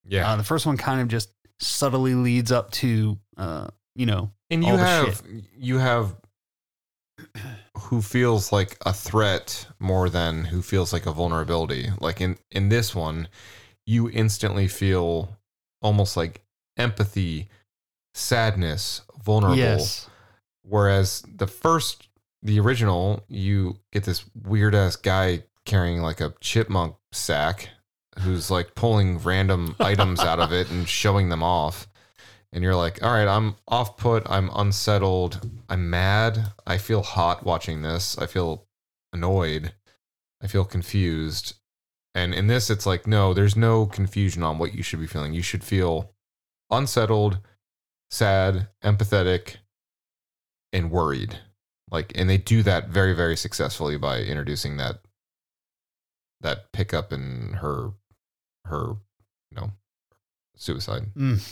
[0.07, 0.31] Yeah.
[0.31, 1.29] Uh, the first one kind of just
[1.59, 5.43] subtly leads up to, uh, you know, and you have shit.
[5.57, 6.15] you have
[7.77, 11.89] who feels like a threat more than who feels like a vulnerability.
[11.99, 13.27] Like in in this one,
[13.85, 15.37] you instantly feel
[15.81, 16.41] almost like
[16.77, 17.49] empathy,
[18.13, 19.57] sadness, vulnerable.
[19.57, 20.09] Yes.
[20.63, 22.07] Whereas the first,
[22.43, 27.69] the original, you get this weird ass guy carrying like a chipmunk sack
[28.19, 31.87] who's like pulling random items out of it and showing them off.
[32.51, 34.23] And you're like, all right, I'm off put.
[34.29, 35.47] I'm unsettled.
[35.69, 36.53] I'm mad.
[36.65, 38.17] I feel hot watching this.
[38.17, 38.65] I feel
[39.13, 39.73] annoyed.
[40.41, 41.53] I feel confused.
[42.15, 45.33] And in this, it's like, no, there's no confusion on what you should be feeling.
[45.33, 46.11] You should feel
[46.71, 47.39] unsettled,
[48.09, 49.57] sad, empathetic,
[50.73, 51.39] and worried.
[51.91, 54.99] Like, and they do that very, very successfully by introducing that
[56.41, 57.91] that pickup in her
[58.65, 58.95] her
[59.51, 59.71] you know
[60.55, 61.07] suicide.
[61.15, 61.45] Mm,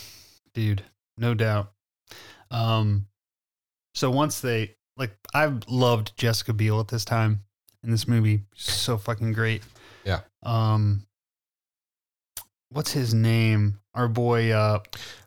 [0.54, 0.82] dude,
[1.16, 1.72] no doubt.
[2.50, 3.06] Um,
[3.94, 7.40] so once they like, I've loved Jessica Biel at this time
[7.82, 8.42] in this movie.
[8.54, 9.62] So fucking great.
[10.04, 10.20] Yeah.
[10.42, 11.06] Um,
[12.70, 13.80] what's his name?
[13.94, 14.50] Our boy.
[14.52, 14.80] Uh,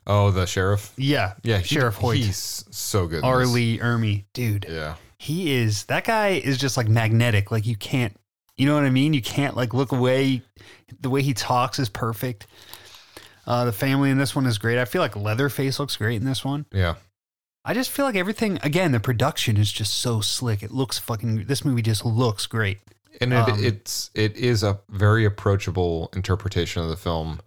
[0.08, 0.94] Oh, the sheriff.
[0.98, 2.18] yeah, Yeah, he- Sheriff Hoyt.
[2.18, 3.20] He's so good.
[3.20, 3.42] in R.
[3.42, 3.52] this.
[3.54, 4.66] Lee Ermey, dude.
[4.68, 4.96] Yeah.
[5.20, 7.52] He is that guy is just like magnetic.
[7.52, 8.16] Like you can't,
[8.58, 9.14] you know what I mean?
[9.14, 10.42] You can't like look away.
[11.02, 12.48] The way he talks is perfect.
[13.48, 14.78] Uh, the family in this one is great.
[14.78, 16.66] I feel like Leatherface looks great in this one.
[16.72, 16.96] Yeah.
[17.66, 20.64] I just feel like everything again, the production is just so slick.
[20.64, 22.80] It looks fucking this movie just looks great.
[23.20, 27.40] And it, Um, it's it is a very approachable interpretation of the film.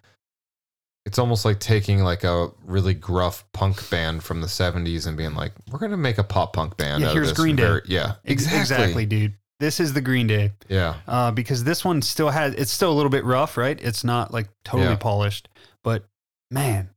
[1.07, 5.35] It's almost like taking like a really gruff punk band from the '70s and being
[5.35, 7.43] like, "We're gonna make a pop punk band." Yeah, out here's of this.
[7.45, 7.63] Green Day.
[7.65, 8.61] Very- yeah, exactly.
[8.61, 9.35] exactly, dude.
[9.61, 10.53] This is the Green Day.
[10.69, 13.79] Yeah, Uh, because this one still has it's still a little bit rough, right?
[13.83, 14.97] It's not like totally Yeah.
[14.97, 15.49] polished,
[15.85, 16.05] but
[16.51, 16.91] man,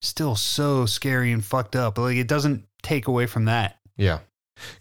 [0.00, 1.98] still so scary and fucked up.
[1.98, 3.76] Like it doesn't take away from that.
[3.96, 4.20] yeah.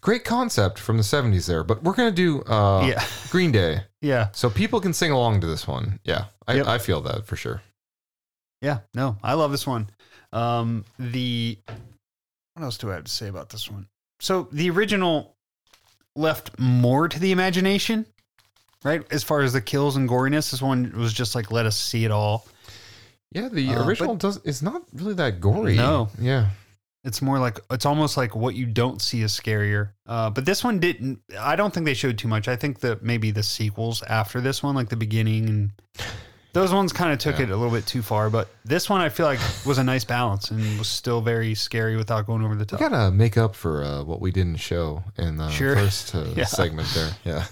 [0.01, 3.03] Great concept from the '70s there, but we're gonna do uh, Yeah.
[3.31, 4.27] Green Day, Yeah.
[4.31, 5.99] so people can sing along to this one.
[6.03, 6.67] Yeah, I, Yep.
[6.67, 7.63] I feel that for sure.
[8.61, 9.89] Yeah, no, I love this one.
[10.31, 11.57] Um, the
[12.53, 13.87] what else do I have to say about this one?
[14.19, 15.35] So the original
[16.15, 18.05] left more to the imagination,
[18.83, 19.01] right?
[19.11, 22.05] As far as the kills and goriness, this one was just like let us see
[22.05, 22.45] it all.
[23.33, 25.75] Yeah, the Uh, original does is not really that gory.
[25.75, 26.09] No.
[26.19, 26.49] Yeah.
[27.05, 29.89] It's more like it's almost like what you don't see is scarier.
[30.07, 31.19] Uh, but this one didn't.
[31.37, 32.47] I don't think they showed too much.
[32.47, 35.71] I think that maybe the sequels after this one, like the beginning and
[36.53, 37.45] those ones, kind of took Yeah.
[37.45, 38.29] it a little bit too far.
[38.29, 41.97] But this one, I feel like was a nice balance and was still very scary
[41.97, 42.79] without going over the We top.
[42.79, 45.75] gotta make up for uh, what we didn't show in the Sure.
[45.75, 46.45] first uh, Yeah.
[46.45, 47.11] segment there.
[47.25, 47.45] Yeah.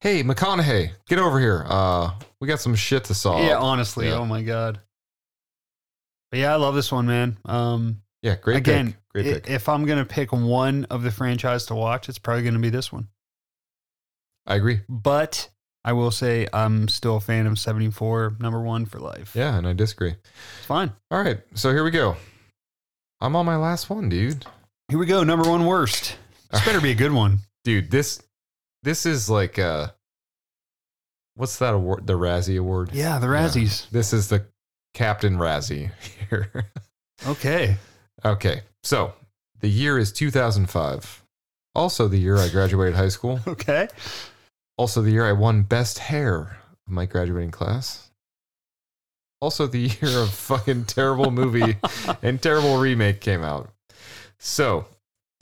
[0.00, 1.64] Hey, McConaughey, get over here.
[1.68, 2.10] Uh,
[2.40, 3.42] we got some shit to solve.
[3.44, 4.14] yeah, honestly, Yeah.
[4.18, 4.80] oh my god.
[6.30, 7.38] But yeah, I love this one, man.
[7.44, 8.96] Um, Yeah, great again, pick.
[9.24, 9.50] Great pick.
[9.50, 12.92] if I'm gonna pick one of the franchise to watch, it's probably gonna be this
[12.92, 13.08] one.
[14.46, 14.80] I agree.
[14.88, 15.48] But
[15.84, 19.34] I will say I'm still a fan of 74, number one for life.
[19.34, 20.10] Yeah, and I disagree.
[20.58, 20.92] It's fine.
[21.10, 22.16] All right, so here we go.
[23.20, 24.44] I'm on my last one, dude.
[24.88, 25.22] Here we go.
[25.24, 26.16] Number one worst.
[26.50, 27.38] This better be a good one.
[27.64, 28.20] Dude, this
[28.84, 29.88] this is like uh
[31.34, 32.06] what's that award?
[32.06, 32.90] The Razzie Award?
[32.92, 33.90] Yeah, the Razzies.
[33.90, 34.46] This is the
[34.92, 35.90] Captain Razzie
[36.30, 36.70] here.
[37.26, 37.76] Okay.
[38.24, 38.62] okay.
[38.82, 39.14] So,
[39.60, 41.24] the year is 2005.
[41.74, 43.40] Also the year I graduated high school.
[43.48, 43.88] Okay.
[44.76, 48.10] Also the year I won best hair of my graduating class.
[49.40, 51.76] Also the year of fucking terrible movie
[52.22, 53.70] and terrible remake came out.
[54.38, 54.86] So,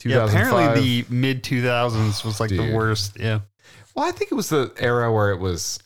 [0.09, 3.17] Yeah, apparently the mid 2000s was like the worst.
[3.19, 3.41] Yeah.
[3.95, 5.79] Well, I think it was the era where it was,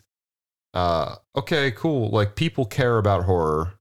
[0.74, 2.10] uh, okay, cool.
[2.10, 3.74] Like people care about horror.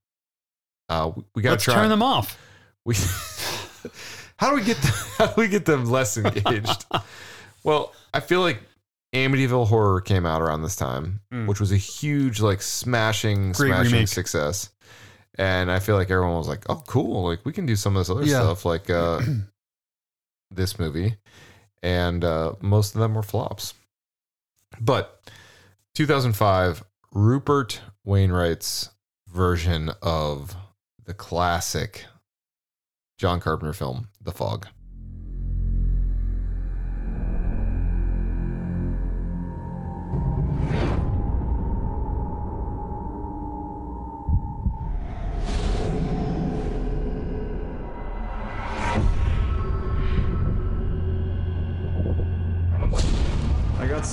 [0.89, 1.75] Uh, we- we got to try.
[1.75, 2.39] turn them off.
[2.85, 2.95] We,
[4.39, 6.85] how do we get them, how do we get them less engaged?
[7.65, 8.61] well, I feel like
[9.15, 11.47] Amityville Horror came out around this time, Mm.
[11.47, 14.09] which was a huge like smashing, Great smashing remake.
[14.09, 14.71] success.
[15.39, 17.25] And I feel like everyone was like, "Oh, cool!
[17.25, 18.41] Like we can do some of this other Yeah.
[18.41, 19.21] stuff, like uh,
[20.51, 21.16] this movie."
[21.82, 23.74] And uh, most of them were flops.
[24.81, 25.20] But
[25.94, 28.90] 2005, Rupert Wainwright's
[29.28, 30.56] version of
[31.05, 32.06] the classic
[33.18, 34.68] John Carpenter film, The Fog.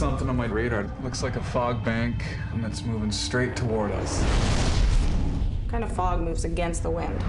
[0.01, 0.89] On my radar.
[1.03, 4.23] Looks like a fog bank, and it's moving straight toward us.
[4.23, 7.23] What kind of fog moves against the wind?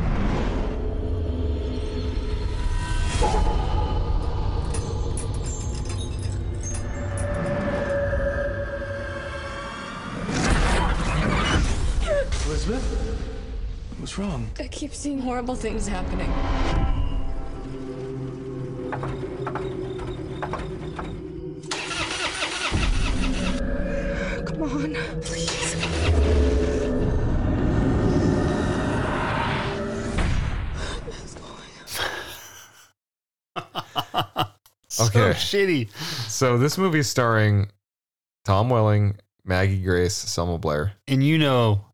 [12.46, 13.26] Elizabeth?
[13.98, 14.48] What's wrong?
[14.58, 16.32] I keep seeing horrible things happening.
[25.24, 25.74] Please.
[34.88, 35.30] So Okay.
[35.32, 35.90] shitty.
[36.30, 37.68] So this movie is starring
[38.44, 40.92] Tom Welling, Maggie Grace, Selma Blair.
[41.08, 41.84] And you know,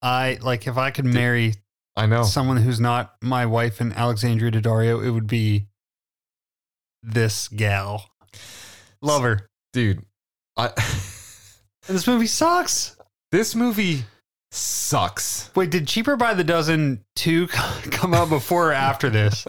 [0.00, 1.56] I like if I could marry
[1.96, 2.22] I know.
[2.22, 5.66] someone who's not my wife and Alexandria Daddario, it would be
[7.02, 8.06] this gal.
[9.02, 9.46] Love her.
[9.74, 10.02] Dude,
[10.56, 10.68] I
[11.88, 12.96] And this movie sucks.
[13.32, 14.04] this movie
[14.50, 15.50] sucks.
[15.54, 17.46] Wait, did Cheaper by the Dozen 2
[17.90, 19.46] come out before or after this?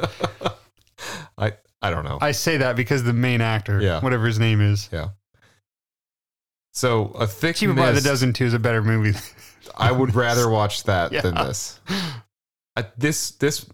[1.38, 2.20] I I don't know.
[2.22, 4.02] I say that because the main actor, Yeah.
[4.02, 4.88] whatever his name is.
[4.92, 5.10] yeah.
[6.74, 9.18] So a thick Cheaper by the Dozen 2 is a better movie.
[9.78, 11.22] I would rather watch that Yeah.
[11.22, 11.80] than this.
[12.78, 13.66] I, this this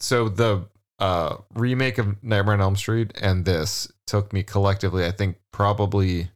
[0.00, 0.68] so the
[1.00, 6.30] uh remake of Nightmare on Elm Street and this took me collectively I think probably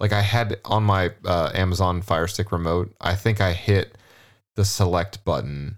[0.00, 3.96] like I had on my uh, Amazon Fire Stick remote I think I hit
[4.56, 5.76] the select button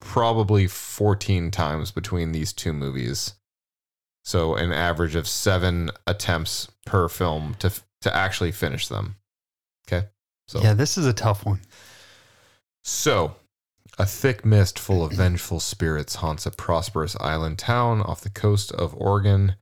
[0.00, 3.34] probably 14 times between these two movies.
[4.22, 7.72] So an average of 7 attempts per film to
[8.02, 9.16] to actually finish them.
[9.88, 10.06] Okay?
[10.46, 11.60] So Yeah, this is a tough one.
[12.82, 13.36] so,
[13.98, 18.72] a thick mist full of vengeful spirits haunts a prosperous island town off the coast
[18.72, 19.54] of Oregon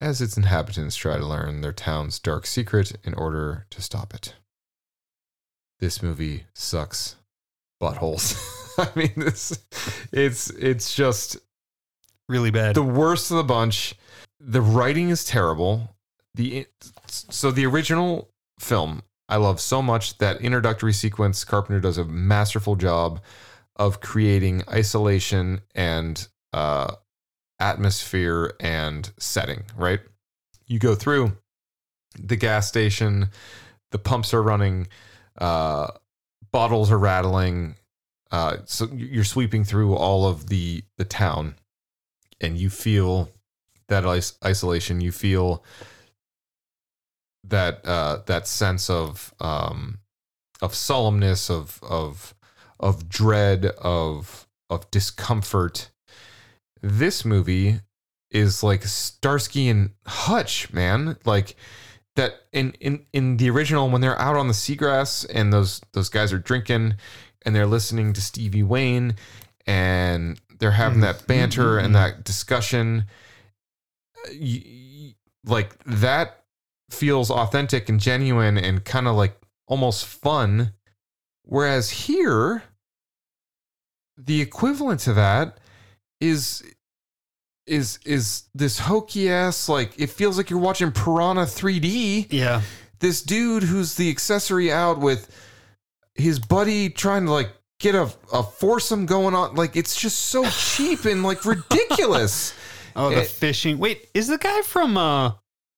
[0.00, 4.34] as its inhabitants try to learn their town's dark secret in order to stop it.
[5.80, 7.16] This movie sucks
[7.82, 8.38] buttholes.
[8.78, 9.58] I mean, this
[10.12, 11.38] it's it's just
[12.28, 12.74] Really bad.
[12.74, 13.94] the worst of the bunch.
[14.40, 15.96] The writing is terrible.
[16.34, 16.66] The
[17.08, 22.76] so the original film I love so much that introductory sequence Carpenter does a masterful
[22.76, 23.20] job
[23.76, 26.94] of creating isolation and uh,
[27.58, 29.64] atmosphere and setting.
[29.76, 30.00] Right,
[30.66, 31.36] you go through
[32.18, 33.28] the gas station,
[33.90, 34.88] the pumps are running,
[35.38, 35.88] uh,
[36.52, 37.76] bottles are rattling.
[38.30, 41.54] Uh, so you're sweeping through all of the the town
[42.40, 43.30] and you feel
[43.88, 45.64] that is- isolation you feel
[47.44, 49.98] that uh that sense of um
[50.60, 52.34] of solemnness of of
[52.80, 55.90] of dread of of discomfort
[56.82, 57.80] this movie
[58.30, 61.16] is like Starsky and Hutch man.
[61.24, 61.56] Like
[62.16, 66.08] that in in in the original when they're out on the seagrass and those those
[66.08, 66.94] guys are drinking
[67.44, 69.14] and they're listening to Stevie Wayne
[69.66, 71.26] and they're having that mm-hmm.
[71.26, 72.14] banter and mm-hmm.
[72.14, 73.04] that discussion
[75.44, 76.44] like that
[76.90, 79.36] feels authentic and genuine and kind of like
[79.66, 80.72] almost fun.
[81.42, 82.64] Whereas here
[84.16, 85.58] the equivalent to that
[86.20, 86.62] is
[87.66, 92.62] is is this hokey ass like it feels like you're watching Piranha 3D Yeah.
[93.00, 95.28] this dude who's the accessory out with
[96.14, 100.48] his buddy trying to like get a, a foursome going on like it's just so
[100.50, 102.54] cheap and like ridiculous
[102.98, 103.76] Oh, the It- fishing.
[103.76, 105.32] Wait, is the guy from uh,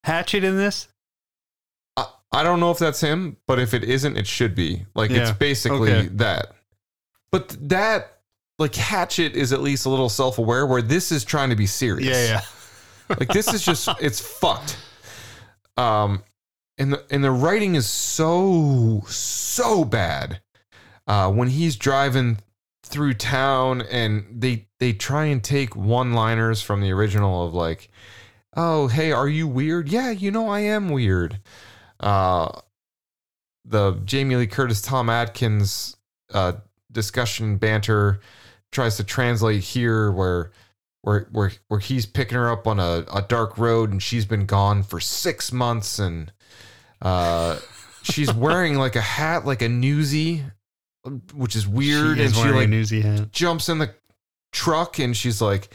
[0.05, 0.87] Hatchet in this?
[1.97, 5.11] I, I don't know if that's him but if it isn't it should be like
[5.11, 6.09] it's basically okay.
[6.13, 6.53] that
[7.33, 8.18] but that
[8.59, 12.17] like hatchet is at least a little self-aware where this is trying to be serious.
[12.17, 12.43] Yeah,
[13.09, 13.17] yeah.
[13.19, 14.77] like this is just it's fucked.
[15.77, 16.23] Um
[16.77, 20.41] and the and the writing is so so bad.
[21.07, 22.39] Uh when he's driving
[22.83, 27.91] through town and they they try and take one liners from the original of like
[28.57, 29.89] oh hey are you weird?
[29.89, 31.41] Yeah you know i am weird.
[32.01, 32.61] Uh
[33.65, 35.97] the jamie lee curtis tom atkins
[36.33, 36.53] uh
[36.91, 38.21] discussion banter
[38.73, 40.53] tries to translate here where
[41.03, 44.47] where where where he's picking her up on a, a dark road and she's been
[44.47, 46.33] gone for six months and
[47.03, 47.59] uh
[48.03, 50.43] she's wearing like a hat like a newsie
[51.35, 52.19] which is weird.
[52.19, 53.33] She is and she like newsy hat.
[53.33, 53.95] jumps in the
[54.53, 55.73] truck and she's like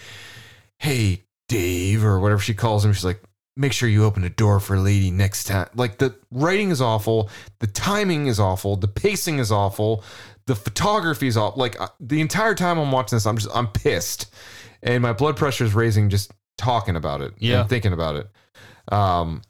[0.79, 2.93] hey dave or whatever she calls him.
[2.93, 3.21] She's like
[3.55, 5.69] make sure you open a door for a lady next time.
[5.75, 7.29] Like the writing is awful.
[7.59, 8.75] The timing is awful.
[8.75, 10.03] The pacing is awful
[10.47, 13.67] the photography is awful like uh, the entire time i'm watching this i'm just i'm
[13.67, 14.33] pissed
[14.81, 17.61] and my blood pressure is raising just talking about it Yeah.
[17.61, 18.29] and thinking about it
[18.93, 19.41] um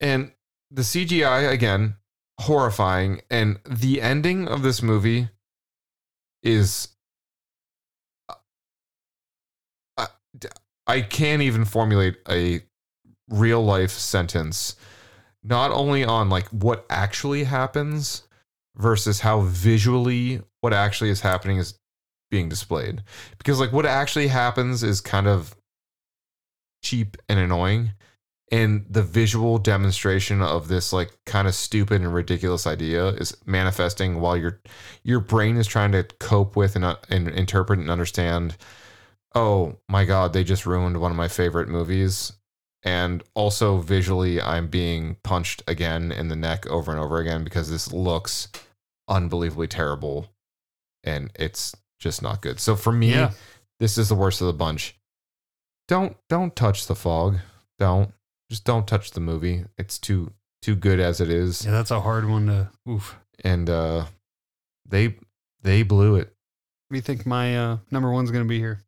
[0.00, 0.30] And
[0.70, 1.96] the CGI again,
[2.38, 3.22] horrifying.
[3.30, 5.28] And the ending of this movie
[6.42, 6.88] is
[9.96, 10.06] I,
[10.86, 12.62] I can't even formulate a
[13.28, 14.76] real life sentence
[15.42, 18.22] not only on like what actually happens
[18.78, 21.78] versus how visually what actually is happening is
[22.30, 23.02] being displayed.
[23.36, 25.56] Because like what actually happens is kind of
[26.82, 27.92] cheap and annoying
[28.50, 34.20] and the visual demonstration of this like kind of stupid and ridiculous idea is manifesting
[34.20, 34.60] while your
[35.02, 38.56] your brain is trying to cope with and, uh, and interpret and understand
[39.34, 42.32] oh my god they just ruined one of my favorite movies
[42.84, 47.70] and also visually i'm being punched again in the neck over and over again because
[47.70, 48.48] this looks
[49.08, 50.28] unbelievably terrible
[51.04, 53.30] and it's just not good so for me Yeah.
[53.80, 54.94] this is the worst of the bunch
[55.88, 57.38] don't don't touch the fog
[57.78, 58.12] don't
[58.50, 60.32] just don't touch the movie it's too
[60.62, 62.68] too good as it is Yeah, that's a hard one to.
[62.88, 63.16] Oof.
[63.44, 64.06] and uh
[64.88, 65.16] they
[65.62, 66.28] they blew it
[66.88, 68.80] What do you think my uh, number one's going to be here?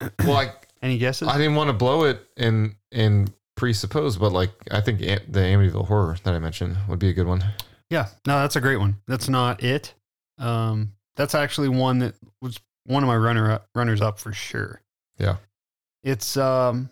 [0.24, 0.52] well I,
[0.82, 1.28] Any guesses?
[1.28, 5.06] I didn't want to blow it and and presuppose but like i think the
[5.40, 7.44] amityville horror that i mentioned would be a good one
[7.90, 8.96] Yeah, no, that's a great one.
[9.06, 9.94] That's not it.
[10.38, 14.80] Um, that's actually one that was one of my runner up, runners up for sure.
[15.18, 15.36] yeah
[16.02, 16.88] It's um,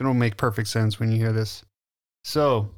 [0.00, 1.62] it'll make perfect sense when you hear this.
[2.24, 2.70] So,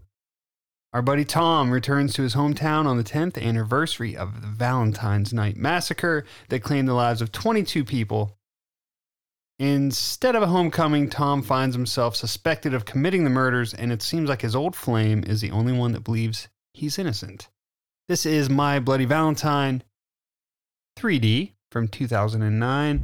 [0.92, 5.56] our buddy Tom returns to his hometown on the 10th anniversary of the Valentine's Night
[5.56, 8.36] massacre that claimed the lives of 22 people.
[9.58, 14.28] Instead of a homecoming, Tom finds himself suspected of committing the murders, and it seems
[14.28, 17.48] like his old flame is the only one that believes he's innocent.
[18.08, 19.82] This is My Bloody Valentine
[20.98, 22.96] 3D from 2009.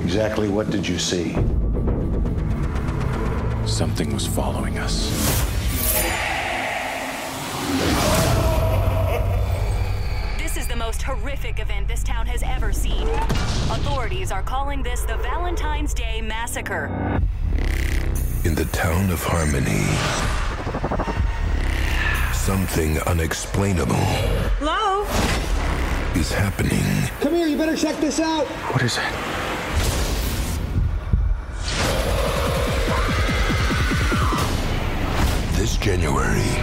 [0.00, 1.34] Exactly what did you see?
[3.66, 5.10] Something was following us.
[10.38, 13.06] This is the most horrific event this town has ever seen.
[13.70, 17.20] Authorities are calling this the Valentine's Day Massacre.
[18.44, 19.84] In the town of Harmony,
[22.32, 23.94] something unexplainable
[24.58, 25.04] Hello?
[26.18, 27.10] is happening.
[27.20, 28.46] Come here, you better check this out.
[28.72, 29.04] What is it?
[35.58, 36.54] This January.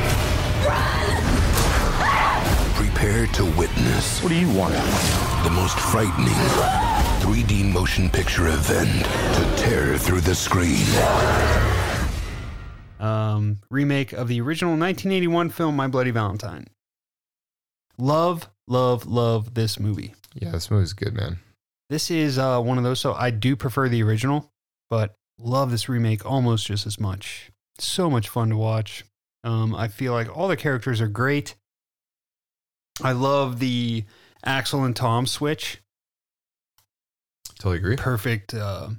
[2.76, 4.24] Prepare to witness.
[4.24, 4.74] What do you want?
[5.44, 6.95] The most frightening
[7.30, 10.86] 3D motion picture event to tear through the screen.
[13.00, 16.68] um, remake of the original 1981 film My Bloody Valentine.
[17.98, 20.14] Love, love, love this movie.
[20.36, 21.40] yeah this movie's good man
[21.90, 23.00] This is uh, one of those.
[23.00, 24.52] So I do prefer the original,
[24.92, 27.50] but love this remake almost just as much.
[27.80, 29.04] So much fun to watch.
[29.44, 31.56] Um, I feel like all the characters are great.
[33.02, 34.04] I love the
[34.46, 35.82] Axel and Tom switch.
[37.66, 38.90] Totally agree Perfect uh,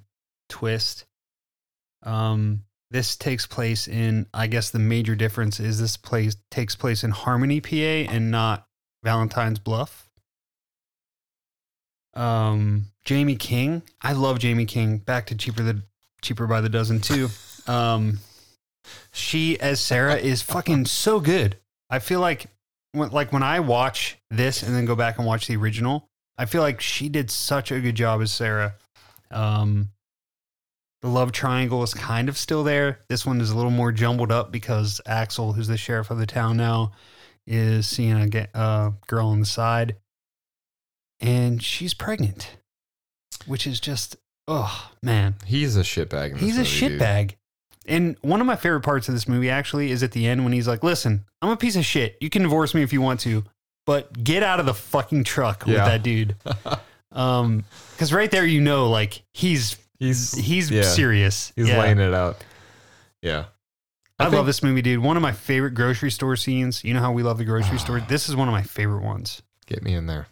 [0.48, 1.05] twist.
[2.02, 4.26] Um, this takes place in.
[4.34, 8.66] I guess the major difference is this place takes place in Harmony, PA, and not
[9.05, 10.10] Valentine's Bluff.
[12.14, 13.82] Um, Jaime King.
[14.02, 14.98] I love Jaime King.
[14.98, 15.82] Back to cheaper the
[16.20, 17.28] cheaper by the dozen too.
[17.68, 18.20] Um,
[19.12, 21.56] she as Sarah is fucking so good.
[21.90, 22.47] I feel like
[22.93, 26.44] when, like when I watch this and then go back and watch the original, I
[26.44, 28.74] feel like she did such a good job as Sarah.
[29.30, 29.90] Um,
[31.02, 33.00] the love triangle is kind of still there.
[33.08, 36.26] This one is a little more jumbled up because Axel, who's the sheriff of the
[36.26, 36.92] town now,
[37.46, 39.96] is seeing a uh, girl on the side,
[41.20, 42.56] and she's pregnant,
[43.46, 44.16] which is just
[44.48, 47.00] oh man, he's a shitbag he's a movie, dude.
[47.00, 47.34] shitbag.
[47.88, 50.52] And one of my favorite parts of this movie actually is at the end when
[50.52, 52.16] he's like, "Listen, I'm a piece of shit.
[52.20, 53.44] You can divorce me if you want to,
[53.86, 56.36] but get out of the fucking truck with that dude."
[57.12, 60.82] um, because right there, you know, like he's he's he's yeah.
[60.82, 61.52] serious.
[61.56, 61.80] he's Yeah.
[61.80, 62.44] laying it out
[63.22, 63.46] yeah
[64.18, 65.02] I, think- love this movie, dude.
[65.02, 66.84] One of my favorite grocery store scenes.
[66.84, 68.00] You know how we love the grocery store.
[68.08, 69.42] This is one of my favorite ones.
[69.66, 70.26] get me in there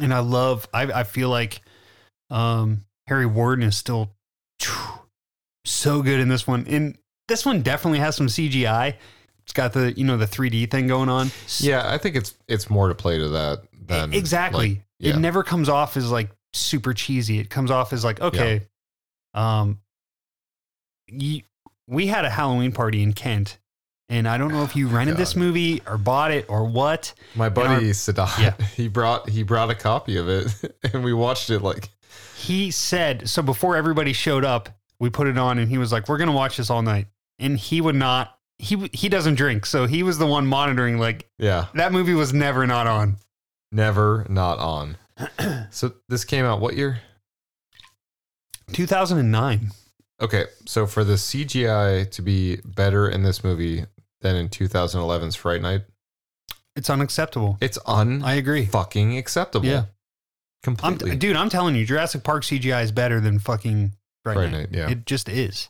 [0.00, 0.68] and I love.
[0.72, 1.60] I I feel like
[2.30, 4.10] um, Harry Warden is still
[5.64, 6.66] so good in this one.
[6.68, 6.96] And
[7.28, 8.94] this one definitely has some CGI.
[9.46, 11.30] It's got the you know the 3D thing going on.
[11.60, 14.68] yeah i think it's it's more to play to that than exactly.
[14.68, 15.12] like, yeah.
[15.12, 17.38] It never comes off as like super cheesy.
[17.38, 18.62] It comes off as like okay,
[19.34, 19.78] um,
[21.08, 21.42] you,
[21.86, 23.58] we had a Halloween party in Kent.
[24.08, 27.12] And I don't know if you rented this movie or bought it or what.
[27.34, 28.66] My buddy our- Sadat, Yeah.
[28.76, 31.90] he brought he brought a copy of it, and we watched it like
[32.36, 34.68] he said so before everybody showed up.
[34.98, 37.08] We put it on, and he was like, "We're gonna watch this all night."
[37.38, 38.35] And he would not.
[38.58, 40.98] He he doesn't drink, so he was the one monitoring.
[40.98, 41.66] Like Yeah.
[41.74, 43.16] that movie was never not on.
[43.72, 44.96] Never not on.
[45.70, 47.00] so this came out what year?
[48.72, 49.70] 2009.
[50.20, 53.84] Okay, so for the CGI to be better in this movie
[54.22, 55.82] than in 2011's Fright Night,
[56.74, 57.58] It's unacceptable.
[57.60, 58.64] it's un I agree.
[58.66, 59.66] fucking acceptable.
[59.66, 59.84] Yeah.
[60.66, 61.16] I'm, completely.
[61.16, 63.92] dude, I'm telling you, Jurassic Park CGI is better than fucking
[64.24, 64.70] Fright, Fright Night.
[64.72, 64.90] Night, yeah.
[64.90, 65.68] It just is.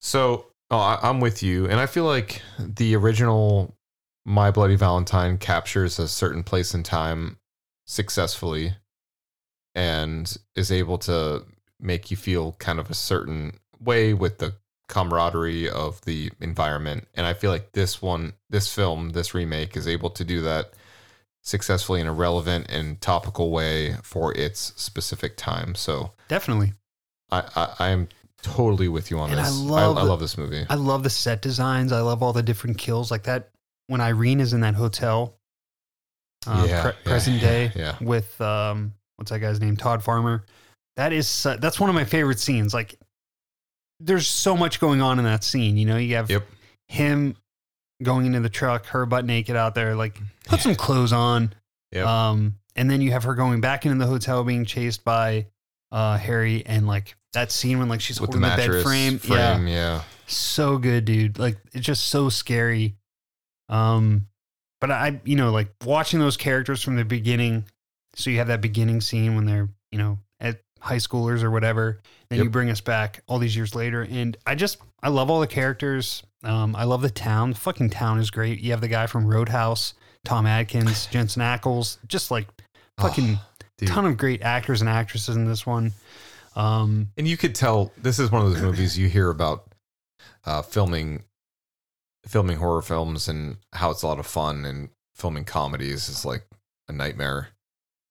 [0.00, 3.76] So oh, I, I'm with you, and I feel like the original
[4.24, 7.38] My Bloody Valentine captures a certain place in time
[7.86, 8.74] successfully,
[9.74, 11.44] and is able to
[11.78, 14.54] make you feel kind of a certain way with the
[14.88, 17.06] camaraderie of the environment.
[17.14, 20.72] And I feel like this one, this film, this remake is able to do that
[21.42, 25.74] successfully in a relevant and topical way for its specific time.
[25.74, 26.74] So Definitely.
[27.30, 28.08] I, I, I am
[28.42, 29.58] totally with you on And I this.
[29.60, 30.64] love I, the- love this movie.
[30.68, 31.92] I love the set designs.
[31.92, 33.48] I love all the different kills like that.
[33.88, 35.34] When Irene is in that hotel,
[36.46, 37.96] uh, Yeah, pre- yeah, present day yeah.
[38.00, 39.76] with um, what's that guy's name?
[39.76, 40.44] Todd Farmer.
[40.96, 42.72] That is su- that's one of my favorite scenes.
[42.74, 42.94] Like,
[44.00, 45.76] there's so much going on in that scene.
[45.76, 46.44] You know, you have Yep.
[46.88, 47.36] him
[48.02, 51.52] going into the truck, her butt naked out there, like put some clothes on.
[51.92, 52.06] Yep.
[52.06, 55.46] Um, and then you have her going back into the hotel, being chased by
[55.92, 59.18] uh, Harry, and like that scene when like she's with the holding the, bed frame.
[59.18, 60.02] frame, Yeah, yeah.
[60.26, 61.38] so good, dude.
[61.38, 62.96] Like it's just so scary.
[63.68, 64.26] Um,
[64.80, 67.64] but I, you know, like watching those characters from the beginning.
[68.14, 72.00] So you have that beginning scene when they're, you know, at high schoolers or whatever.
[72.28, 75.40] Then you bring us back all these years later, and I just, I love all
[75.40, 76.22] the characters.
[76.42, 77.50] Um, I love the town.
[77.50, 78.60] The fucking town is great.
[78.60, 79.94] You have the guy from Roadhouse,
[80.24, 82.48] Tom Atkins, Jensen Ackles, just like
[82.98, 83.44] fucking Oh,
[83.86, 83.94] dude.
[83.94, 85.92] ton of great actors and actresses in this one.
[86.56, 89.72] Um, And you could tell this is one of those movies you hear about
[90.44, 91.24] uh, filming
[92.26, 96.44] filming horror films and how it's a lot of fun and filming comedies is like
[96.88, 97.48] a nightmare.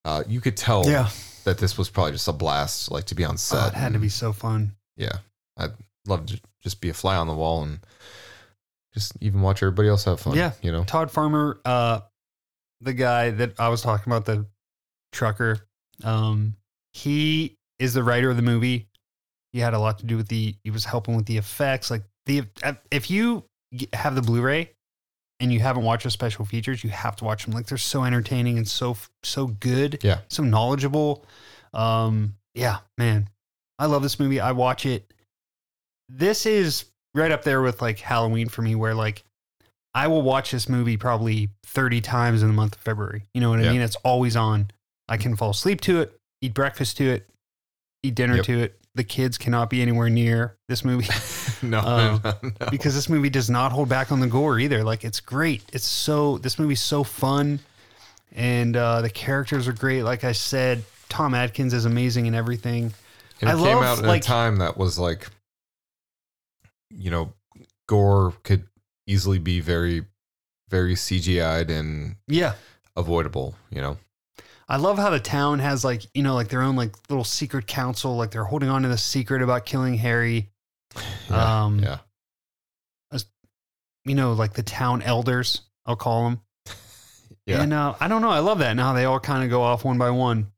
[0.03, 1.10] Uh, you could tell Yeah.
[1.45, 3.68] that this was probably just a blast, like to be on oh, set.
[3.69, 4.76] it had to be so fun.
[4.98, 5.18] yeah,
[5.57, 5.72] I'd
[6.07, 7.80] love to just be a fly on the wall and
[8.93, 10.35] just even watch everybody else have fun.
[10.35, 10.52] Yeah.
[10.61, 10.84] you know.
[10.84, 12.02] Todd Farmer, uh,
[12.81, 14.45] the guy that I was talking about, the
[15.12, 15.60] trucker,
[16.04, 16.56] um,
[16.94, 18.88] he is the writer of the movie.
[19.54, 20.56] He had a lot to do with the.
[20.64, 21.92] He was helping with the effects.
[21.92, 22.44] Like the
[22.92, 23.44] if you
[23.94, 24.72] have the Blu-ray
[25.40, 27.54] and you haven't watched the special features, you have to watch them.
[27.54, 30.00] Like they're so entertaining and so so good.
[30.04, 30.20] Yeah.
[30.30, 31.26] so knowledgeable.
[31.74, 33.30] Um, yeah, man,
[33.80, 34.40] I love this movie.
[34.40, 35.14] I watch it.
[36.10, 36.86] This is
[37.16, 39.24] right up there with like Halloween for me, where like
[39.94, 43.26] I will watch this movie probably 30 times in the month of February.
[43.34, 43.72] You know what I Yeah.
[43.74, 43.82] mean?
[43.82, 44.72] It's always on.
[45.12, 47.30] I can fall asleep to it, eat breakfast to it,
[48.04, 48.46] eat dinner Yep.
[48.46, 48.78] to it.
[48.96, 51.08] The kids cannot be anywhere near this movie
[51.66, 52.52] no, Uh, no, no.
[52.72, 54.84] because this movie does not hold back on the gore either.
[54.84, 55.64] Like it's great.
[55.74, 57.60] It's so this movie's so fun,
[58.34, 60.04] and uh, the characters are great.
[60.04, 62.94] Like I said, Tom Atkins is amazing in everything.
[63.42, 65.28] And it I came love, out in like- a time that was like,
[66.90, 67.34] you know,
[67.88, 68.66] gore could
[69.08, 70.06] easily be very,
[70.70, 72.54] very CGI'd and Yeah,
[72.96, 73.56] avoidable.
[73.70, 73.98] You know,
[74.72, 77.68] I love how the town has like you know like their own like little secret
[77.68, 78.15] council.
[78.15, 80.49] Like they're holding on to the secret about killing Harry.
[81.30, 81.98] yeah, Um, yeah,
[84.06, 85.61] You know, like the town elders.
[85.85, 86.41] I'll call them.
[87.45, 87.61] yeah.
[87.61, 88.30] And uh, I don't know.
[88.30, 88.77] I love that.
[88.77, 90.53] Now they all kind of go off one by one.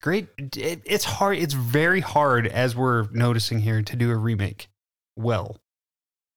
[0.00, 0.28] Great.
[0.38, 1.36] It, it's hard.
[1.36, 4.68] It's very hard, as we're noticing here, to do a remake
[5.14, 5.58] well,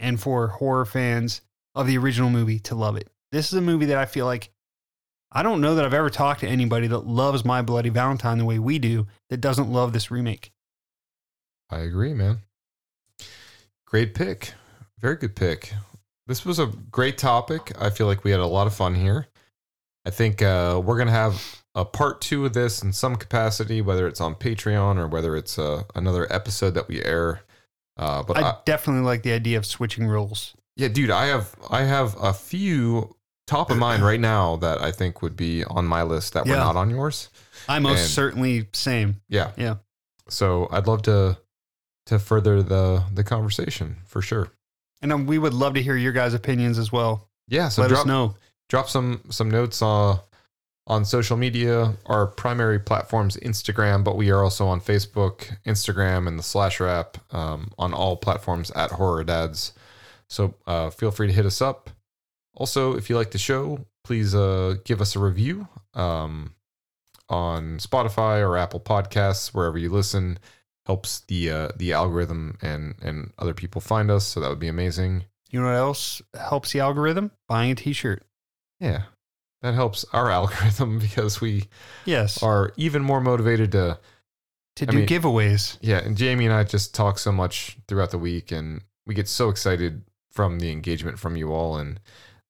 [0.01, 1.41] and for horror fans
[1.75, 3.07] of the original movie to love it.
[3.31, 4.51] This is a movie that I feel like
[5.31, 8.45] I don't know that I've ever talked to anybody that loves My Bloody Valentine the
[8.45, 10.51] way we do that doesn't love this remake.
[11.69, 12.39] I agree, man.
[13.85, 14.53] Great pick.
[14.99, 15.73] Very good pick.
[16.27, 17.71] This was a great topic.
[17.79, 19.27] I feel like we had a lot of fun here.
[20.05, 24.07] I think uh, we're gonna have a part two of this in some capacity, whether
[24.07, 27.41] it's on Patreon or whether it's uh, another episode that we air.
[27.97, 30.55] Uh, but I I, definitely like the idea of switching roles.
[30.75, 33.15] yeah, dude, I have I have a few
[33.51, 36.53] top of mind right now that I think would be on my list that were
[36.53, 36.59] Yeah.
[36.63, 37.29] not on yours.
[37.67, 39.21] I most And- certainly same.
[39.29, 39.75] Yeah, Yeah.
[40.29, 41.37] so I'd love to
[42.07, 44.49] to further the the conversation for sure.
[45.01, 47.27] And um, we would love to hear your guys' opinions as well.
[47.47, 48.35] Yeah, so Let drop, us know.
[48.69, 50.17] drop some some notes uh,
[50.87, 51.93] on social media.
[52.07, 57.17] Our primary platforms Instagram, but we are also on Facebook, Instagram, and the Slasher app
[57.33, 59.73] um, on all platforms at Horror Dads.
[60.27, 61.89] So uh, feel free to hit us up.
[62.61, 66.53] Also, if you like the show, please uh, give us a review um,
[67.27, 70.37] on Spotify or Apple Podcasts, wherever you listen.
[70.85, 74.27] Helps the uh, the algorithm and and other people find us.
[74.27, 75.23] So that would be amazing.
[75.49, 77.31] You know what else helps the algorithm?
[77.47, 78.23] Buying a T-shirt.
[78.79, 79.03] Yeah,
[79.63, 81.65] that helps our algorithm because we
[82.05, 82.43] Yes.
[82.43, 83.97] are even more motivated to
[84.75, 85.77] To I do mean- giveaways.
[85.81, 89.27] Yeah, and Jamie and I just talk so much throughout the week, and we get
[89.27, 91.99] so excited from the engagement from you all, and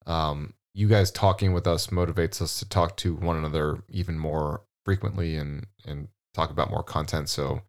[0.05, 4.61] um, you guys talking with us motivates us to talk to one another even more
[4.85, 7.29] frequently and and talk about more content.
[7.29, 7.61] So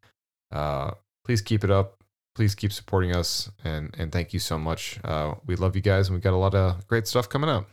[0.53, 0.93] uh,
[1.25, 2.03] please keep it up.
[2.35, 4.99] Please keep supporting us, and and thank you so much.
[5.05, 7.69] Uh, we love you guys, and we got a lot of great stuff coming up.